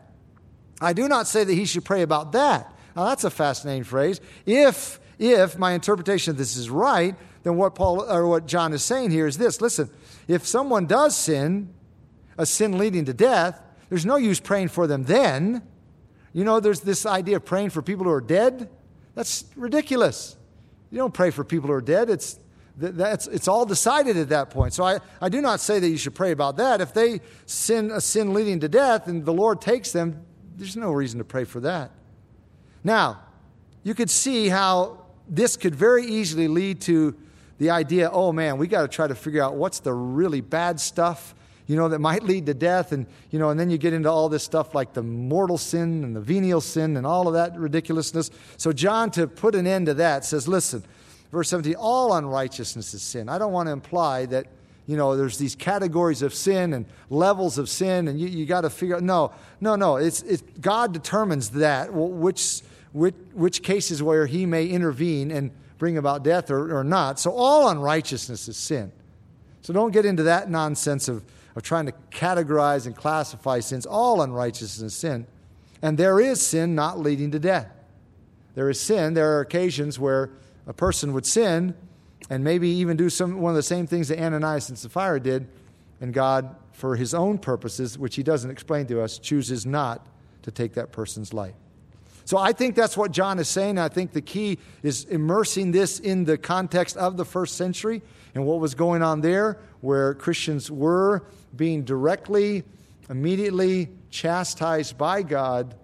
I 0.81 0.93
do 0.93 1.09
not 1.09 1.27
say 1.27 1.45
that 1.45 1.53
he 1.53 1.65
should 1.65 1.85
pray 1.85 2.03
about 2.03 2.33
that. 2.33 2.73
Now 2.97 3.07
that's 3.07 3.25
a 3.25 3.31
fascinating 3.31 3.85
phrase. 3.85 4.21
If 4.47 5.01
if 5.19 5.59
my 5.59 5.73
interpretation 5.73 6.31
of 6.31 6.39
this 6.39 6.57
is 6.57 6.71
right, 6.71 7.15
then 7.43 7.57
what 7.57 7.75
Paul 7.75 8.11
or 8.11 8.27
what 8.27 8.47
John 8.47 8.73
is 8.73 8.83
saying 8.83 9.11
here 9.11 9.27
is 9.27 9.37
this. 9.37 9.61
Listen, 9.61 9.91
if 10.27 10.47
someone 10.47 10.87
does 10.87 11.15
sin, 11.15 11.73
a 12.39 12.47
sin 12.47 12.79
leading 12.79 13.05
to 13.05 13.13
death, 13.13 13.61
there's 13.91 14.07
no 14.07 14.17
use 14.17 14.41
praying 14.41 14.69
for 14.69 14.87
them 14.87 15.05
then. 15.05 15.63
You 16.33 16.45
know, 16.45 16.61
there's 16.61 16.81
this 16.81 17.05
idea 17.05 17.37
of 17.37 17.45
praying 17.45 17.71
for 17.71 17.83
people 17.83 18.05
who 18.05 18.13
are 18.13 18.21
dead. 18.21 18.71
That's 19.21 19.45
ridiculous. 19.55 20.35
You 20.91 20.97
don't 20.97 21.13
pray 21.13 21.31
for 21.31 21.45
people 21.45 21.67
who 21.67 21.75
are 21.75 21.83
dead. 21.83 22.09
It's, 22.09 22.39
that's, 22.79 23.27
it's 23.27 23.49
all 23.49 23.67
decided 23.67 24.17
at 24.17 24.31
that 24.31 24.49
point. 24.49 24.73
So 24.73 24.83
I, 24.83 25.01
I 25.21 25.29
do 25.29 25.43
not 25.43 25.61
say 25.61 25.79
that 25.79 25.87
you 25.87 25.99
should 25.99 26.15
pray 26.15 26.31
about 26.31 26.57
that. 26.57 26.81
If 26.81 26.95
they 26.95 27.21
sin 27.45 27.91
a 27.91 28.01
sin 28.01 28.33
leading 28.33 28.61
to 28.61 28.69
death 28.71 29.09
and 29.09 29.27
the 29.27 29.33
Lord 29.35 29.61
takes 29.61 29.93
them, 29.93 30.25
there's 30.57 30.75
no 30.75 30.91
reason 30.91 31.19
to 31.19 31.25
pray 31.27 31.45
for 31.45 31.61
that. 31.61 31.91
Now, 32.83 33.21
you 33.83 33.93
could 33.93 34.09
see 34.09 34.49
how 34.49 35.05
this 35.29 35.59
could 35.59 35.75
very 35.75 36.07
easily 36.07 36.49
lead 36.49 36.81
to 36.83 37.15
the 37.59 37.69
idea 37.69 38.09
oh 38.11 38.33
man, 38.33 38.57
we 38.57 38.69
got 38.69 38.81
to 38.81 38.89
try 38.89 39.07
to 39.07 39.15
figure 39.15 39.43
out 39.43 39.55
what's 39.55 39.81
the 39.81 39.93
really 39.93 40.41
bad 40.41 40.81
stuff 40.81 41.35
you 41.71 41.77
know, 41.77 41.89
that 41.89 42.01
might 42.01 42.25
lead 42.25 42.47
to 42.47 42.55
death. 42.55 42.91
And, 42.91 43.07
you 43.31 43.39
know, 43.39 43.51
and 43.51 43.61
then 43.61 43.71
you 43.71 43.79
get 43.79 43.93
into 43.93 44.11
all 44.11 44.29
this 44.29 44.43
stuff 44.43 44.75
like 44.75 44.93
the 44.93 45.05
mortal 45.05 45.57
sin 45.57 46.03
and 46.03 46.17
the 46.17 46.21
venial 46.21 46.61
sin 46.61 46.97
and 46.97 47.07
all 47.07 47.29
of 47.29 47.35
that 47.35 47.57
ridiculousness. 47.57 48.33
So, 48.57 48.73
John, 48.73 49.13
to 49.13 49.29
put 49.29 49.55
an 49.55 49.69
end 49.69 49.87
to 49.87 49.95
that, 49.95 50.25
says, 50.25 50.49
listen, 50.49 50.83
verse 51.31 51.49
17, 51.49 51.77
all 51.77 52.13
unrighteousness 52.15 52.93
is 52.93 53.03
sin. 53.03 53.29
I 53.29 53.39
don't 53.39 53.53
want 53.53 53.69
to 53.69 53.73
imply 53.73 54.27
that, 54.27 54.49
you 54.89 54.97
know, 54.97 55.17
there's 55.17 55.39
these 55.39 55.55
categories 55.55 56.23
of 56.23 56.35
sin 56.35 56.73
and 56.73 56.87
levels 57.09 57.57
of 57.57 57.69
sin, 57.69 58.09
and 58.09 58.21
you, 58.21 58.27
you 58.27 58.47
got 58.47 58.63
to 58.63 58.71
figure 58.71 58.97
out. 58.97 59.05
No, 59.05 59.31
no, 59.61 59.77
no. 59.77 59.95
It's, 59.95 60.23
it's, 60.23 60.43
God 60.61 60.93
determines 60.93 61.51
that, 61.51 61.95
which, 61.95 62.63
which, 62.93 63.15
which 63.33 63.63
cases 63.63 64.03
where 64.03 64.27
he 64.27 64.45
may 64.45 64.67
intervene 64.67 65.31
and 65.31 65.53
bring 65.79 65.99
about 65.99 66.25
death 66.25 66.51
or, 66.51 66.77
or 66.77 66.83
not. 66.83 67.21
So, 67.21 67.31
all 67.31 67.69
unrighteousness 67.69 68.49
is 68.49 68.57
sin. 68.57 68.91
So, 69.63 69.73
don't 69.73 69.93
get 69.93 70.05
into 70.05 70.25
that 70.25 70.51
nonsense 70.51 71.07
of, 71.07 71.23
of 71.57 71.63
trying 71.63 71.87
to 71.87 71.93
categorize 72.11 72.87
and 72.87 72.95
classify 72.95 73.61
sins. 73.61 73.87
All 73.87 74.23
unrighteousness 74.23 74.81
is 74.81 74.95
sin. 74.95 75.27
And 75.83 75.99
there 75.99 76.21
is 76.21 76.41
sin 76.41 76.75
not 76.75 76.99
leading 76.99 77.31
to 77.33 77.39
death. 77.39 77.69
There 78.55 78.69
is 78.69 78.81
sin. 78.81 79.15
There 79.15 79.37
are 79.37 79.41
occasions 79.41 79.99
where 79.99 80.31
a 80.67 80.73
person 80.73 81.13
would 81.13 81.27
sin 81.27 81.75
and 82.29 82.45
maybe 82.45 82.69
even 82.69 82.97
do 82.97 83.11
some, 83.11 83.41
one 83.41 83.51
of 83.51 83.57
the 83.57 83.63
same 83.63 83.87
things 83.87 84.09
that 84.09 84.21
Ananias 84.21 84.69
and 84.69 84.79
Sapphira 84.79 85.21
did, 85.21 85.49
and 86.01 86.15
God, 86.15 86.55
for 86.73 86.97
his 86.97 87.15
own 87.15 87.39
purposes, 87.39 87.99
which 87.99 88.15
he 88.15 88.23
doesn't 88.23 88.51
explain 88.51 88.87
to 88.87 89.03
us, 89.03 89.19
chooses 89.19 89.67
not 89.67 90.07
to 90.43 90.51
take 90.51 90.75
that 90.75 90.93
person's 90.93 91.33
life. 91.33 91.55
So 92.25 92.39
I 92.39 92.53
think 92.53 92.77
that's 92.77 92.97
what 92.97 93.11
John 93.11 93.39
is 93.41 93.49
saying. 93.49 93.79
I 93.79 93.89
think 93.89 94.13
the 94.13 94.21
key 94.21 94.59
is 94.83 95.05
immersing 95.05 95.73
this 95.73 95.99
in 95.99 96.25
the 96.25 96.39
context 96.39 96.97
of 96.97 97.17
the 97.17 97.25
first 97.25 97.57
century 97.57 98.03
and 98.35 98.47
what 98.47 98.61
was 98.61 98.75
going 98.75 99.03
on 99.03 99.21
there, 99.21 99.59
where 99.81 100.15
Christians 100.15 100.71
were 100.71 101.25
being 101.55 101.85
directly, 101.85 102.65
immediately 103.09 103.89
chastised 104.11 104.97
by 104.97 105.23
God 105.23 105.75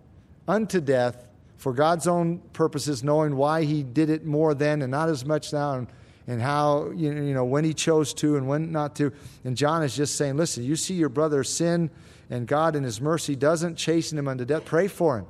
unto 0.47 0.81
death 0.81 1.27
for 1.57 1.73
God's 1.73 2.07
own 2.07 2.39
purposes, 2.53 3.03
knowing 3.03 3.37
why 3.37 3.65
he 3.65 3.83
did 3.83 4.11
it 4.11 4.25
more 4.25 4.55
then 4.55 4.83
and 4.83 4.91
not 4.91 5.09
as 5.09 5.25
much 5.25 5.53
now, 5.53 5.75
and, 5.75 5.89
and 6.27 6.41
how, 6.41 6.91
you 6.91 7.13
know, 7.13 7.45
when 7.45 7.65
he 7.65 7.75
chose 7.75 8.13
to 8.15 8.37
and 8.37 8.47
when 8.47 8.71
not 8.71 8.95
to. 8.97 9.13
And 9.45 9.57
John 9.57 9.83
is 9.83 9.97
just 9.97 10.17
saying, 10.17 10.37
listen, 10.37 10.65
you 10.65 10.77
see 10.77 10.95
your 10.95 11.09
brother 11.09 11.43
sin, 11.43 11.91
and 12.31 12.47
God 12.47 12.77
in 12.77 12.85
his 12.85 13.01
mercy 13.01 13.35
doesn't 13.35 13.77
chasten 13.77 14.19
him 14.19 14.29
unto 14.29 14.45
death. 14.45 14.65
Pray 14.65 14.89
for 14.89 15.19
him 15.19 15.27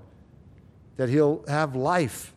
that 0.96 1.08
he'll 1.08 1.44
have 1.46 1.76
life. 1.76 2.34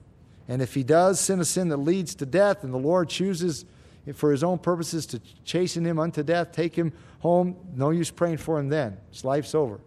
And 0.48 0.62
if 0.62 0.74
he 0.74 0.84
does 0.84 1.20
sin 1.20 1.40
a 1.40 1.46
sin 1.46 1.70
that 1.70 1.78
leads 1.78 2.16
to 2.16 2.26
death, 2.26 2.64
and 2.64 2.74
the 2.74 2.78
Lord 2.78 3.10
chooses 3.10 3.66
for 4.14 4.32
his 4.32 4.44
own 4.44 4.58
purposes 4.58 5.06
to 5.08 5.22
chasten 5.44 5.86
him 5.86 6.00
unto 6.00 6.24
death, 6.24 6.52
take 6.52 6.76
him 6.76 6.94
home, 7.20 7.56
no 7.76 7.90
use 7.90 8.12
praying 8.12 8.38
for 8.38 8.60
him 8.60 8.70
then. 8.70 8.98
His 9.12 9.24
life's 9.24 9.54
over. 9.54 9.80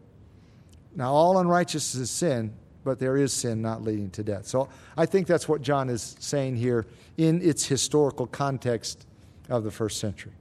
Now, 0.94 1.12
all 1.12 1.38
unrighteousness 1.38 1.94
is 1.94 2.10
sin, 2.10 2.52
but 2.84 2.98
there 2.98 3.16
is 3.16 3.32
sin 3.32 3.62
not 3.62 3.82
leading 3.82 4.10
to 4.10 4.22
death. 4.22 4.46
So 4.46 4.68
I 4.96 5.06
think 5.06 5.26
that's 5.26 5.48
what 5.48 5.62
John 5.62 5.88
is 5.88 6.16
saying 6.18 6.56
here 6.56 6.86
in 7.16 7.40
its 7.42 7.66
historical 7.66 8.26
context 8.26 9.06
of 9.48 9.64
the 9.64 9.70
first 9.70 9.98
century. 9.98 10.32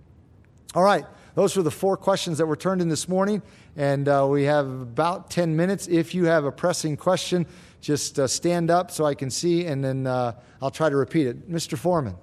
All 0.73 0.83
right, 0.83 1.05
those 1.35 1.55
were 1.55 1.63
the 1.63 1.71
four 1.71 1.97
questions 1.97 2.37
that 2.37 2.45
were 2.45 2.55
turned 2.55 2.81
in 2.81 2.89
this 2.89 3.07
morning, 3.07 3.41
and 3.75 4.07
uh, 4.07 4.27
we 4.29 4.43
have 4.43 4.67
about 4.67 5.29
10 5.29 5.55
minutes. 5.55 5.87
If 5.87 6.13
you 6.13 6.25
have 6.25 6.45
a 6.45 6.51
pressing 6.51 6.97
question, 6.97 7.45
just 7.79 8.19
uh, 8.19 8.27
stand 8.27 8.69
up 8.69 8.91
so 8.91 9.05
I 9.05 9.15
can 9.15 9.29
see, 9.29 9.65
and 9.65 9.83
then 9.83 10.07
uh, 10.07 10.33
I'll 10.61 10.71
try 10.71 10.89
to 10.89 10.95
repeat 10.95 11.27
it. 11.27 11.49
Mr. 11.49 11.77
Foreman. 11.77 12.15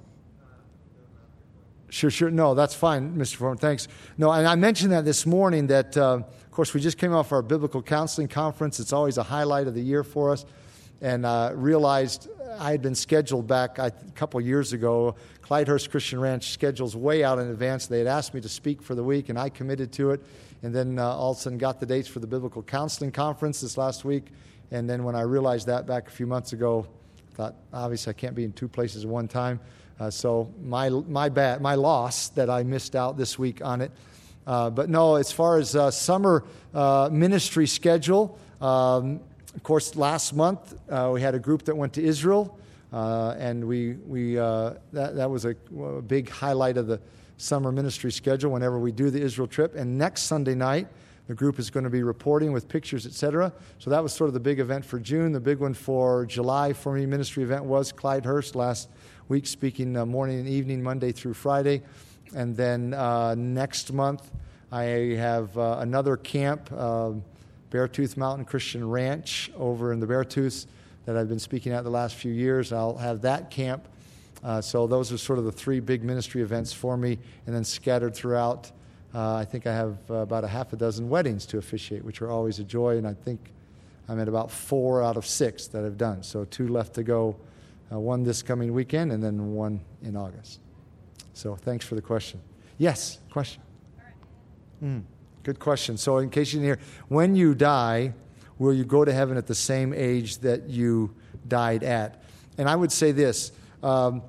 Sure, 1.90 2.10
sure. 2.10 2.30
No, 2.30 2.54
that's 2.54 2.74
fine, 2.74 3.16
Mr. 3.16 3.36
Foreman. 3.36 3.58
Thanks. 3.58 3.88
No, 4.18 4.30
and 4.30 4.46
I 4.46 4.56
mentioned 4.56 4.92
that 4.92 5.04
this 5.04 5.24
morning 5.24 5.68
that 5.68 5.96
uh, 5.96 6.20
course, 6.58 6.74
we 6.74 6.80
just 6.80 6.98
came 6.98 7.14
off 7.14 7.30
our 7.30 7.40
biblical 7.40 7.80
counseling 7.80 8.26
conference. 8.26 8.80
It's 8.80 8.92
always 8.92 9.16
a 9.16 9.22
highlight 9.22 9.68
of 9.68 9.74
the 9.74 9.80
year 9.80 10.02
for 10.02 10.32
us. 10.32 10.44
And 11.00 11.24
uh, 11.24 11.52
realized 11.54 12.28
I 12.58 12.72
had 12.72 12.82
been 12.82 12.96
scheduled 12.96 13.46
back 13.46 13.78
a 13.78 13.92
couple 14.16 14.40
years 14.40 14.72
ago. 14.72 15.14
Clydehurst 15.40 15.88
Christian 15.88 16.18
Ranch 16.18 16.50
schedules 16.50 16.96
way 16.96 17.22
out 17.22 17.38
in 17.38 17.46
advance. 17.46 17.86
They 17.86 17.98
had 17.98 18.08
asked 18.08 18.34
me 18.34 18.40
to 18.40 18.48
speak 18.48 18.82
for 18.82 18.96
the 18.96 19.04
week, 19.04 19.28
and 19.28 19.38
I 19.38 19.50
committed 19.50 19.92
to 19.92 20.10
it. 20.10 20.20
And 20.64 20.74
then 20.74 20.98
uh, 20.98 21.04
all 21.04 21.30
of 21.30 21.36
a 21.36 21.40
sudden 21.40 21.58
got 21.58 21.78
the 21.78 21.86
dates 21.86 22.08
for 22.08 22.18
the 22.18 22.26
biblical 22.26 22.64
counseling 22.64 23.12
conference 23.12 23.60
this 23.60 23.78
last 23.78 24.04
week. 24.04 24.24
And 24.72 24.90
then 24.90 25.04
when 25.04 25.14
I 25.14 25.20
realized 25.20 25.68
that 25.68 25.86
back 25.86 26.08
a 26.08 26.10
few 26.10 26.26
months 26.26 26.52
ago, 26.54 26.88
I 27.30 27.34
thought 27.36 27.54
obviously 27.72 28.10
I 28.10 28.14
can't 28.14 28.34
be 28.34 28.42
in 28.42 28.52
two 28.52 28.66
places 28.66 29.04
at 29.04 29.10
one 29.10 29.28
time. 29.28 29.60
Uh, 29.98 30.10
so 30.10 30.52
my 30.62 30.88
my 30.88 31.28
bad, 31.28 31.60
my 31.60 31.74
loss 31.74 32.28
that 32.30 32.48
I 32.48 32.62
missed 32.62 32.94
out 32.94 33.16
this 33.16 33.38
week 33.38 33.64
on 33.64 33.80
it. 33.80 33.90
Uh, 34.46 34.70
but 34.70 34.88
no, 34.88 35.16
as 35.16 35.30
far 35.30 35.58
as 35.58 35.76
uh, 35.76 35.90
summer 35.90 36.44
uh, 36.72 37.10
ministry 37.12 37.66
schedule, 37.66 38.38
um, 38.60 39.20
of 39.54 39.62
course, 39.62 39.94
last 39.96 40.32
month 40.34 40.74
uh, 40.90 41.10
we 41.12 41.20
had 41.20 41.34
a 41.34 41.38
group 41.38 41.64
that 41.64 41.76
went 41.76 41.92
to 41.92 42.02
Israel, 42.02 42.58
uh, 42.92 43.34
and 43.38 43.62
we, 43.62 43.94
we, 44.06 44.36
that, 44.36 44.80
that 44.92 45.28
was 45.28 45.44
a, 45.44 45.54
a, 45.78 46.00
big 46.00 46.30
highlight 46.30 46.78
of 46.78 46.86
the 46.86 46.98
summer 47.36 47.70
ministry 47.70 48.10
schedule 48.10 48.52
whenever 48.52 48.78
we 48.78 48.90
do 48.90 49.10
the 49.10 49.20
Israel 49.20 49.46
trip. 49.46 49.74
And 49.74 49.98
next 49.98 50.22
Sunday 50.22 50.54
night, 50.54 50.86
the 51.26 51.34
group 51.34 51.58
is 51.58 51.68
going 51.68 51.84
to 51.84 51.90
be 51.90 52.02
reporting 52.02 52.52
with 52.52 52.68
pictures, 52.68 53.04
etc. 53.04 53.52
So 53.78 53.90
that 53.90 54.02
was 54.02 54.14
sort 54.14 54.28
of 54.28 54.34
the 54.34 54.40
big 54.40 54.60
event 54.60 54.82
for 54.82 54.98
June. 54.98 55.32
The 55.32 55.40
big 55.40 55.58
one 55.58 55.74
for 55.74 56.24
July 56.24 56.72
for 56.72 56.94
me 56.94 57.04
ministry 57.04 57.42
event 57.42 57.64
was 57.64 57.92
Clydehurst 57.92 58.54
last 58.54 58.88
week, 59.28 59.46
speaking 59.46 59.92
morning 59.92 60.38
and 60.38 60.48
evening, 60.48 60.82
Monday 60.82 61.12
through 61.12 61.34
Friday. 61.34 61.82
And 62.34 62.56
then 62.56 62.94
uh, 62.94 63.34
next 63.34 63.92
month, 63.92 64.30
I 64.72 64.82
have 64.82 65.56
uh, 65.56 65.78
another 65.80 66.16
camp, 66.16 66.70
uh, 66.72 67.12
Beartooth 67.70 68.16
Mountain 68.16 68.46
Christian 68.46 68.88
Ranch, 68.88 69.50
over 69.56 69.92
in 69.92 70.00
the 70.00 70.06
Beartooths 70.06 70.66
that 71.04 71.16
I've 71.16 71.28
been 71.28 71.38
speaking 71.38 71.72
at 71.72 71.84
the 71.84 71.90
last 71.90 72.16
few 72.16 72.32
years. 72.32 72.72
I'll 72.72 72.96
have 72.96 73.22
that 73.22 73.50
camp. 73.50 73.86
Uh, 74.42 74.60
so 74.60 74.86
those 74.86 75.12
are 75.12 75.18
sort 75.18 75.38
of 75.38 75.44
the 75.44 75.52
three 75.52 75.80
big 75.80 76.02
ministry 76.04 76.42
events 76.42 76.72
for 76.72 76.96
me, 76.96 77.18
and 77.46 77.54
then 77.54 77.64
scattered 77.64 78.14
throughout. 78.14 78.70
Uh, 79.14 79.34
I 79.34 79.44
think 79.44 79.66
I 79.66 79.74
have 79.74 79.98
uh, 80.10 80.14
about 80.14 80.44
a 80.44 80.48
half 80.48 80.72
a 80.72 80.76
dozen 80.76 81.08
weddings 81.08 81.44
to 81.46 81.58
officiate, 81.58 82.04
which 82.04 82.22
are 82.22 82.30
always 82.30 82.58
a 82.58 82.64
joy, 82.64 82.96
and 82.96 83.06
I 83.06 83.14
think 83.14 83.40
I'm 84.08 84.20
at 84.20 84.28
about 84.28 84.50
four 84.50 85.02
out 85.02 85.16
of 85.16 85.26
six 85.26 85.66
that 85.68 85.84
I've 85.84 85.98
done. 85.98 86.22
So 86.22 86.44
two 86.44 86.68
left 86.68 86.94
to 86.94 87.02
go, 87.02 87.36
uh, 87.92 87.98
one 87.98 88.22
this 88.22 88.42
coming 88.42 88.72
weekend, 88.72 89.12
and 89.12 89.22
then 89.22 89.54
one 89.54 89.80
in 90.02 90.16
August. 90.16 90.60
So 91.34 91.56
thanks 91.56 91.86
for 91.86 91.94
the 91.94 92.02
question. 92.02 92.40
Yes, 92.78 93.18
question. 93.30 93.62
Mm, 94.82 95.02
good 95.42 95.58
question. 95.58 95.96
So, 95.96 96.18
in 96.18 96.30
case 96.30 96.52
you 96.52 96.60
didn't 96.60 96.78
hear, 96.78 96.86
when 97.08 97.34
you 97.34 97.54
die, 97.54 98.14
will 98.58 98.72
you 98.72 98.84
go 98.84 99.04
to 99.04 99.12
heaven 99.12 99.36
at 99.36 99.46
the 99.46 99.54
same 99.54 99.92
age 99.92 100.38
that 100.38 100.68
you 100.68 101.14
died 101.46 101.82
at? 101.82 102.22
And 102.58 102.68
I 102.68 102.76
would 102.76 102.92
say 102.92 103.12
this 103.12 103.52
um, 103.82 104.22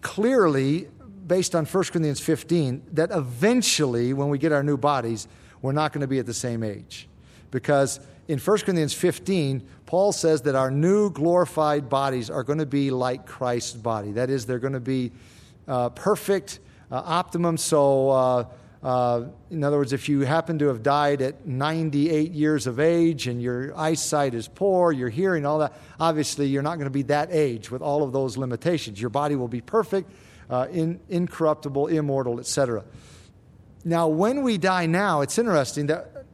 clearly, 0.00 0.88
based 1.26 1.54
on 1.54 1.64
1 1.66 1.84
Corinthians 1.84 2.20
15, 2.20 2.82
that 2.92 3.10
eventually, 3.10 4.12
when 4.12 4.28
we 4.28 4.38
get 4.38 4.52
our 4.52 4.62
new 4.62 4.76
bodies, 4.76 5.28
we're 5.60 5.72
not 5.72 5.92
going 5.92 6.02
to 6.02 6.06
be 6.06 6.18
at 6.18 6.26
the 6.26 6.34
same 6.34 6.62
age. 6.62 7.08
Because 7.50 8.00
in 8.28 8.38
1 8.38 8.58
Corinthians 8.58 8.94
15, 8.94 9.66
Paul 9.88 10.12
says 10.12 10.42
that 10.42 10.54
our 10.54 10.70
new 10.70 11.08
glorified 11.08 11.88
bodies 11.88 12.28
are 12.28 12.42
going 12.42 12.58
to 12.58 12.66
be 12.66 12.90
like 12.90 13.24
Christ's 13.24 13.72
body. 13.72 14.12
That 14.12 14.28
is, 14.28 14.44
they're 14.44 14.58
going 14.58 14.74
to 14.74 14.80
be 14.80 15.12
uh, 15.66 15.88
perfect, 15.88 16.60
uh, 16.92 17.00
optimum. 17.02 17.56
So, 17.56 18.10
uh, 18.10 18.44
uh, 18.82 19.24
in 19.50 19.64
other 19.64 19.78
words, 19.78 19.94
if 19.94 20.06
you 20.06 20.26
happen 20.26 20.58
to 20.58 20.66
have 20.66 20.82
died 20.82 21.22
at 21.22 21.46
98 21.46 22.32
years 22.32 22.66
of 22.66 22.78
age 22.78 23.28
and 23.28 23.40
your 23.40 23.74
eyesight 23.78 24.34
is 24.34 24.46
poor, 24.46 24.92
your 24.92 25.08
hearing, 25.08 25.46
all 25.46 25.60
that, 25.60 25.72
obviously 25.98 26.48
you're 26.48 26.60
not 26.60 26.74
going 26.74 26.84
to 26.84 26.90
be 26.90 27.04
that 27.04 27.30
age 27.32 27.70
with 27.70 27.80
all 27.80 28.02
of 28.02 28.12
those 28.12 28.36
limitations. 28.36 29.00
Your 29.00 29.08
body 29.08 29.36
will 29.36 29.48
be 29.48 29.62
perfect, 29.62 30.10
uh, 30.50 30.66
in, 30.70 31.00
incorruptible, 31.08 31.86
immortal, 31.86 32.40
etc. 32.40 32.84
Now, 33.86 34.08
when 34.08 34.42
we 34.42 34.58
die 34.58 34.84
now, 34.84 35.22
it's 35.22 35.38
interesting 35.38 35.86
that 35.86 36.26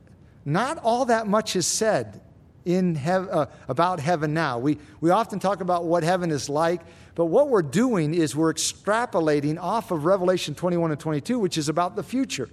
not 0.44 0.78
all 0.78 1.04
that 1.04 1.28
much 1.28 1.54
is 1.54 1.68
said 1.68 2.20
in 2.64 2.94
hev- 2.94 3.28
uh, 3.30 3.46
about 3.68 4.00
heaven 4.00 4.34
now. 4.34 4.58
We, 4.58 4.78
we 5.00 5.10
often 5.10 5.38
talk 5.38 5.60
about 5.60 5.84
what 5.84 6.02
heaven 6.02 6.30
is 6.30 6.48
like, 6.48 6.80
but 7.14 7.26
what 7.26 7.48
we're 7.48 7.62
doing 7.62 8.14
is 8.14 8.34
we're 8.34 8.52
extrapolating 8.52 9.58
off 9.60 9.90
of 9.90 10.04
Revelation 10.04 10.54
21 10.54 10.90
and 10.90 11.00
22, 11.00 11.38
which 11.38 11.58
is 11.58 11.68
about 11.68 11.96
the 11.96 12.02
future. 12.02 12.48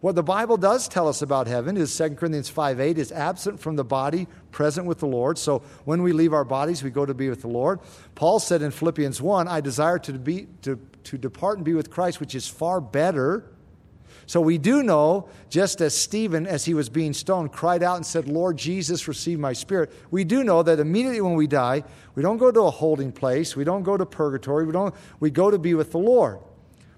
What 0.00 0.16
the 0.16 0.22
Bible 0.24 0.56
does 0.56 0.88
tell 0.88 1.06
us 1.06 1.22
about 1.22 1.46
heaven 1.46 1.76
is 1.76 1.96
2 1.96 2.16
Corinthians 2.16 2.48
5 2.48 2.80
8 2.80 2.98
is 2.98 3.12
absent 3.12 3.60
from 3.60 3.76
the 3.76 3.84
body, 3.84 4.26
present 4.50 4.84
with 4.84 4.98
the 4.98 5.06
Lord. 5.06 5.38
So 5.38 5.62
when 5.84 6.02
we 6.02 6.12
leave 6.12 6.32
our 6.32 6.44
bodies, 6.44 6.82
we 6.82 6.90
go 6.90 7.06
to 7.06 7.14
be 7.14 7.28
with 7.28 7.42
the 7.42 7.48
Lord. 7.48 7.78
Paul 8.16 8.40
said 8.40 8.62
in 8.62 8.72
Philippians 8.72 9.22
1, 9.22 9.46
I 9.46 9.60
desire 9.60 10.00
to, 10.00 10.12
be, 10.14 10.48
to, 10.62 10.76
to 11.04 11.16
depart 11.16 11.58
and 11.58 11.64
be 11.64 11.74
with 11.74 11.88
Christ, 11.88 12.18
which 12.18 12.34
is 12.34 12.48
far 12.48 12.80
better 12.80 13.51
so 14.26 14.40
we 14.40 14.58
do 14.58 14.82
know, 14.82 15.28
just 15.48 15.80
as 15.80 15.96
Stephen, 15.96 16.46
as 16.46 16.64
he 16.64 16.74
was 16.74 16.88
being 16.88 17.12
stoned, 17.12 17.52
cried 17.52 17.82
out 17.82 17.96
and 17.96 18.06
said, 18.06 18.28
Lord 18.28 18.56
Jesus, 18.56 19.08
receive 19.08 19.38
my 19.38 19.52
spirit, 19.52 19.92
we 20.10 20.24
do 20.24 20.44
know 20.44 20.62
that 20.62 20.78
immediately 20.78 21.20
when 21.20 21.34
we 21.34 21.46
die, 21.46 21.84
we 22.14 22.22
don't 22.22 22.38
go 22.38 22.50
to 22.50 22.62
a 22.62 22.70
holding 22.70 23.12
place, 23.12 23.56
we 23.56 23.64
don't 23.64 23.82
go 23.82 23.96
to 23.96 24.06
purgatory, 24.06 24.64
we, 24.64 24.72
don't, 24.72 24.94
we 25.20 25.30
go 25.30 25.50
to 25.50 25.58
be 25.58 25.74
with 25.74 25.92
the 25.92 25.98
Lord. 25.98 26.38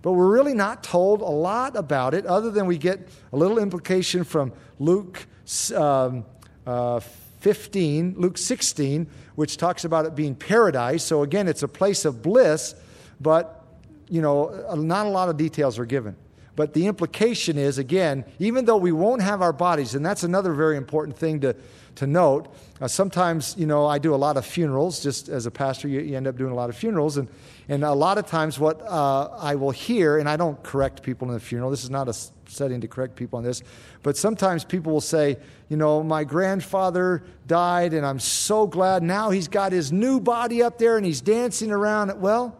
But 0.02 0.12
we're 0.12 0.30
really 0.30 0.54
not 0.54 0.84
told 0.84 1.22
a 1.22 1.24
lot 1.24 1.76
about 1.76 2.12
it, 2.12 2.26
other 2.26 2.50
than 2.50 2.66
we 2.66 2.76
get 2.76 3.08
a 3.32 3.36
little 3.36 3.58
implication 3.58 4.22
from 4.24 4.52
Luke 4.78 5.26
um, 5.74 6.26
uh, 6.66 7.00
15, 7.00 8.14
Luke 8.18 8.36
16, 8.36 9.06
which 9.34 9.56
talks 9.56 9.84
about 9.84 10.06
it 10.06 10.14
being 10.14 10.34
paradise. 10.34 11.02
So 11.04 11.22
again, 11.22 11.48
it's 11.48 11.62
a 11.62 11.68
place 11.68 12.04
of 12.04 12.22
bliss, 12.22 12.74
but 13.20 13.64
you 14.08 14.20
know, 14.20 14.74
not 14.76 15.06
a 15.06 15.08
lot 15.08 15.28
of 15.28 15.36
details 15.36 15.78
are 15.78 15.86
given. 15.86 16.16
But 16.56 16.72
the 16.72 16.86
implication 16.86 17.58
is, 17.58 17.78
again, 17.78 18.24
even 18.38 18.64
though 18.64 18.76
we 18.76 18.92
won't 18.92 19.22
have 19.22 19.42
our 19.42 19.52
bodies, 19.52 19.94
and 19.94 20.06
that's 20.06 20.22
another 20.22 20.52
very 20.52 20.76
important 20.76 21.16
thing 21.16 21.40
to, 21.40 21.56
to 21.96 22.06
note. 22.06 22.54
Uh, 22.80 22.86
sometimes, 22.86 23.56
you 23.58 23.66
know, 23.66 23.86
I 23.86 23.98
do 23.98 24.14
a 24.14 24.16
lot 24.16 24.36
of 24.36 24.46
funerals. 24.46 25.02
Just 25.02 25.28
as 25.28 25.46
a 25.46 25.50
pastor, 25.50 25.88
you, 25.88 26.00
you 26.00 26.16
end 26.16 26.28
up 26.28 26.36
doing 26.36 26.52
a 26.52 26.54
lot 26.54 26.70
of 26.70 26.76
funerals. 26.76 27.16
And, 27.16 27.28
and 27.68 27.82
a 27.82 27.92
lot 27.92 28.18
of 28.18 28.26
times, 28.26 28.60
what 28.60 28.80
uh, 28.82 29.30
I 29.36 29.56
will 29.56 29.72
hear, 29.72 30.18
and 30.18 30.28
I 30.28 30.36
don't 30.36 30.62
correct 30.62 31.02
people 31.02 31.26
in 31.28 31.34
the 31.34 31.40
funeral, 31.40 31.70
this 31.70 31.82
is 31.82 31.90
not 31.90 32.08
a 32.08 32.14
setting 32.46 32.80
to 32.82 32.88
correct 32.88 33.16
people 33.16 33.38
on 33.38 33.42
this, 33.42 33.62
but 34.02 34.16
sometimes 34.16 34.64
people 34.64 34.92
will 34.92 35.00
say, 35.00 35.36
you 35.68 35.76
know, 35.76 36.02
my 36.04 36.22
grandfather 36.22 37.24
died, 37.48 37.94
and 37.94 38.06
I'm 38.06 38.20
so 38.20 38.66
glad 38.66 39.02
now 39.02 39.30
he's 39.30 39.48
got 39.48 39.72
his 39.72 39.90
new 39.90 40.20
body 40.20 40.62
up 40.62 40.78
there 40.78 40.96
and 40.96 41.06
he's 41.06 41.20
dancing 41.20 41.72
around. 41.72 42.20
Well, 42.20 42.56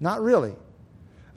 not 0.00 0.22
really 0.22 0.54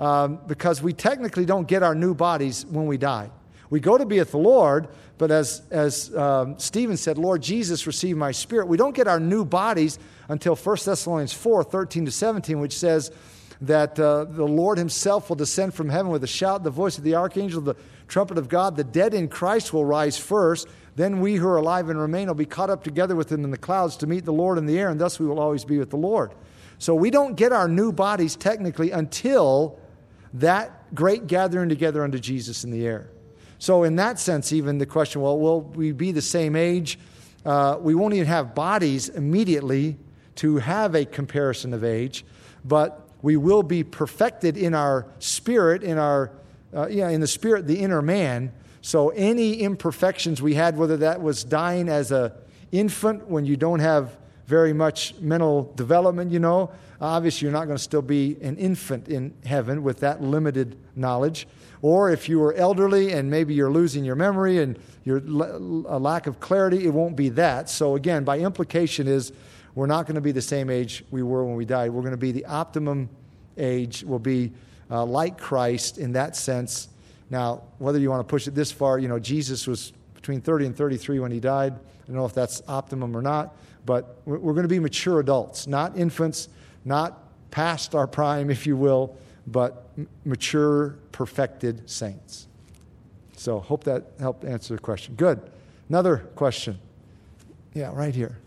um, 0.02 0.40
because 0.48 0.82
we 0.82 0.94
technically 0.94 1.46
don't 1.46 1.68
get 1.68 1.84
our 1.84 1.94
new 1.94 2.16
bodies 2.16 2.66
when 2.66 2.88
we 2.88 2.98
die. 2.98 3.30
We 3.70 3.80
go 3.80 3.98
to 3.98 4.06
be 4.06 4.20
with 4.20 4.32
the 4.32 4.38
Lord, 4.38 4.90
but 5.18 5.32
as, 5.32 5.62
as 5.70 6.14
um, 6.16 6.60
Stephen 6.60 6.98
said, 6.98 7.18
Lord 7.18 7.42
Jesus, 7.42 7.88
receive 7.88 8.18
my 8.18 8.32
spirit. 8.32 8.68
We 8.68 8.78
don't 8.78 8.96
get 8.96 9.08
our 9.08 9.20
new 9.20 9.46
bodies 9.46 10.00
until 10.28 10.56
1 10.56 10.78
Thessalonians 10.84 11.34
4 11.34 11.64
13 11.64 12.06
to 12.06 12.12
17, 12.12 12.60
which 12.60 12.78
says 12.78 13.12
that 13.62 13.98
uh, 14.00 14.26
the 14.26 14.44
Lord 14.44 14.80
himself 14.80 15.30
will 15.30 15.36
descend 15.36 15.76
from 15.76 15.88
heaven 15.88 16.12
with 16.12 16.24
a 16.24 16.28
shout, 16.28 16.64
the 16.64 16.72
voice 16.72 16.98
of 16.98 17.04
the 17.04 17.14
archangel, 17.14 17.62
the 17.62 17.76
trumpet 18.08 18.40
of 18.40 18.50
God, 18.50 18.76
the 18.76 18.84
dead 18.84 19.14
in 19.14 19.28
Christ 19.28 19.72
will 19.72 19.86
rise 19.86 20.18
first. 20.18 20.68
Then 20.96 21.22
we 21.22 21.36
who 21.36 21.48
are 21.48 21.58
alive 21.58 21.90
and 21.90 22.00
remain 22.00 22.28
will 22.28 22.34
be 22.34 22.46
caught 22.46 22.72
up 22.72 22.84
together 22.84 23.16
with 23.16 23.30
them 23.30 23.46
in 23.46 23.52
the 23.52 23.58
clouds 23.58 23.96
to 23.98 24.08
meet 24.08 24.26
the 24.26 24.34
Lord 24.34 24.58
in 24.58 24.66
the 24.66 24.80
air, 24.80 24.90
and 24.90 25.00
thus 25.00 25.20
we 25.20 25.28
will 25.28 25.40
always 25.40 25.64
be 25.64 25.78
with 25.78 25.92
the 25.92 25.98
Lord. 25.98 26.34
So 26.80 26.96
we 26.96 27.12
don't 27.12 27.36
get 27.36 27.54
our 27.54 27.68
new 27.68 27.92
bodies 27.92 28.36
technically 28.36 28.90
until 28.90 29.78
that 30.34 30.94
great 30.96 31.28
gathering 31.28 31.70
together 31.70 32.04
unto 32.04 32.20
Jesus 32.20 32.64
in 32.64 32.72
the 32.72 32.86
air. 32.86 33.10
So, 33.60 33.84
in 33.84 33.96
that 33.98 34.20
sense, 34.20 34.52
even 34.52 34.78
the 34.78 34.86
question, 34.86 35.22
well, 35.22 35.38
will 35.38 35.62
we 35.62 35.92
be 35.92 36.12
the 36.12 36.22
same 36.22 36.56
age? 36.56 36.98
Uh, 37.46 37.78
we 37.80 37.94
won't 37.94 38.14
even 38.14 38.28
have 38.28 38.56
bodies 38.56 39.10
immediately 39.10 39.98
to 40.36 40.58
have 40.58 40.96
a 40.96 41.06
comparison 41.06 41.74
of 41.74 41.84
age, 41.84 42.26
but 42.66 43.08
we 43.22 43.38
will 43.38 43.64
be 43.64 43.84
perfected 43.84 44.58
in 44.58 44.74
our 44.74 45.06
spirit, 45.20 45.84
in 45.84 45.98
our 45.98 46.32
uh, 46.74 46.88
yeah, 46.88 47.10
in 47.10 47.22
the 47.22 47.28
spirit, 47.28 47.68
the 47.68 47.80
inner 47.80 48.02
man. 48.02 48.52
So 48.82 49.10
any 49.10 49.56
imperfections 49.56 50.42
we 50.42 50.54
had, 50.54 50.78
whether 50.78 50.98
that 50.98 51.22
was 51.22 51.44
dying 51.44 51.90
as 51.90 52.12
a 52.12 52.34
infant 52.72 53.28
when 53.28 53.46
you 53.46 53.58
don't 53.58 53.80
have 53.80 54.18
very 54.48 54.74
much 54.74 55.14
mental 55.20 55.72
development, 55.76 56.32
you 56.32 56.40
know, 56.40 56.72
obviously 57.02 57.46
you're 57.46 57.54
not 57.54 57.66
going 57.66 57.78
to 57.78 57.84
still 57.84 58.02
be 58.02 58.38
an 58.42 58.58
infant 58.58 59.08
in 59.10 59.34
heaven 59.46 59.84
with 59.84 60.00
that 60.02 60.22
limited 60.22 60.78
knowledge. 60.96 61.48
Or 61.82 62.12
if 62.12 62.30
you 62.30 62.44
are 62.44 62.54
elderly 62.54 63.12
and 63.12 63.30
maybe 63.30 63.56
you're 63.56 63.72
losing 63.72 64.06
your 64.06 64.16
memory 64.16 64.60
and 64.60 64.78
your 65.04 65.18
a 65.18 66.00
lack 66.00 66.28
of 66.28 66.40
clarity, 66.40 66.86
it 66.86 66.94
won't 66.94 67.16
be 67.16 67.30
that. 67.30 67.70
So 67.70 67.96
again, 67.96 68.24
by 68.24 68.40
implication 68.40 69.08
is 69.08 69.34
we're 69.74 69.88
not 69.88 70.06
going 70.06 70.16
to 70.16 70.22
be 70.22 70.32
the 70.32 70.42
same 70.42 70.70
age 70.70 71.04
we 71.10 71.24
were 71.24 71.44
when 71.44 71.56
we 71.56 71.66
died. 71.66 71.92
We're 71.92 72.02
going 72.02 72.12
to 72.12 72.18
be 72.18 72.32
the 72.32 72.46
optimum 72.46 73.10
age. 73.58 74.04
We'll 74.04 74.20
be 74.20 74.52
uh, 74.92 75.06
like 75.06 75.40
Christ 75.40 75.98
in 75.98 76.12
that 76.14 76.36
sense. 76.36 76.90
Now, 77.32 77.64
whether 77.80 77.98
you 77.98 78.10
want 78.10 78.28
to 78.28 78.30
push 78.30 78.48
it 78.48 78.54
this 78.54 78.72
far, 78.72 79.00
you 79.00 79.08
know, 79.08 79.18
Jesus 79.18 79.66
was 79.66 79.94
between 80.14 80.42
30 80.42 80.68
and 80.68 80.76
33 80.76 81.20
when 81.20 81.32
he 81.32 81.40
died. 81.40 81.74
I 81.74 82.08
don't 82.08 82.16
know 82.16 82.26
if 82.26 82.34
that's 82.34 82.62
optimum 82.68 83.16
or 83.16 83.22
not, 83.22 83.56
but 83.86 84.22
we're, 84.26 84.38
we're 84.38 84.54
going 84.54 84.64
to 84.64 84.70
be 84.70 84.80
mature 84.80 85.20
adults, 85.20 85.66
not 85.66 85.98
infants, 85.98 86.50
not 86.86 87.20
past 87.52 87.96
our 87.96 88.08
prime, 88.08 88.50
if 88.50 88.66
you 88.66 88.76
will, 88.78 89.16
but 89.48 89.90
m- 89.98 90.08
mature, 90.26 90.98
perfected 91.12 91.90
saints. 91.90 92.48
So, 93.36 93.60
hope 93.60 93.84
that 93.86 94.06
helped 94.20 94.46
answer 94.46 94.76
the 94.76 94.82
question. 94.82 95.16
Good. 95.16 95.42
Another 95.90 96.18
question. 96.36 96.80
Yeah, 97.74 97.92
right 97.94 98.14
here. 98.14 98.38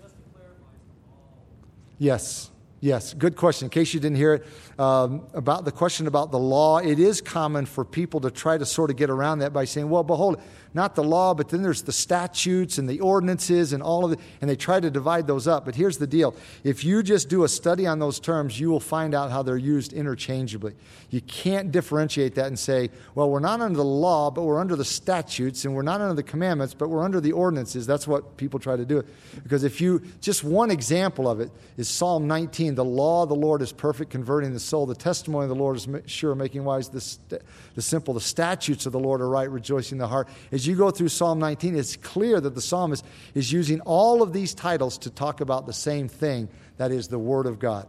Yes. 1.99 2.51
Yes, 2.85 3.15
good 3.15 3.35
question. 3.35 3.65
In 3.65 3.71
case 3.71 3.95
you 3.95 4.01
didn't 4.01 4.19
hear 4.19 4.35
it, 4.35 4.47
um, 4.79 5.27
about 5.33 5.65
the 5.65 5.73
question 5.73 6.07
about 6.07 6.31
the 6.31 6.39
law, 6.39 6.81
it 6.81 6.99
is 6.99 7.23
common 7.23 7.65
for 7.65 7.83
people 7.83 8.21
to 8.21 8.31
try 8.31 8.59
to 8.59 8.67
sort 8.67 8.91
of 8.91 8.97
get 8.97 9.09
around 9.09 9.39
that 9.39 9.55
by 9.55 9.65
saying, 9.65 9.89
well, 9.89 10.03
behold, 10.03 10.39
not 10.75 10.97
the 10.97 11.05
law, 11.05 11.35
but 11.35 11.49
then 11.49 11.63
there's 11.63 11.83
the 11.83 11.93
statutes 11.93 12.79
and 12.79 12.89
the 12.89 12.99
ordinances 13.01 13.73
and 13.73 13.83
all 13.83 14.05
of 14.05 14.13
it, 14.13 14.19
and 14.41 14.51
they 14.51 14.57
try 14.57 14.81
to 14.81 14.91
divide 14.91 15.27
those 15.29 15.47
up. 15.47 15.65
But 15.65 15.77
here's 15.77 15.99
the 15.99 16.07
deal 16.07 16.35
if 16.65 16.85
you 16.85 17.03
just 17.03 17.29
do 17.29 17.45
a 17.45 17.49
study 17.49 17.87
on 17.87 18.01
those 18.01 18.19
terms, 18.19 18.59
you 18.59 18.71
will 18.71 18.81
find 18.81 19.15
out 19.15 19.31
how 19.31 19.43
they're 19.43 19.57
used 19.57 19.93
interchangeably. 19.93 20.75
You 21.11 21.21
can't 21.21 21.71
differentiate 21.71 22.35
that 22.35 22.49
and 22.49 22.59
say, 22.59 22.91
well, 23.15 23.31
we're 23.31 23.39
not 23.39 23.61
under 23.61 23.77
the 23.77 23.85
law, 23.85 24.33
but 24.33 24.43
we're 24.43 24.61
under 24.61 24.75
the 24.75 24.85
statutes, 24.85 25.65
and 25.65 25.75
we're 25.75 25.83
not 25.83 26.01
under 26.01 26.15
the 26.15 26.25
commandments, 26.25 26.75
but 26.75 26.91
we're 26.91 27.05
under 27.05 27.21
the 27.21 27.33
ordinances. 27.33 27.87
That's 27.87 28.09
what 28.09 28.37
people 28.37 28.59
try 28.59 28.77
to 28.77 28.85
do. 28.85 29.05
Because 29.45 29.63
if 29.63 29.81
you, 29.81 30.03
just 30.21 30.43
one 30.43 30.73
example 30.73 31.29
of 31.29 31.39
it 31.39 31.53
is 31.77 31.89
Psalm 31.89 32.27
19 32.27 32.74
the 32.75 32.85
law 32.85 33.23
of 33.23 33.29
the 33.29 33.35
Lord 33.35 33.63
is 33.63 33.73
perfect, 33.73 34.11
converting 34.11 34.53
the 34.53 34.61
soul. 34.61 34.87
The 34.87 34.95
testimony 34.95 35.45
of 35.45 35.49
the 35.49 35.55
Lord 35.55 35.77
is 35.77 35.89
sure, 36.07 36.35
making 36.35 36.65
wise 36.65 36.89
the, 36.89 37.01
st- 37.01 37.43
the 37.75 37.83
simple. 37.83 38.15
The 38.15 38.21
statutes 38.21 38.87
of 38.87 38.93
the 38.93 38.99
Lord 38.99 39.21
are 39.21 39.29
right, 39.29 39.51
rejoicing 39.51 39.99
the 39.99 40.09
heart. 40.09 40.29
As 40.53 40.67
you 40.67 40.77
go 40.77 40.91
through 40.91 41.09
Psalm 41.09 41.39
19, 41.39 41.77
it's 41.77 41.97
clear 41.97 42.41
that 42.41 42.55
the 42.55 42.61
psalmist 42.61 43.05
is 43.35 43.53
using 43.53 43.81
all 43.83 44.23
of 44.23 44.33
these 44.33 44.55
titles 44.55 44.99
to 44.99 45.11
talk 45.11 45.41
about 45.41 45.67
the 45.67 45.73
same 45.73 46.09
thing 46.09 46.49
that 46.77 46.91
is 46.91 47.09
the 47.09 47.19
Word 47.19 47.47
of 47.47 47.59
God. 47.59 47.89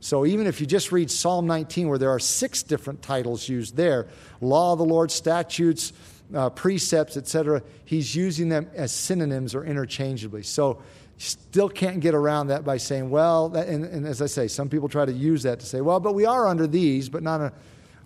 So 0.00 0.26
even 0.26 0.46
if 0.46 0.60
you 0.60 0.66
just 0.66 0.92
read 0.92 1.10
Psalm 1.10 1.46
19, 1.46 1.88
where 1.88 1.98
there 1.98 2.10
are 2.10 2.20
six 2.20 2.62
different 2.62 3.02
titles 3.02 3.48
used 3.48 3.76
there 3.76 4.08
law 4.40 4.72
of 4.72 4.78
the 4.78 4.84
Lord, 4.84 5.10
statutes, 5.10 5.92
uh, 6.34 6.50
precepts, 6.50 7.16
etc., 7.16 7.62
he's 7.84 8.14
using 8.14 8.48
them 8.48 8.68
as 8.74 8.92
synonyms 8.92 9.54
or 9.54 9.64
interchangeably. 9.64 10.42
So 10.42 10.82
still 11.18 11.68
can't 11.68 12.00
get 12.00 12.14
around 12.14 12.48
that 12.48 12.64
by 12.64 12.76
saying, 12.76 13.10
well, 13.10 13.54
and, 13.54 13.84
and, 13.84 14.06
as 14.06 14.20
I 14.20 14.26
say, 14.26 14.48
some 14.48 14.68
people 14.68 14.88
try 14.88 15.04
to 15.04 15.12
use 15.12 15.42
that 15.44 15.60
to 15.60 15.66
say, 15.66 15.80
well, 15.80 16.00
but 16.00 16.14
we 16.14 16.26
are 16.26 16.46
under 16.46 16.66
these, 16.66 17.08
but 17.08 17.22
not 17.22 17.40
a, 17.40 17.52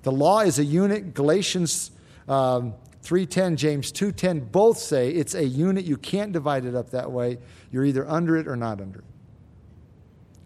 the 0.03 0.13
law 0.13 0.41
is 0.41 0.59
a 0.59 0.65
unit. 0.65 1.15
Galatians 1.15 1.91
um, 2.29 2.75
3.10, 3.03 3.57
James 3.57 3.93
2.10 3.93 4.53
both 4.53 4.79
say 4.79 5.11
it's 5.11 5.35
a 5.35 5.45
unit. 5.45 5.85
You 5.85 5.97
can't 5.97 6.33
divide 6.33 6.65
it 6.65 6.75
up 6.75 6.91
that 6.91 7.11
way. 7.11 7.39
You're 7.73 7.85
either 7.85 8.09
under 8.09 8.37
it 8.37 8.47
or 8.47 8.57
not 8.57 8.81
under 8.81 9.01
it. 9.01 9.05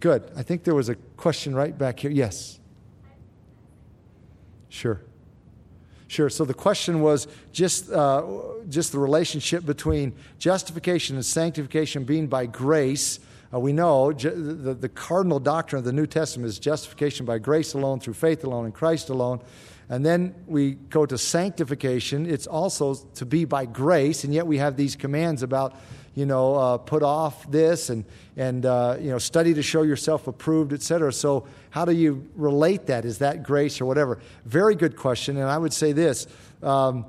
Good. 0.00 0.30
I 0.36 0.42
think 0.42 0.64
there 0.64 0.74
was 0.74 0.88
a 0.88 0.94
question 1.16 1.54
right 1.54 1.76
back 1.76 2.00
here. 2.00 2.10
Yes. 2.10 2.60
Sure. 4.68 5.00
Sure. 6.14 6.30
So 6.30 6.44
the 6.44 6.54
question 6.54 7.00
was 7.00 7.26
just, 7.50 7.90
uh, 7.90 8.22
just 8.68 8.92
the 8.92 9.00
relationship 9.00 9.66
between 9.66 10.12
justification 10.38 11.16
and 11.16 11.26
sanctification 11.26 12.04
being 12.04 12.28
by 12.28 12.46
grace. 12.46 13.18
Uh, 13.52 13.58
we 13.58 13.72
know 13.72 14.12
ju- 14.12 14.30
the, 14.30 14.74
the 14.74 14.88
cardinal 14.88 15.40
doctrine 15.40 15.78
of 15.78 15.84
the 15.84 15.92
New 15.92 16.06
Testament 16.06 16.48
is 16.48 16.60
justification 16.60 17.26
by 17.26 17.38
grace 17.38 17.74
alone, 17.74 17.98
through 17.98 18.14
faith 18.14 18.44
alone, 18.44 18.64
in 18.64 18.70
Christ 18.70 19.08
alone. 19.08 19.40
And 19.88 20.06
then 20.06 20.36
we 20.46 20.74
go 20.74 21.04
to 21.04 21.18
sanctification. 21.18 22.26
It's 22.26 22.46
also 22.46 22.94
to 22.94 23.26
be 23.26 23.44
by 23.44 23.66
grace, 23.66 24.22
and 24.22 24.32
yet 24.32 24.46
we 24.46 24.58
have 24.58 24.76
these 24.76 24.94
commands 24.94 25.42
about, 25.42 25.74
you 26.14 26.26
know, 26.26 26.54
uh, 26.54 26.78
put 26.78 27.02
off 27.02 27.50
this 27.50 27.90
and, 27.90 28.04
and 28.36 28.64
uh, 28.66 28.96
you 29.00 29.10
know, 29.10 29.18
study 29.18 29.54
to 29.54 29.62
show 29.62 29.82
yourself 29.82 30.26
approved, 30.26 30.72
etc. 30.72 31.12
So, 31.12 31.46
how 31.70 31.84
do 31.84 31.92
you 31.92 32.28
relate 32.36 32.86
that? 32.86 33.04
Is 33.04 33.18
that 33.18 33.42
grace 33.42 33.80
or 33.80 33.86
whatever? 33.86 34.20
Very 34.44 34.76
good 34.76 34.96
question. 34.96 35.36
And 35.36 35.46
I 35.46 35.58
would 35.58 35.72
say 35.72 35.92
this. 35.92 36.26
Um, 36.62 37.06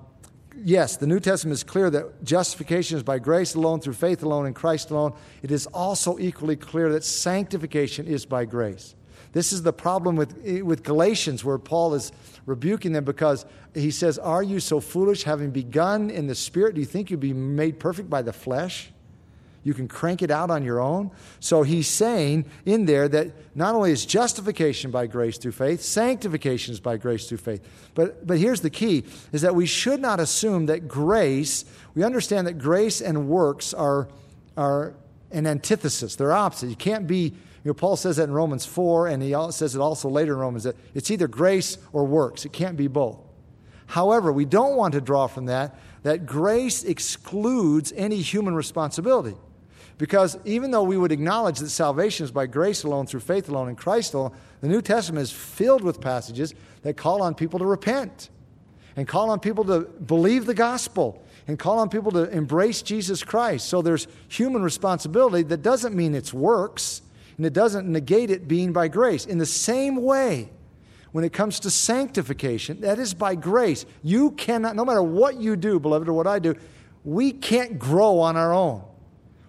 yes, 0.55 0.97
the 0.97 1.07
New 1.07 1.19
Testament 1.19 1.53
is 1.53 1.63
clear 1.63 1.89
that 1.91 2.23
justification 2.23 2.97
is 2.97 3.03
by 3.03 3.19
grace 3.19 3.53
alone, 3.53 3.79
through 3.79 3.93
faith 3.93 4.23
alone, 4.23 4.47
in 4.47 4.53
Christ 4.53 4.89
alone. 4.89 5.13
It 5.43 5.51
is 5.51 5.67
also 5.67 6.17
equally 6.17 6.55
clear 6.55 6.91
that 6.93 7.03
sanctification 7.03 8.07
is 8.07 8.25
by 8.25 8.45
grace. 8.45 8.95
This 9.33 9.51
is 9.51 9.63
the 9.63 9.73
problem 9.73 10.15
with, 10.15 10.33
with 10.63 10.81
Galatians, 10.81 11.43
where 11.43 11.57
Paul 11.57 11.93
is 11.93 12.13
rebuking 12.45 12.93
them 12.93 13.03
because 13.03 13.45
he 13.73 13.91
says, 13.91 14.17
Are 14.17 14.41
you 14.41 14.61
so 14.61 14.79
foolish, 14.79 15.23
having 15.23 15.51
begun 15.51 16.09
in 16.09 16.27
the 16.27 16.35
Spirit? 16.35 16.75
Do 16.75 16.79
you 16.79 16.87
think 16.87 17.11
you'll 17.11 17.19
be 17.19 17.33
made 17.33 17.77
perfect 17.77 18.09
by 18.09 18.21
the 18.21 18.31
flesh? 18.31 18.91
You 19.65 19.73
can 19.73 19.87
crank 19.87 20.21
it 20.21 20.29
out 20.29 20.51
on 20.51 20.63
your 20.63 20.79
own. 20.79 21.09
So 21.39 21.63
he's 21.63 21.87
saying 21.87 22.45
in 22.67 22.85
there 22.85 23.09
that 23.09 23.31
not 23.55 23.73
only 23.73 23.91
is 23.91 24.05
justification 24.05 24.91
by 24.91 25.07
grace 25.07 25.39
through 25.39 25.53
faith, 25.53 25.81
sanctification 25.81 26.71
is 26.71 26.79
by 26.79 26.97
grace 26.97 27.27
through 27.27 27.39
faith. 27.39 27.67
But, 27.95 28.27
but 28.27 28.37
here's 28.37 28.61
the 28.61 28.69
key 28.69 29.05
is 29.33 29.41
that 29.41 29.55
we 29.55 29.65
should 29.65 29.99
not 29.99 30.19
assume 30.19 30.67
that 30.67 30.87
grace, 30.87 31.65
we 31.95 32.03
understand 32.03 32.45
that 32.45 32.59
grace 32.59 33.01
and 33.01 33.27
works 33.27 33.73
are, 33.73 34.07
are 34.55 34.93
an 35.31 35.47
antithesis, 35.47 36.15
they're 36.15 36.31
opposite. 36.31 36.69
You 36.69 36.75
can't 36.75 37.07
be 37.07 37.33
you 37.63 37.69
know, 37.69 37.73
Paul 37.73 37.95
says 37.95 38.17
that 38.17 38.25
in 38.25 38.31
Romans 38.31 38.63
4, 38.67 39.07
and 39.07 39.23
he 39.23 39.35
says 39.49 39.73
it 39.73 39.81
also 39.81 40.07
later 40.07 40.33
in 40.33 40.39
Romans 40.39 40.65
that 40.65 40.75
it's 40.93 41.09
either 41.09 41.27
grace 41.27 41.79
or 41.91 42.05
works. 42.05 42.45
It 42.45 42.53
can't 42.53 42.77
be 42.77 42.85
both. 42.85 43.17
However, 43.87 44.31
we 44.31 44.45
don't 44.45 44.75
want 44.75 44.93
to 44.93 45.01
draw 45.01 45.25
from 45.25 45.47
that 45.47 45.75
that 46.03 46.27
grace 46.27 46.83
excludes 46.83 47.91
any 47.95 48.21
human 48.21 48.53
responsibility. 48.53 49.35
Because 49.97 50.37
even 50.43 50.71
though 50.71 50.83
we 50.83 50.97
would 50.97 51.11
acknowledge 51.11 51.59
that 51.59 51.69
salvation 51.69 52.25
is 52.25 52.31
by 52.31 52.47
grace 52.47 52.83
alone, 52.83 53.07
through 53.07 53.21
faith 53.21 53.47
alone, 53.47 53.69
in 53.69 53.75
Christ 53.75 54.13
alone, 54.13 54.33
the 54.61 54.67
New 54.67 54.81
Testament 54.81 55.23
is 55.23 55.31
filled 55.31 55.83
with 55.83 56.01
passages 56.01 56.53
that 56.81 56.97
call 56.97 57.21
on 57.21 57.33
people 57.33 57.59
to 57.59 57.65
repent 57.65 58.29
and 58.95 59.07
call 59.07 59.29
on 59.29 59.39
people 59.39 59.63
to 59.65 59.81
believe 59.81 60.45
the 60.45 60.53
gospel 60.53 61.23
and 61.47 61.59
call 61.59 61.79
on 61.79 61.89
people 61.89 62.11
to 62.11 62.29
embrace 62.29 62.81
Jesus 62.81 63.23
Christ. 63.23 63.67
So 63.67 63.81
there's 63.81 64.07
human 64.27 64.63
responsibility 64.63 65.43
that 65.43 65.61
doesn't 65.61 65.95
mean 65.95 66.13
it's 66.13 66.33
works 66.33 67.01
and 67.37 67.45
it 67.45 67.53
doesn't 67.53 67.87
negate 67.87 68.29
it 68.29 68.47
being 68.47 68.73
by 68.73 68.87
grace. 68.87 69.25
In 69.25 69.37
the 69.37 69.45
same 69.45 69.97
way, 69.97 70.49
when 71.11 71.23
it 71.23 71.31
comes 71.31 71.61
to 71.61 71.69
sanctification, 71.69 72.81
that 72.81 72.99
is 72.99 73.13
by 73.13 73.35
grace. 73.35 73.85
You 74.03 74.31
cannot, 74.31 74.75
no 74.75 74.83
matter 74.83 75.03
what 75.03 75.37
you 75.37 75.55
do, 75.55 75.79
beloved, 75.79 76.09
or 76.09 76.13
what 76.13 76.27
I 76.27 76.39
do, 76.39 76.55
we 77.05 77.31
can't 77.31 77.79
grow 77.79 78.19
on 78.19 78.35
our 78.35 78.53
own. 78.53 78.83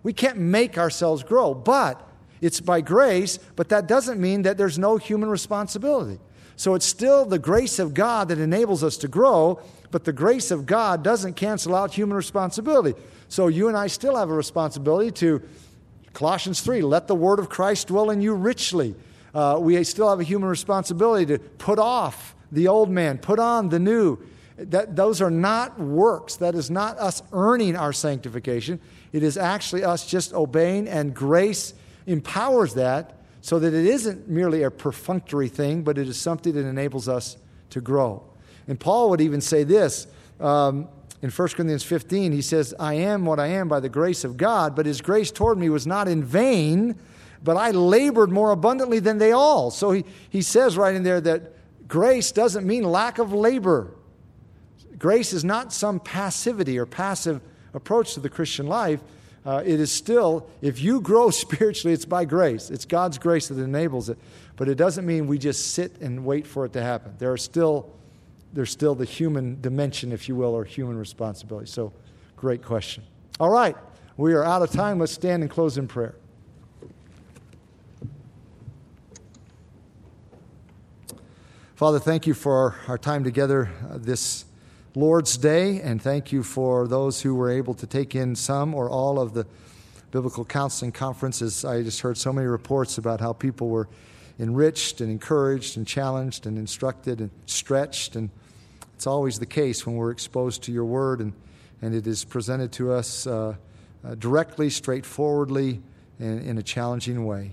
We 0.07 0.13
can't 0.13 0.39
make 0.39 0.79
ourselves 0.79 1.25
grow, 1.25 1.53
but 1.53 2.01
it's 2.41 2.61
by 2.61 2.81
grace, 2.81 3.41
but 3.57 3.71
that 3.71 3.89
doesn't 3.89 4.21
mean 4.21 4.43
that 4.43 4.57
there's 4.57 4.79
no 4.79 4.99
human 4.99 5.29
responsibility. 5.29 6.21
So 6.55 6.77
it's 6.77 6.87
still 6.87 7.25
the 7.25 7.41
grace 7.41 7.81
of 7.81 7.93
God 7.93 8.29
that 8.29 8.39
enables 8.39 8.85
us 8.85 8.97
to 8.99 9.09
grow, 9.09 9.61
but 9.91 10.05
the 10.05 10.13
grace 10.13 10.53
of 10.53 10.65
God 10.65 11.03
doesn't 11.03 11.35
cancel 11.35 11.75
out 11.75 11.93
human 11.93 12.17
responsibility. 12.17 12.95
So 13.27 13.49
you 13.49 13.67
and 13.67 13.77
I 13.77 13.89
still 13.89 14.15
have 14.15 14.31
a 14.31 14.33
responsibility 14.33 15.11
to 15.11 15.43
Colossians 16.13 16.61
3 16.61 16.83
let 16.83 17.09
the 17.09 17.17
word 17.17 17.41
of 17.41 17.49
Christ 17.49 17.89
dwell 17.89 18.11
in 18.11 18.21
you 18.21 18.33
richly. 18.33 18.95
Uh, 19.35 19.59
we 19.61 19.83
still 19.83 20.09
have 20.09 20.21
a 20.21 20.23
human 20.23 20.49
responsibility 20.49 21.27
to 21.37 21.41
put 21.41 21.81
off 21.81 22.37
the 22.53 22.69
old 22.69 22.91
man, 22.91 23.19
put 23.19 23.41
on 23.41 23.71
the 23.71 23.81
new. 23.81 24.21
That, 24.57 24.95
those 24.95 25.21
are 25.21 25.33
not 25.33 25.81
works. 25.81 26.37
That 26.37 26.55
is 26.55 26.71
not 26.71 26.97
us 26.99 27.25
earning 27.33 27.75
our 27.75 27.93
sanctification. 27.93 28.79
It 29.13 29.23
is 29.23 29.37
actually 29.37 29.85
us 29.85 30.07
just 30.07 30.33
obeying, 30.33 30.89
and 30.89 31.15
grace 31.15 31.75
empowers 32.07 32.75
that 32.75 33.17
so 33.41 33.59
that 33.59 33.73
it 33.73 33.87
isn't 33.87 34.29
merely 34.29 34.65
a 34.65 34.71
perfunctory 34.71 35.49
thing, 35.49 35.83
but 35.83 35.99
it 35.99 36.09
is 36.09 36.21
something 36.21 36.53
that 36.55 36.67
enables 36.67 37.09
us 37.09 37.37
to 37.71 37.81
grow. 37.81 38.23
And 38.67 38.79
Paul 38.79 39.11
would 39.11 39.21
even 39.21 39.41
say 39.41 39.63
this 39.63 40.09
um, 40.41 40.89
in 41.23 41.31
1 41.31 41.49
Corinthians 41.51 41.85
15. 41.85 42.33
He 42.33 42.43
says, 42.43 42.75
I 42.81 42.95
am 42.95 43.25
what 43.25 43.39
I 43.39 43.47
am 43.49 43.69
by 43.69 43.81
the 43.81 43.89
grace 43.89 44.25
of 44.25 44.37
God, 44.37 44.75
but 44.75 44.87
his 44.87 45.01
grace 45.01 45.31
toward 45.31 45.59
me 45.59 45.69
was 45.69 45.87
not 45.87 46.09
in 46.09 46.25
vain, 46.25 46.97
but 47.43 47.57
I 47.57 47.71
labored 47.71 48.31
more 48.33 48.51
abundantly 48.51 48.99
than 48.99 49.19
they 49.19 49.33
all. 49.33 49.71
So 49.71 49.93
he, 49.93 50.05
he 50.29 50.43
says 50.43 50.77
right 50.77 50.95
in 50.95 51.05
there 51.05 51.21
that 51.21 51.53
grace 51.87 52.33
doesn't 52.33 52.67
mean 52.67 52.83
lack 52.83 53.19
of 53.19 53.33
labor. 53.33 53.95
Grace 54.99 55.33
is 55.33 55.45
not 55.45 55.73
some 55.73 56.01
passivity 56.01 56.79
or 56.79 56.87
passive 56.87 57.41
approach 57.77 58.15
to 58.15 58.21
the 58.21 58.29
Christian 58.29 58.67
life. 58.67 59.01
Uh, 59.45 59.63
it 59.65 59.79
is 59.79 59.93
still, 59.93 60.49
if 60.61 60.81
you 60.81 61.01
grow 61.01 61.31
spiritually, 61.31 61.95
it's 61.95 62.05
by 62.05 62.25
grace. 62.25 62.71
It's 62.71 62.85
God's 62.85 63.19
grace 63.19 63.49
that 63.49 63.59
enables 63.59 64.09
it. 64.09 64.19
But 64.57 64.69
it 64.69 64.75
doesn't 64.75 65.07
mean 65.07 65.29
we 65.29 65.39
just 65.39 65.75
sit 65.75 66.01
and 66.01 66.25
wait 66.25 66.47
for 66.47 66.65
it 66.65 66.73
to 66.73 66.83
happen. 66.83 67.15
There 67.19 67.31
are 67.31 67.37
still, 67.37 67.93
there's 68.53 68.71
still 68.71 68.95
the 68.95 69.05
human 69.05 69.61
dimension, 69.61 70.11
if 70.11 70.29
you 70.29 70.35
will, 70.35 70.55
or 70.55 70.65
human 70.65 70.99
responsibility. 70.99 71.67
So, 71.67 71.93
great 72.37 72.65
question. 72.65 73.05
All 73.39 73.51
right, 73.51 73.77
we 74.17 74.33
are 74.33 74.43
out 74.43 74.63
of 74.63 74.71
time. 74.71 74.99
Let's 74.99 75.13
stand 75.13 75.43
and 75.43 75.51
close 75.51 75.77
in 75.77 75.87
prayer. 75.87 76.17
Father, 81.75 81.99
thank 81.99 82.27
you 82.27 82.33
for 82.33 82.75
our 82.89 82.97
time 82.97 83.23
together 83.23 83.71
uh, 83.91 83.99
this 83.99 84.46
Lord's 84.97 85.37
Day, 85.37 85.83
and 85.83 86.01
thank 86.01 86.33
you 86.33 86.43
for 86.43 86.89
those 86.89 87.21
who 87.21 87.35
were 87.35 87.51
able 87.51 87.75
to 87.75 87.87
take 87.87 88.15
in 88.15 88.35
some 88.35 88.75
or 88.75 88.89
all 88.89 89.21
of 89.21 89.35
the 89.35 89.47
biblical 90.11 90.43
counseling 90.43 90.91
conferences. 90.91 91.67
I 91.67 91.83
just 91.83 92.01
heard 92.01 92.17
so 92.17 92.33
many 92.33 92.47
reports 92.47 92.97
about 92.97 93.21
how 93.21 93.35
people 93.35 93.69
were 93.69 93.91
enriched 94.39 95.03
and 95.03 95.11
encouraged 95.11 95.77
and 95.77 95.87
challenged 95.87 96.47
and 96.47 96.57
instructed 96.57 97.21
and 97.21 97.31
stretched. 97.45 98.17
And 98.17 98.31
it's 98.95 99.07
always 99.07 99.39
the 99.39 99.45
case 99.45 99.85
when 99.85 99.97
we're 99.97 100.13
exposed 100.13 100.63
to 100.63 100.73
your 100.73 100.87
word 100.87 101.21
and, 101.21 101.35
and 101.83 101.95
it 101.95 102.07
is 102.07 102.25
presented 102.25 102.73
to 102.73 102.93
us 102.93 103.27
uh, 103.27 103.55
uh, 104.03 104.15
directly, 104.15 104.71
straightforwardly, 104.71 105.83
and 106.19 106.41
in, 106.41 106.57
a 106.57 106.63
challenging 106.63 107.27
way. 107.27 107.51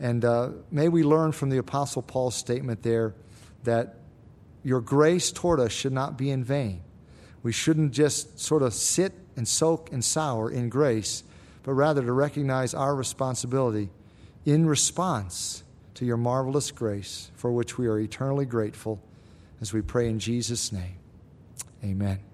And 0.00 0.24
uh, 0.24 0.48
may 0.72 0.88
we 0.88 1.04
learn 1.04 1.30
from 1.30 1.50
the 1.50 1.58
Apostle 1.58 2.02
Paul's 2.02 2.34
statement 2.34 2.82
there 2.82 3.14
that 3.62 3.98
your 4.62 4.80
grace 4.80 5.32
toward 5.32 5.60
us 5.60 5.72
should 5.72 5.92
not 5.92 6.16
be 6.16 6.30
in 6.30 6.44
vain. 6.44 6.82
We 7.42 7.52
shouldn't 7.52 7.92
just 7.92 8.38
sort 8.38 8.62
of 8.62 8.72
sit 8.72 9.12
and 9.36 9.46
soak 9.46 9.92
and 9.92 10.04
sour 10.04 10.50
in 10.50 10.68
grace, 10.68 11.24
but 11.62 11.72
rather 11.72 12.02
to 12.02 12.12
recognize 12.12 12.74
our 12.74 12.94
responsibility 12.94 13.90
in 14.44 14.66
response 14.66 15.64
to 15.94 16.04
your 16.04 16.16
marvelous 16.16 16.70
grace, 16.70 17.30
for 17.34 17.52
which 17.52 17.78
we 17.78 17.86
are 17.86 17.98
eternally 17.98 18.46
grateful 18.46 19.00
as 19.60 19.72
we 19.72 19.80
pray 19.80 20.08
in 20.08 20.18
Jesus' 20.18 20.72
name. 20.72 20.96
Amen. 21.84 22.31